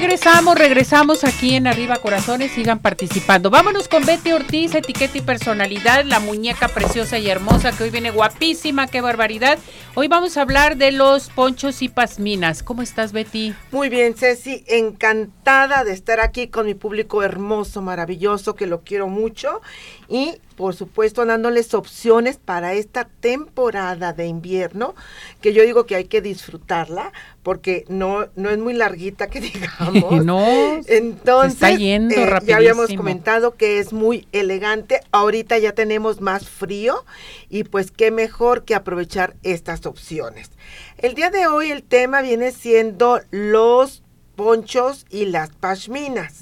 Regresamos, 0.00 0.56
regresamos 0.56 1.24
aquí 1.24 1.56
en 1.56 1.66
Arriba 1.66 1.96
Corazones, 1.96 2.52
sigan 2.52 2.78
participando. 2.78 3.50
Vámonos 3.50 3.88
con 3.88 4.06
Betty 4.06 4.30
Ortiz, 4.30 4.72
etiqueta 4.76 5.18
y 5.18 5.22
personalidad, 5.22 6.04
la 6.04 6.20
muñeca 6.20 6.68
preciosa 6.68 7.18
y 7.18 7.28
hermosa 7.28 7.76
que 7.76 7.82
hoy 7.82 7.90
viene 7.90 8.12
guapísima, 8.12 8.86
qué 8.86 9.00
barbaridad. 9.00 9.58
Hoy 9.96 10.06
vamos 10.06 10.36
a 10.36 10.42
hablar 10.42 10.76
de 10.76 10.92
los 10.92 11.30
ponchos 11.30 11.82
y 11.82 11.88
pasminas. 11.88 12.62
¿Cómo 12.62 12.82
estás, 12.82 13.10
Betty? 13.10 13.56
Muy 13.72 13.88
bien, 13.88 14.14
Ceci, 14.14 14.62
encantada 14.68 15.82
de 15.82 15.94
estar 15.94 16.20
aquí 16.20 16.46
con 16.46 16.66
mi 16.66 16.74
público 16.74 17.24
hermoso, 17.24 17.82
maravilloso, 17.82 18.54
que 18.54 18.68
lo 18.68 18.82
quiero 18.82 19.08
mucho 19.08 19.62
y 20.08 20.36
por 20.58 20.74
supuesto 20.74 21.24
dándoles 21.24 21.72
opciones 21.72 22.36
para 22.36 22.74
esta 22.74 23.04
temporada 23.04 24.12
de 24.12 24.26
invierno, 24.26 24.96
que 25.40 25.52
yo 25.52 25.62
digo 25.62 25.86
que 25.86 25.94
hay 25.94 26.06
que 26.06 26.20
disfrutarla, 26.20 27.12
porque 27.44 27.84
no, 27.86 28.26
no 28.34 28.50
es 28.50 28.58
muy 28.58 28.74
larguita 28.74 29.28
que 29.28 29.40
digamos. 29.40 30.24
no, 30.24 30.80
entonces 30.88 31.52
está 31.54 31.70
yendo 31.70 32.12
eh, 32.12 32.40
ya 32.44 32.56
habíamos 32.56 32.92
comentado 32.94 33.54
que 33.54 33.78
es 33.78 33.92
muy 33.92 34.26
elegante, 34.32 35.00
ahorita 35.12 35.58
ya 35.58 35.70
tenemos 35.70 36.20
más 36.20 36.48
frío 36.48 37.04
y 37.48 37.62
pues 37.62 37.92
qué 37.92 38.10
mejor 38.10 38.64
que 38.64 38.74
aprovechar 38.74 39.36
estas 39.44 39.86
opciones. 39.86 40.50
El 40.96 41.14
día 41.14 41.30
de 41.30 41.46
hoy 41.46 41.70
el 41.70 41.84
tema 41.84 42.20
viene 42.20 42.50
siendo 42.50 43.20
los 43.30 44.02
ponchos 44.38 45.04
y 45.10 45.24
las 45.24 45.50
pashminas. 45.50 46.36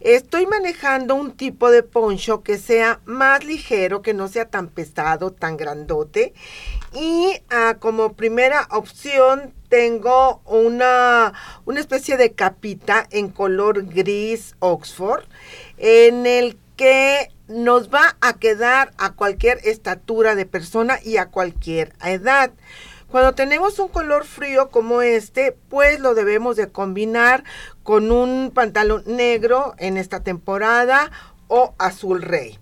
Estoy 0.00 0.46
manejando 0.46 1.14
un 1.14 1.32
tipo 1.32 1.70
de 1.70 1.82
poncho 1.82 2.42
que 2.42 2.56
sea 2.56 3.00
más 3.04 3.44
ligero, 3.44 4.00
que 4.00 4.14
no 4.14 4.26
sea 4.26 4.48
tan 4.48 4.68
pesado, 4.68 5.32
tan 5.32 5.58
grandote. 5.58 6.32
Y 6.94 7.34
ah, 7.50 7.76
como 7.78 8.14
primera 8.14 8.66
opción 8.70 9.52
tengo 9.68 10.40
una, 10.46 11.34
una 11.66 11.80
especie 11.80 12.16
de 12.16 12.32
capita 12.32 13.06
en 13.10 13.28
color 13.28 13.84
gris 13.84 14.56
Oxford, 14.60 15.24
en 15.76 16.24
el 16.24 16.56
que 16.76 17.30
nos 17.48 17.90
va 17.92 18.16
a 18.22 18.38
quedar 18.38 18.94
a 18.96 19.12
cualquier 19.12 19.58
estatura 19.64 20.34
de 20.36 20.46
persona 20.46 20.98
y 21.04 21.18
a 21.18 21.26
cualquier 21.26 21.92
edad. 22.02 22.52
Cuando 23.10 23.34
tenemos 23.34 23.78
un 23.78 23.88
color 23.88 24.24
frío 24.24 24.70
como 24.70 25.00
este, 25.00 25.52
pues 25.52 26.00
lo 26.00 26.14
debemos 26.14 26.56
de 26.56 26.68
combinar 26.68 27.44
con 27.82 28.10
un 28.10 28.50
pantalón 28.52 29.04
negro 29.06 29.74
en 29.78 29.96
esta 29.96 30.24
temporada 30.24 31.12
o 31.46 31.74
azul 31.78 32.20
rey. 32.20 32.58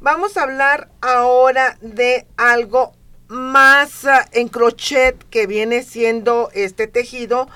Vamos 0.00 0.36
a 0.36 0.42
hablar 0.42 0.90
ahora 1.00 1.78
de 1.80 2.26
algo 2.36 2.92
más 3.28 4.04
ah, 4.04 4.26
en 4.32 4.48
crochet 4.48 5.16
que 5.30 5.46
viene 5.46 5.82
siendo 5.82 6.50
este 6.52 6.88
tejido, 6.88 7.48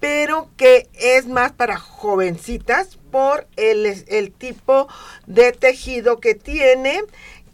pero 0.00 0.50
que 0.56 0.88
es 0.94 1.26
más 1.26 1.52
para 1.52 1.78
jovencitas 1.78 2.98
por 3.10 3.46
el 3.56 4.32
tipo 4.32 4.88
de 5.26 5.52
tejido 5.52 6.20
que 6.20 6.34
tiene 6.34 7.04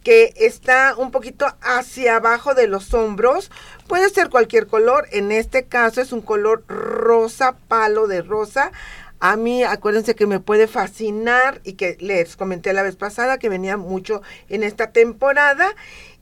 que 0.05 0.33
está 0.35 0.93
un 0.95 1.09
poquito 1.09 1.47
hacia 1.61 2.17
abajo 2.17 2.53
de 2.53 2.67
los 2.67 2.93
hombros. 2.93 3.49
Puede 3.87 4.09
ser 4.09 4.29
cualquier 4.29 4.65
color, 4.65 5.07
en 5.11 5.31
este 5.31 5.65
caso 5.65 6.01
es 6.01 6.11
un 6.11 6.21
color 6.21 6.63
rosa, 6.67 7.55
palo 7.67 8.07
de 8.07 8.23
rosa. 8.23 8.71
A 9.19 9.35
mí, 9.37 9.63
acuérdense 9.63 10.15
que 10.15 10.25
me 10.25 10.39
puede 10.39 10.67
fascinar 10.67 11.61
y 11.63 11.73
que 11.73 11.95
les 11.99 12.35
comenté 12.35 12.73
la 12.73 12.81
vez 12.81 12.95
pasada 12.95 13.37
que 13.37 13.47
venía 13.47 13.77
mucho 13.77 14.23
en 14.49 14.63
esta 14.63 14.91
temporada 14.91 15.75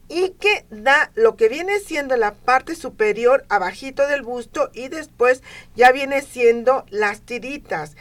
y 0.09 0.31
que 0.31 0.65
da 0.71 1.11
lo 1.15 1.37
que 1.37 1.47
viene 1.47 1.79
siendo 1.79 2.17
la 2.17 2.33
parte 2.33 2.75
superior 2.75 3.45
abajito 3.47 4.07
del 4.07 4.23
busto 4.23 4.69
y 4.73 4.89
después 4.89 5.41
ya 5.73 5.93
viene 5.93 6.21
siendo 6.21 6.85
las 6.89 7.21
tiritas. 7.21 7.95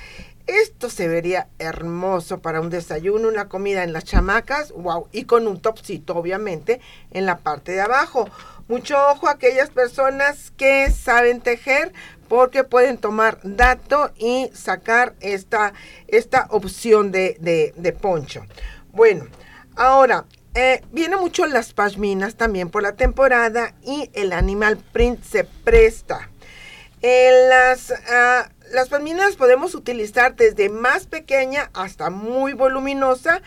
Esto 0.48 0.90
se 0.90 1.06
vería 1.06 1.46
hermoso 1.60 2.40
para 2.40 2.60
un 2.60 2.68
desayuno, 2.68 3.28
una 3.28 3.48
comida 3.48 3.84
en 3.84 3.92
las 3.92 4.04
chamacas, 4.04 4.72
wow, 4.72 5.06
y 5.12 5.24
con 5.24 5.46
un 5.46 5.60
topcito 5.60 6.16
obviamente 6.16 6.80
en 7.12 7.26
la 7.26 7.38
parte 7.38 7.72
de 7.72 7.80
abajo. 7.80 8.28
Mucho 8.72 8.96
ojo 9.10 9.28
a 9.28 9.32
aquellas 9.32 9.68
personas 9.68 10.50
que 10.56 10.90
saben 10.90 11.42
tejer 11.42 11.92
porque 12.26 12.64
pueden 12.64 12.96
tomar 12.96 13.38
dato 13.42 14.10
y 14.16 14.48
sacar 14.54 15.14
esta, 15.20 15.74
esta 16.08 16.46
opción 16.48 17.12
de, 17.12 17.36
de, 17.76 17.92
poncho. 17.92 18.46
Bueno, 18.90 19.26
ahora, 19.76 20.24
eh, 20.54 20.80
viene 20.90 21.18
mucho 21.18 21.44
las 21.44 21.74
pashminas 21.74 22.36
también 22.36 22.70
por 22.70 22.82
la 22.82 22.92
temporada 22.92 23.74
y 23.82 24.08
el 24.14 24.32
animal 24.32 24.78
print 24.78 25.22
se 25.22 25.44
presta. 25.44 26.30
Las 27.02 27.92
ah, 28.08 28.48
las 28.72 28.88
palminas 28.88 29.36
podemos 29.36 29.74
utilizar 29.74 30.34
desde 30.34 30.70
más 30.70 31.06
pequeña 31.06 31.68
hasta 31.74 32.08
muy 32.08 32.54
voluminosa 32.54 33.42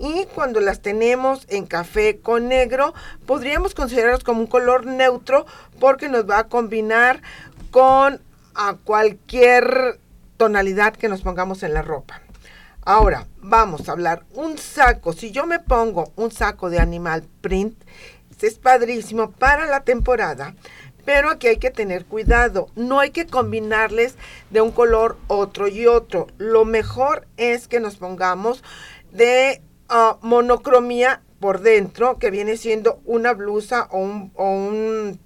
y 0.00 0.24
cuando 0.34 0.60
las 0.60 0.80
tenemos 0.80 1.46
en 1.48 1.66
café 1.66 2.20
con 2.20 2.48
negro 2.48 2.94
podríamos 3.26 3.74
considerarlos 3.74 4.24
como 4.24 4.40
un 4.40 4.46
color 4.46 4.86
neutro 4.86 5.44
porque 5.78 6.08
nos 6.08 6.28
va 6.28 6.38
a 6.38 6.48
combinar 6.48 7.22
con 7.70 8.20
a 8.54 8.76
cualquier 8.82 10.00
tonalidad 10.38 10.96
que 10.96 11.08
nos 11.08 11.20
pongamos 11.20 11.62
en 11.62 11.74
la 11.74 11.82
ropa. 11.82 12.22
Ahora, 12.82 13.26
vamos 13.42 13.88
a 13.88 13.92
hablar 13.92 14.24
un 14.34 14.56
saco. 14.56 15.12
Si 15.12 15.30
yo 15.30 15.46
me 15.46 15.60
pongo 15.60 16.12
un 16.16 16.32
saco 16.32 16.70
de 16.70 16.80
animal 16.80 17.24
print, 17.42 17.74
es 18.40 18.58
padrísimo 18.58 19.32
para 19.32 19.66
la 19.66 19.80
temporada 19.80 20.54
pero 21.04 21.30
aquí 21.30 21.48
hay 21.48 21.56
que 21.56 21.70
tener 21.70 22.04
cuidado, 22.04 22.68
no 22.76 23.00
hay 23.00 23.10
que 23.10 23.26
combinarles 23.26 24.14
de 24.50 24.60
un 24.60 24.70
color 24.70 25.16
otro 25.26 25.66
y 25.66 25.86
otro. 25.86 26.28
Lo 26.38 26.64
mejor 26.64 27.26
es 27.36 27.68
que 27.68 27.80
nos 27.80 27.96
pongamos 27.96 28.62
de 29.10 29.62
monocromía 30.20 31.22
por 31.40 31.60
dentro, 31.60 32.18
que 32.18 32.30
viene 32.30 32.56
siendo 32.56 33.00
una 33.04 33.32
blusa 33.32 33.88
o 33.90 33.98
un, 33.98 35.20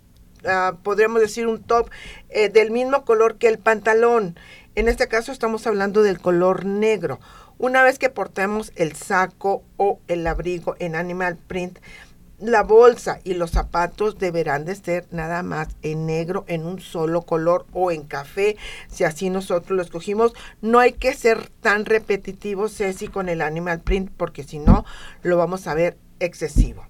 ah, 0.46 0.76
podríamos 0.82 1.20
decir 1.20 1.46
un 1.46 1.62
top 1.62 1.90
eh, 2.28 2.48
del 2.48 2.70
mismo 2.70 3.04
color 3.04 3.36
que 3.36 3.48
el 3.48 3.58
pantalón. 3.58 4.38
En 4.76 4.88
este 4.88 5.08
caso 5.08 5.32
estamos 5.32 5.66
hablando 5.66 6.02
del 6.02 6.20
color 6.20 6.64
negro. 6.64 7.20
Una 7.58 7.82
vez 7.82 7.98
que 7.98 8.10
portemos 8.10 8.72
el 8.74 8.94
saco 8.94 9.62
o 9.76 10.00
el 10.08 10.26
abrigo 10.26 10.76
en 10.78 10.96
animal 10.96 11.36
print, 11.36 11.78
la 12.38 12.62
bolsa 12.62 13.20
y 13.24 13.34
los 13.34 13.52
zapatos 13.52 14.18
deberán 14.18 14.64
de 14.64 14.74
ser 14.74 15.06
nada 15.10 15.42
más 15.42 15.68
en 15.82 16.06
negro, 16.06 16.44
en 16.48 16.66
un 16.66 16.80
solo 16.80 17.22
color 17.22 17.66
o 17.72 17.90
en 17.90 18.02
café, 18.02 18.56
si 18.88 19.04
así 19.04 19.30
nosotros 19.30 19.76
lo 19.76 19.82
escogimos. 19.82 20.32
No 20.60 20.78
hay 20.78 20.92
que 20.92 21.14
ser 21.14 21.48
tan 21.60 21.84
repetitivos, 21.84 22.76
Ceci, 22.76 23.08
con 23.08 23.28
el 23.28 23.42
animal 23.42 23.80
print, 23.80 24.10
porque 24.16 24.44
si 24.44 24.58
no, 24.58 24.84
lo 25.22 25.36
vamos 25.36 25.66
a 25.66 25.74
ver 25.74 25.96
excesivo. 26.20 26.86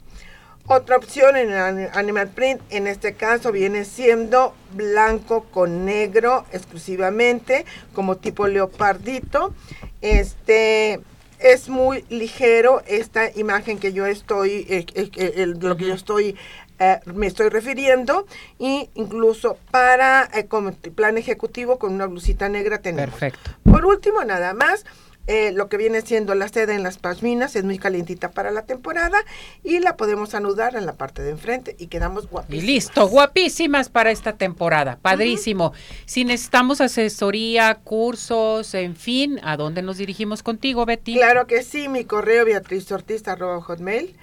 Otra 0.66 0.96
opción 0.96 1.36
en 1.36 1.52
el 1.52 1.90
Animal 1.92 2.28
Print, 2.28 2.58
en 2.70 2.86
este 2.86 3.12
caso 3.12 3.52
viene 3.52 3.84
siendo 3.84 4.54
blanco 4.72 5.44
con 5.50 5.84
negro 5.84 6.46
exclusivamente, 6.52 7.66
como 7.92 8.16
tipo 8.16 8.46
leopardito. 8.46 9.52
Este, 10.00 11.02
es 11.44 11.68
muy 11.68 12.06
ligero 12.08 12.82
esta 12.86 13.30
imagen 13.36 13.78
que 13.78 13.92
yo 13.92 14.06
estoy, 14.06 14.66
eh, 14.66 14.86
eh, 14.94 15.10
eh, 15.14 15.46
lo 15.46 15.76
que 15.76 15.84
yo 15.86 15.94
estoy, 15.94 16.36
me 17.14 17.26
estoy 17.26 17.50
refiriendo, 17.50 18.26
y 18.58 18.88
incluso 18.94 19.58
para 19.70 20.28
como 20.48 20.72
plan 20.72 21.16
ejecutivo 21.18 21.78
con 21.78 21.94
una 21.94 22.06
blusita 22.06 22.48
negra 22.48 22.78
tenemos. 22.78 23.10
Perfecto. 23.10 23.50
Por 23.62 23.84
último, 23.84 24.24
nada 24.24 24.54
más, 24.54 24.84
eh, 25.26 25.52
lo 25.52 25.68
que 25.68 25.76
viene 25.76 26.02
siendo 26.02 26.34
la 26.34 26.48
seda 26.48 26.74
en 26.74 26.82
las 26.82 26.98
pasminas 26.98 27.56
es 27.56 27.64
muy 27.64 27.78
calientita 27.78 28.30
para 28.30 28.50
la 28.50 28.62
temporada 28.62 29.18
y 29.62 29.78
la 29.78 29.96
podemos 29.96 30.34
anudar 30.34 30.76
en 30.76 30.86
la 30.86 30.94
parte 30.94 31.22
de 31.22 31.30
enfrente 31.30 31.76
y 31.78 31.86
quedamos 31.86 32.28
guapísimas. 32.28 32.64
Y 32.64 32.66
listo, 32.66 33.08
guapísimas 33.08 33.88
para 33.88 34.10
esta 34.10 34.34
temporada, 34.34 34.98
padrísimo. 35.00 35.72
Si 36.04 36.24
necesitamos 36.24 36.80
asesoría, 36.80 37.74
cursos, 37.76 38.74
en 38.74 38.96
fin, 38.96 39.40
¿a 39.42 39.56
dónde 39.56 39.82
nos 39.82 39.98
dirigimos 39.98 40.42
contigo, 40.42 40.84
Betty? 40.84 41.14
Claro 41.14 41.46
que 41.46 41.62
sí, 41.62 41.88
mi 41.88 42.04
correo 42.04 42.44
hotmail 43.62 44.16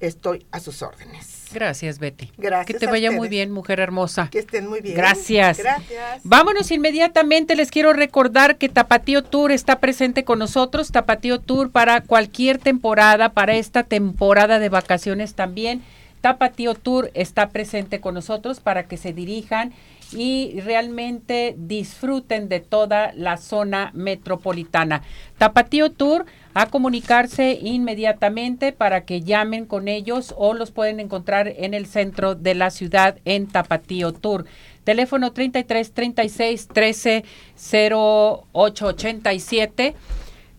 estoy 0.00 0.46
a 0.50 0.60
sus 0.60 0.82
órdenes. 0.82 1.39
Gracias, 1.52 1.98
Betty. 1.98 2.30
Gracias. 2.36 2.66
Que 2.66 2.86
te 2.86 2.90
vaya 2.90 3.10
muy 3.10 3.28
bien, 3.28 3.50
mujer 3.50 3.80
hermosa. 3.80 4.28
Que 4.30 4.40
estén 4.40 4.68
muy 4.68 4.80
bien. 4.80 4.96
Gracias. 4.96 5.58
Gracias. 5.58 6.20
Vámonos 6.24 6.70
inmediatamente. 6.70 7.56
Les 7.56 7.70
quiero 7.70 7.92
recordar 7.92 8.56
que 8.56 8.68
Tapatío 8.68 9.22
Tour 9.22 9.52
está 9.52 9.80
presente 9.80 10.24
con 10.24 10.38
nosotros. 10.38 10.92
Tapatío 10.92 11.40
Tour 11.40 11.70
para 11.70 12.00
cualquier 12.00 12.58
temporada, 12.58 13.30
para 13.30 13.54
esta 13.54 13.82
temporada 13.82 14.58
de 14.58 14.68
vacaciones 14.68 15.34
también. 15.34 15.82
Tapatío 16.20 16.74
Tour 16.74 17.10
está 17.14 17.48
presente 17.48 18.00
con 18.00 18.14
nosotros 18.14 18.60
para 18.60 18.84
que 18.84 18.96
se 18.96 19.12
dirijan 19.12 19.72
y 20.12 20.60
realmente 20.60 21.54
disfruten 21.56 22.48
de 22.48 22.60
toda 22.60 23.12
la 23.14 23.36
zona 23.36 23.90
metropolitana. 23.94 25.02
Tapatío 25.38 25.90
Tour 25.90 26.26
a 26.54 26.66
comunicarse 26.66 27.58
inmediatamente 27.60 28.72
para 28.72 29.04
que 29.04 29.22
llamen 29.22 29.66
con 29.66 29.88
ellos 29.88 30.34
o 30.36 30.54
los 30.54 30.70
pueden 30.70 31.00
encontrar 31.00 31.48
en 31.48 31.74
el 31.74 31.86
centro 31.86 32.34
de 32.34 32.54
la 32.54 32.70
ciudad 32.70 33.18
en 33.24 33.46
Tapatío 33.46 34.12
Tour. 34.12 34.46
Teléfono 34.84 35.32
33 35.32 35.92
36 35.92 36.68
13 36.68 37.24
08 37.92 38.86
87 38.86 39.94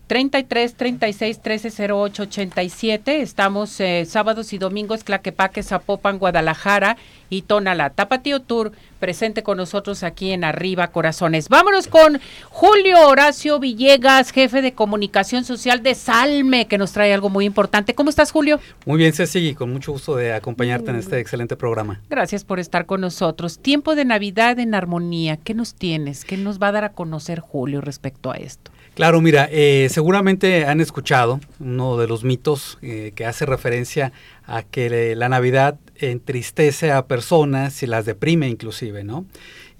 33 0.06 0.74
36 0.74 1.40
13 1.40 1.92
08 1.92 2.22
87. 2.24 3.22
Estamos 3.22 3.80
eh, 3.80 4.04
sábados 4.06 4.52
y 4.52 4.58
domingos, 4.58 5.04
Claquepaque, 5.04 5.62
Zapopan, 5.62 6.18
Guadalajara 6.18 6.96
y 7.30 7.42
Tonalá. 7.42 7.90
Tapatío 7.90 8.40
Tour 8.40 8.72
presente 8.98 9.42
con 9.42 9.56
nosotros 9.56 10.02
aquí 10.02 10.30
en 10.32 10.44
Arriba 10.44 10.88
Corazones. 10.88 11.48
Vámonos 11.48 11.88
con 11.88 12.20
Julio 12.50 13.08
Horacio 13.08 13.58
Villegas, 13.58 14.30
jefe 14.32 14.62
de 14.62 14.74
comunicación 14.74 15.44
social 15.44 15.82
de 15.82 15.94
Salme, 15.94 16.68
que 16.68 16.78
nos 16.78 16.92
trae 16.92 17.12
algo 17.12 17.30
muy 17.30 17.44
importante. 17.44 17.94
¿Cómo 17.94 18.10
estás, 18.10 18.30
Julio? 18.32 18.60
Muy 18.84 18.98
bien, 18.98 19.12
Ceci, 19.12 19.38
y 19.48 19.54
con 19.54 19.72
mucho 19.72 19.92
gusto 19.92 20.14
de 20.14 20.34
acompañarte 20.34 20.90
en 20.90 20.96
este 20.96 21.20
excelente 21.20 21.56
programa. 21.56 22.00
Gracias 22.10 22.44
por 22.44 22.60
estar 22.60 22.86
con 22.86 23.00
nosotros. 23.00 23.58
Tiempo 23.58 23.94
de 23.94 24.04
Navidad 24.04 24.58
en 24.58 24.74
armonía. 24.74 25.36
¿Qué 25.36 25.54
nos 25.54 25.74
tienes? 25.74 26.24
¿Qué 26.24 26.36
nos 26.36 26.60
va 26.60 26.68
a 26.68 26.72
dar 26.72 26.84
a 26.84 26.92
conocer 26.92 27.40
Julio 27.40 27.80
respecto 27.80 28.30
a 28.30 28.36
esto? 28.36 28.71
Claro, 28.94 29.22
mira, 29.22 29.48
eh, 29.50 29.88
seguramente 29.90 30.66
han 30.66 30.80
escuchado 30.80 31.40
uno 31.60 31.96
de 31.96 32.06
los 32.06 32.24
mitos 32.24 32.78
eh, 32.82 33.12
que 33.14 33.24
hace 33.24 33.46
referencia 33.46 34.12
a 34.44 34.62
que 34.62 35.14
la 35.16 35.30
Navidad 35.30 35.78
entristece 35.96 36.92
a 36.92 37.06
personas 37.06 37.82
y 37.82 37.86
las 37.86 38.04
deprime 38.04 38.48
inclusive, 38.48 39.02
¿no? 39.02 39.24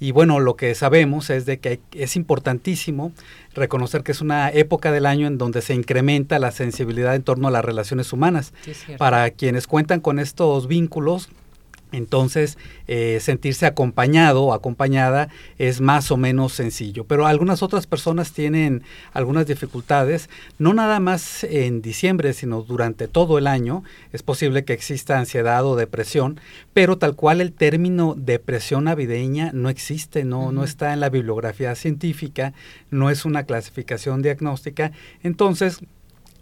Y 0.01 0.13
bueno, 0.13 0.41
lo 0.41 0.57
que 0.57 0.75
sabemos 0.75 1.31
es 1.31 1.47
de 1.47 1.59
que 1.61 1.81
es 1.93 2.17
importantísimo 2.17 3.13
reconocer 3.55 4.03
que 4.03 4.13
es 4.13 4.21
una 4.21 4.51
época 4.51 4.91
del 4.91 5.07
año 5.07 5.27
en 5.27 5.39
donde 5.39 5.63
se 5.63 5.75
incrementa 5.75 6.39
la 6.39 6.51
sensibilidad 6.51 7.15
en 7.15 7.23
torno 7.23 7.49
a 7.49 7.53
las 7.53 7.65
relaciones 7.65 8.13
humanas. 8.13 8.53
Para 8.99 9.31
quienes 9.31 9.67
cuentan 9.67 10.01
con 10.01 10.19
estos 10.19 10.67
vínculos, 10.67 11.29
entonces, 11.93 12.59
eh, 12.89 13.19
sentirse 13.21 13.67
acompañado 13.67 14.43
o 14.43 14.55
acompañada 14.55 15.29
es 15.59 15.81
más 15.81 16.11
o 16.11 16.17
menos 16.17 16.53
sencillo. 16.53 17.05
Pero 17.05 17.27
algunas 17.27 17.63
otras 17.63 17.87
personas 17.87 18.33
tienen 18.33 18.83
algunas 19.13 19.47
dificultades, 19.47 20.29
no 20.59 20.73
nada 20.75 21.01
más 21.01 21.45
en 21.45 21.83
diciembre, 21.83 22.33
sino 22.33 22.63
durante 22.63 23.09
todo 23.09 23.39
el 23.39 23.47
año. 23.47 23.85
Es 24.13 24.23
posible 24.23 24.65
que 24.65 24.73
exista 24.73 25.19
ansiedad 25.19 25.65
o 25.65 25.77
depresión, 25.77 26.41
pero 26.73 26.99
tal 26.99 27.15
cual 27.15 27.41
el 27.41 27.53
término 27.53 28.15
depresión 28.17 28.85
navideña 28.85 29.51
no 29.53 29.69
existe, 29.69 30.25
no, 30.25 30.53
no 30.53 30.65
está 30.65 30.93
en 30.93 31.01
la 31.01 31.11
bibliografía 31.11 31.75
científica, 31.75 32.55
no 32.91 33.11
es 33.11 33.25
una 33.25 33.45
clasificación 33.45 34.23
diagnóstica. 34.23 34.93
Entonces, 35.23 35.81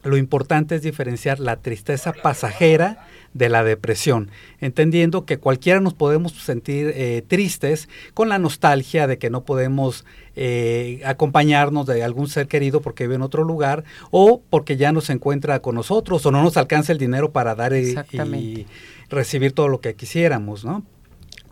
lo 0.03 0.16
importante 0.16 0.74
es 0.74 0.82
diferenciar 0.82 1.40
la 1.40 1.57
tristeza 1.57 2.12
pasajera 2.12 3.07
de 3.34 3.48
la 3.48 3.62
depresión, 3.62 4.30
entendiendo 4.61 5.24
que 5.24 5.38
cualquiera 5.38 5.80
nos 5.80 5.94
podemos 5.94 6.32
sentir 6.32 6.92
eh, 6.94 7.22
tristes 7.26 7.88
con 8.14 8.28
la 8.28 8.38
nostalgia 8.38 9.07
de 9.07 9.18
que 9.18 9.30
no 9.30 9.44
podemos 9.44 10.05
eh, 10.34 11.01
acompañarnos 11.05 11.86
de 11.86 12.03
algún 12.03 12.28
ser 12.28 12.48
querido 12.48 12.80
porque 12.80 13.05
vive 13.05 13.16
en 13.16 13.22
otro 13.22 13.44
lugar 13.44 13.84
o 14.11 14.42
porque 14.51 14.76
ya 14.76 14.92
no 14.92 15.01
se 15.01 15.12
encuentra 15.12 15.61
con 15.61 15.76
nosotros 15.76 16.24
o 16.26 16.30
no 16.30 16.42
nos 16.42 16.57
alcanza 16.57 16.92
el 16.92 16.98
dinero 16.98 17.30
para 17.30 17.55
dar 17.55 17.72
y, 17.74 17.94
y 18.12 18.66
recibir 19.09 19.53
todo 19.53 19.68
lo 19.68 19.80
que 19.80 19.94
quisiéramos, 19.94 20.64
¿no? 20.64 20.84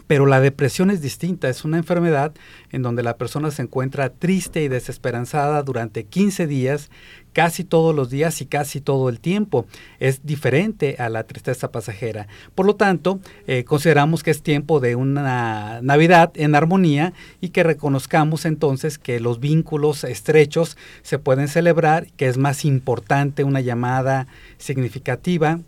Pero 0.08 0.26
la 0.26 0.40
depresión 0.40 0.90
es 0.90 1.02
distinta, 1.02 1.48
es 1.48 1.64
una 1.64 1.76
enfermedad 1.76 2.32
en 2.72 2.82
donde 2.82 3.02
la 3.02 3.16
persona 3.16 3.50
se 3.52 3.62
encuentra 3.62 4.08
triste 4.08 4.62
y 4.62 4.68
desesperanzada 4.68 5.62
durante 5.62 6.04
15 6.04 6.46
días, 6.46 6.90
casi 7.34 7.62
todos 7.62 7.94
los 7.94 8.08
días 8.08 8.40
y 8.40 8.46
casi 8.46 8.80
todo 8.80 9.10
el 9.10 9.20
tiempo. 9.20 9.66
Es 10.00 10.24
diferente 10.24 10.96
a 10.98 11.10
la 11.10 11.24
tristeza 11.24 11.70
pasajera. 11.70 12.26
Por 12.54 12.64
lo 12.64 12.74
tanto, 12.74 13.20
eh, 13.46 13.64
consideramos 13.64 14.22
que 14.22 14.30
es 14.30 14.42
tiempo 14.42 14.80
de 14.80 14.96
una 14.96 15.80
Navidad 15.82 16.32
en 16.34 16.54
armonía 16.54 17.12
y 17.42 17.50
que 17.50 17.62
reconozcamos 17.62 18.46
entonces 18.46 18.98
que 18.98 19.20
los 19.20 19.40
vínculos 19.40 20.04
estrechos 20.04 20.78
se 21.02 21.18
pueden 21.18 21.48
celebrar, 21.48 22.06
que 22.16 22.28
es 22.28 22.38
más 22.38 22.64
importante 22.64 23.44
una 23.44 23.60
llamada 23.60 24.26
significativa 24.56 25.60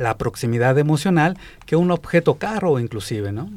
la 0.00 0.16
proximidad 0.16 0.78
emocional 0.78 1.38
que 1.66 1.76
un 1.76 1.90
objeto 1.90 2.36
caro 2.36 2.78
inclusive, 2.80 3.32
¿no? 3.32 3.50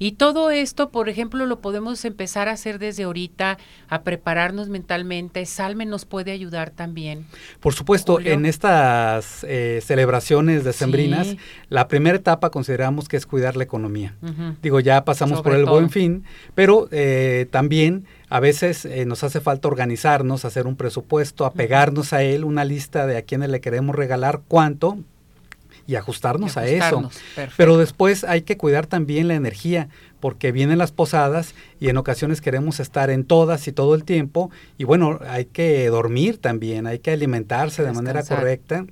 Y 0.00 0.12
todo 0.12 0.52
esto, 0.52 0.90
por 0.90 1.08
ejemplo, 1.08 1.44
lo 1.44 1.58
podemos 1.58 2.04
empezar 2.04 2.48
a 2.48 2.52
hacer 2.52 2.78
desde 2.78 3.02
ahorita, 3.02 3.58
a 3.88 4.02
prepararnos 4.02 4.68
mentalmente. 4.68 5.44
Salme 5.44 5.86
nos 5.86 6.04
puede 6.04 6.30
ayudar 6.30 6.70
también. 6.70 7.26
Por 7.58 7.74
supuesto, 7.74 8.20
en 8.20 8.46
estas 8.46 9.42
eh, 9.42 9.80
celebraciones 9.84 10.62
decembrinas, 10.62 11.34
la 11.68 11.88
primera 11.88 12.16
etapa 12.16 12.50
consideramos 12.50 13.08
que 13.08 13.16
es 13.16 13.26
cuidar 13.26 13.56
la 13.56 13.64
economía. 13.64 14.14
Digo, 14.62 14.78
ya 14.78 15.04
pasamos 15.04 15.42
por 15.42 15.54
el 15.56 15.64
buen 15.64 15.90
fin, 15.90 16.22
pero 16.54 16.88
eh, 16.92 17.48
también 17.50 18.04
a 18.28 18.38
veces 18.38 18.84
eh, 18.84 19.04
nos 19.04 19.24
hace 19.24 19.40
falta 19.40 19.66
organizarnos, 19.66 20.44
hacer 20.44 20.68
un 20.68 20.76
presupuesto, 20.76 21.44
apegarnos 21.44 22.12
a 22.12 22.22
él, 22.22 22.44
una 22.44 22.64
lista 22.64 23.08
de 23.08 23.16
a 23.16 23.22
quienes 23.22 23.48
le 23.48 23.60
queremos 23.60 23.96
regalar 23.96 24.42
cuánto, 24.46 24.98
y 25.88 25.96
ajustarnos, 25.96 26.58
a 26.58 26.66
eso. 26.66 27.10
Pero 27.56 27.78
después 27.78 28.22
hay 28.22 28.42
que 28.42 28.58
cuidar 28.58 28.86
también 28.86 29.26
la 29.26 29.34
energía, 29.34 29.88
porque 30.20 30.52
vienen 30.52 30.76
las 30.76 30.92
posadas 30.92 31.54
y 31.80 31.88
en 31.88 31.96
ocasiones 31.96 32.42
queremos 32.42 32.78
estar 32.78 33.08
en 33.08 33.24
todas 33.24 33.66
y 33.68 33.72
todo 33.72 33.94
el 33.94 34.04
tiempo. 34.04 34.50
Y 34.76 34.84
bueno, 34.84 35.18
hay 35.26 35.46
que 35.46 35.88
dormir 35.88 36.36
también, 36.36 36.86
hay 36.86 36.98
que 36.98 37.10
alimentarse 37.10 37.82
de 37.82 37.92
manera 37.92 38.22
correcta, 38.22 38.84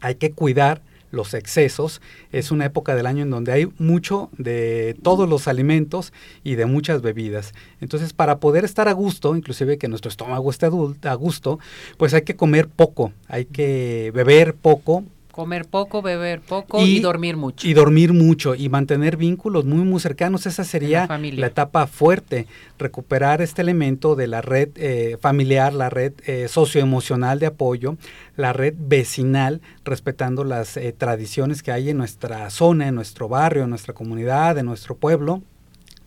hay 0.00 0.16
que 0.16 0.32
cuidar 0.32 0.82
los 1.12 1.34
excesos. 1.34 2.02
Es 2.32 2.50
una 2.50 2.64
época 2.64 2.96
del 2.96 3.06
año 3.06 3.22
en 3.22 3.30
donde 3.30 3.52
hay 3.52 3.68
mucho 3.78 4.28
de 4.36 4.96
todos 5.04 5.28
los 5.28 5.46
alimentos 5.46 6.12
y 6.42 6.56
de 6.56 6.66
muchas 6.66 7.00
bebidas. 7.00 7.54
Entonces, 7.80 8.12
para 8.12 8.40
poder 8.40 8.64
estar 8.64 8.88
a 8.88 8.92
gusto, 8.92 9.36
inclusive 9.36 9.78
que 9.78 9.86
nuestro 9.86 10.08
estómago 10.08 10.50
esté 10.50 10.66
a 10.66 11.14
gusto, 11.14 11.60
pues 11.96 12.12
hay 12.12 12.22
que 12.22 12.34
comer 12.34 12.66
poco, 12.66 13.12
hay 13.28 13.44
que 13.44 14.10
beber 14.12 14.54
poco, 14.54 15.04
Comer 15.34 15.64
poco, 15.64 16.00
beber 16.00 16.40
poco 16.40 16.80
y, 16.80 17.00
dormir 17.00 17.36
mucho. 17.36 17.66
Y 17.66 17.74
dormir 17.74 18.12
mucho 18.12 18.54
y 18.54 18.68
mantener 18.68 19.16
vínculos 19.16 19.64
muy, 19.64 19.82
muy 19.82 19.98
cercanos. 19.98 20.46
Esa 20.46 20.62
sería 20.62 21.08
la, 21.08 21.46
etapa 21.48 21.88
fuerte. 21.88 22.46
Recuperar 22.78 23.42
este 23.42 23.60
elemento 23.60 24.14
de 24.14 24.28
la 24.28 24.42
red 24.42 24.68
eh, 24.76 25.18
familiar, 25.20 25.72
la 25.72 25.90
red 25.90 26.12
eh, 26.24 26.46
socioemocional 26.46 27.40
de 27.40 27.46
apoyo, 27.46 27.96
la 28.36 28.52
red 28.52 28.74
vecinal, 28.78 29.60
respetando 29.84 30.44
las 30.44 30.76
eh, 30.76 30.94
tradiciones 30.96 31.64
que 31.64 31.72
hay 31.72 31.90
en 31.90 31.96
nuestra 31.96 32.48
zona, 32.50 32.86
en 32.86 32.94
nuestro 32.94 33.28
barrio, 33.28 33.64
en 33.64 33.70
nuestra 33.70 33.92
comunidad, 33.92 34.56
en 34.58 34.66
nuestro 34.66 34.94
pueblo 34.94 35.42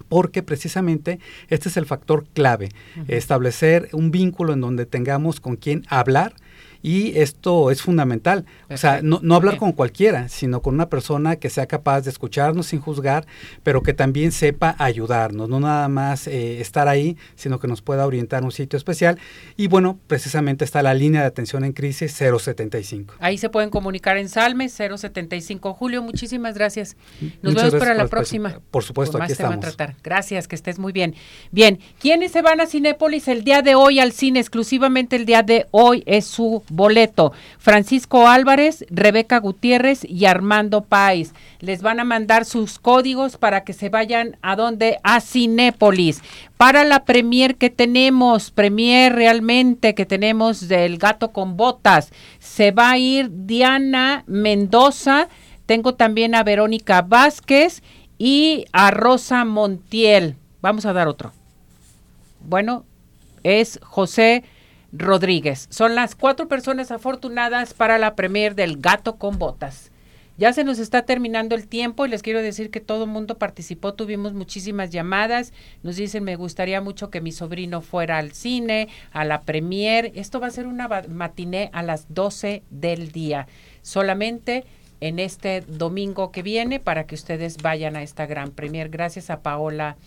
porque 0.07 0.41
precisamente 0.41 1.19
este 1.49 1.67
es 1.67 1.75
el 1.75 1.85
factor 1.85 2.25
clave, 2.33 2.69
establecer 3.09 3.89
un 3.91 4.09
vínculo 4.09 4.53
en 4.53 4.61
donde 4.61 4.85
tengamos 4.85 5.41
con 5.41 5.57
quien 5.57 5.83
hablar, 5.89 6.33
y 6.81 7.17
esto 7.17 7.71
es 7.71 7.81
fundamental. 7.81 8.45
O 8.69 8.77
sea, 8.77 9.01
no, 9.01 9.19
no 9.23 9.35
hablar 9.35 9.57
con 9.57 9.71
cualquiera, 9.71 10.29
sino 10.29 10.61
con 10.61 10.75
una 10.75 10.89
persona 10.89 11.37
que 11.37 11.49
sea 11.49 11.65
capaz 11.65 12.01
de 12.01 12.09
escucharnos 12.09 12.67
sin 12.67 12.79
juzgar, 12.79 13.25
pero 13.63 13.81
que 13.81 13.93
también 13.93 14.31
sepa 14.31 14.75
ayudarnos, 14.77 15.49
no 15.49 15.59
nada 15.59 15.87
más 15.87 16.27
eh, 16.27 16.61
estar 16.61 16.87
ahí, 16.87 17.17
sino 17.35 17.59
que 17.59 17.67
nos 17.67 17.81
pueda 17.81 18.05
orientar 18.05 18.43
a 18.43 18.45
un 18.45 18.51
sitio 18.51 18.77
especial. 18.77 19.19
Y 19.55 19.67
bueno, 19.67 19.99
precisamente 20.07 20.65
está 20.65 20.81
la 20.81 20.93
línea 20.93 21.21
de 21.21 21.27
atención 21.27 21.63
en 21.63 21.73
crisis 21.73 22.13
075. 22.13 23.15
Ahí 23.19 23.37
se 23.37 23.49
pueden 23.49 23.69
comunicar 23.69 24.17
en 24.17 24.29
Salme 24.29 24.69
075. 24.69 25.73
Julio, 25.73 26.01
muchísimas 26.01 26.55
gracias. 26.55 26.95
Nos 27.41 27.55
vemos 27.55 27.75
para 27.75 27.93
la 27.93 28.07
próxima. 28.07 28.59
Por 28.71 28.83
supuesto, 28.83 29.21
aquí 29.21 29.31
estamos. 29.31 29.59
tratar. 29.59 29.95
Gracias, 30.03 30.47
que 30.47 30.55
estés 30.55 30.79
muy 30.79 30.93
bien. 30.93 31.15
Bien, 31.51 31.79
¿quiénes 31.99 32.31
se 32.31 32.41
van 32.41 32.61
a 32.61 32.65
Cinépolis 32.65 33.27
el 33.27 33.43
día 33.43 33.61
de 33.61 33.75
hoy 33.75 33.99
al 33.99 34.11
cine? 34.11 34.39
Exclusivamente 34.39 35.15
el 35.15 35.25
día 35.25 35.43
de 35.43 35.67
hoy 35.71 36.03
es 36.05 36.25
su 36.25 36.63
boleto. 36.69 37.33
Francisco 37.57 38.27
Álvarez, 38.27 38.85
Rebeca 38.89 39.39
Gutiérrez 39.39 40.03
y 40.03 40.25
Armando 40.25 40.81
Páez. 40.81 41.33
Les 41.59 41.81
van 41.81 41.99
a 41.99 42.03
mandar 42.03 42.45
sus 42.45 42.79
códigos 42.79 43.37
para 43.37 43.63
que 43.63 43.73
se 43.73 43.89
vayan 43.89 44.37
a 44.41 44.55
donde? 44.55 44.99
A 45.03 45.21
Cinépolis. 45.21 46.21
Para 46.57 46.83
la 46.83 47.05
premier 47.05 47.55
que 47.55 47.69
tenemos, 47.69 48.51
premier 48.51 49.13
realmente 49.13 49.95
que 49.95 50.05
tenemos 50.05 50.67
del 50.67 50.97
gato 50.97 51.31
con 51.31 51.57
botas, 51.57 52.11
se 52.39 52.71
va 52.71 52.91
a 52.91 52.97
ir 52.97 53.29
Diana 53.31 54.23
Mendoza. 54.27 55.29
Tengo 55.65 55.95
también 55.95 56.35
a 56.35 56.43
Verónica 56.43 57.01
Vázquez 57.01 57.83
y 58.17 58.65
a 58.71 58.91
Rosa 58.91 59.45
Montiel. 59.45 60.35
Vamos 60.61 60.85
a 60.85 60.93
dar 60.93 61.07
otro. 61.07 61.31
Bueno, 62.41 62.85
es 63.43 63.79
José 63.83 64.43
Rodríguez. 64.91 65.67
Son 65.69 65.95
las 65.95 66.15
cuatro 66.15 66.47
personas 66.47 66.91
afortunadas 66.91 67.73
para 67.73 67.97
la 67.97 68.15
premier 68.15 68.55
del 68.55 68.77
Gato 68.77 69.17
con 69.17 69.37
Botas. 69.37 69.91
Ya 70.37 70.53
se 70.53 70.63
nos 70.63 70.77
está 70.77 71.01
terminando 71.01 71.55
el 71.55 71.67
tiempo 71.67 72.05
y 72.05 72.09
les 72.09 72.21
quiero 72.21 72.43
decir 72.43 72.69
que 72.69 72.79
todo 72.79 73.05
el 73.05 73.09
mundo 73.09 73.39
participó, 73.39 73.95
tuvimos 73.95 74.33
muchísimas 74.33 74.91
llamadas, 74.91 75.51
nos 75.81 75.95
dicen 75.95 76.23
me 76.23 76.35
gustaría 76.35 76.79
mucho 76.79 77.09
que 77.09 77.21
mi 77.21 77.31
sobrino 77.31 77.81
fuera 77.81 78.19
al 78.19 78.33
cine, 78.33 78.87
a 79.11 79.25
la 79.25 79.41
premier, 79.41 80.11
esto 80.13 80.39
va 80.39 80.45
a 80.45 80.51
ser 80.51 80.67
una 80.67 80.87
matiné 81.09 81.71
a 81.73 81.81
las 81.81 82.13
12 82.13 82.61
del 82.69 83.11
día, 83.11 83.47
solamente 83.81 84.65
en 85.01 85.17
este 85.17 85.61
domingo 85.61 86.31
que 86.31 86.43
viene 86.43 86.79
para 86.79 87.07
que 87.07 87.15
ustedes 87.15 87.57
vayan 87.57 87.95
a 87.95 88.03
esta 88.03 88.27
gran 88.27 88.51
premier. 88.51 88.89
Gracias 88.89 89.31
a 89.31 89.41
Paola 89.41 89.97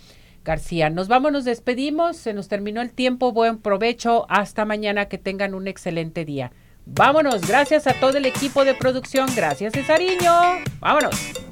García. 0.44 0.90
Nos 0.90 1.08
vamos, 1.08 1.32
nos 1.32 1.44
despedimos, 1.44 2.16
se 2.16 2.32
nos 2.32 2.48
terminó 2.48 2.80
el 2.80 2.92
tiempo, 2.92 3.32
buen 3.32 3.58
provecho, 3.58 4.26
hasta 4.28 4.64
mañana, 4.64 5.06
que 5.06 5.18
tengan 5.18 5.54
un 5.54 5.68
excelente 5.68 6.24
día. 6.24 6.52
Vámonos, 6.86 7.46
gracias 7.46 7.86
a 7.86 7.94
todo 7.94 8.16
el 8.16 8.26
equipo 8.26 8.64
de 8.64 8.74
producción, 8.74 9.28
gracias 9.36 9.74
Cesariño, 9.74 10.32
vámonos. 10.80 11.49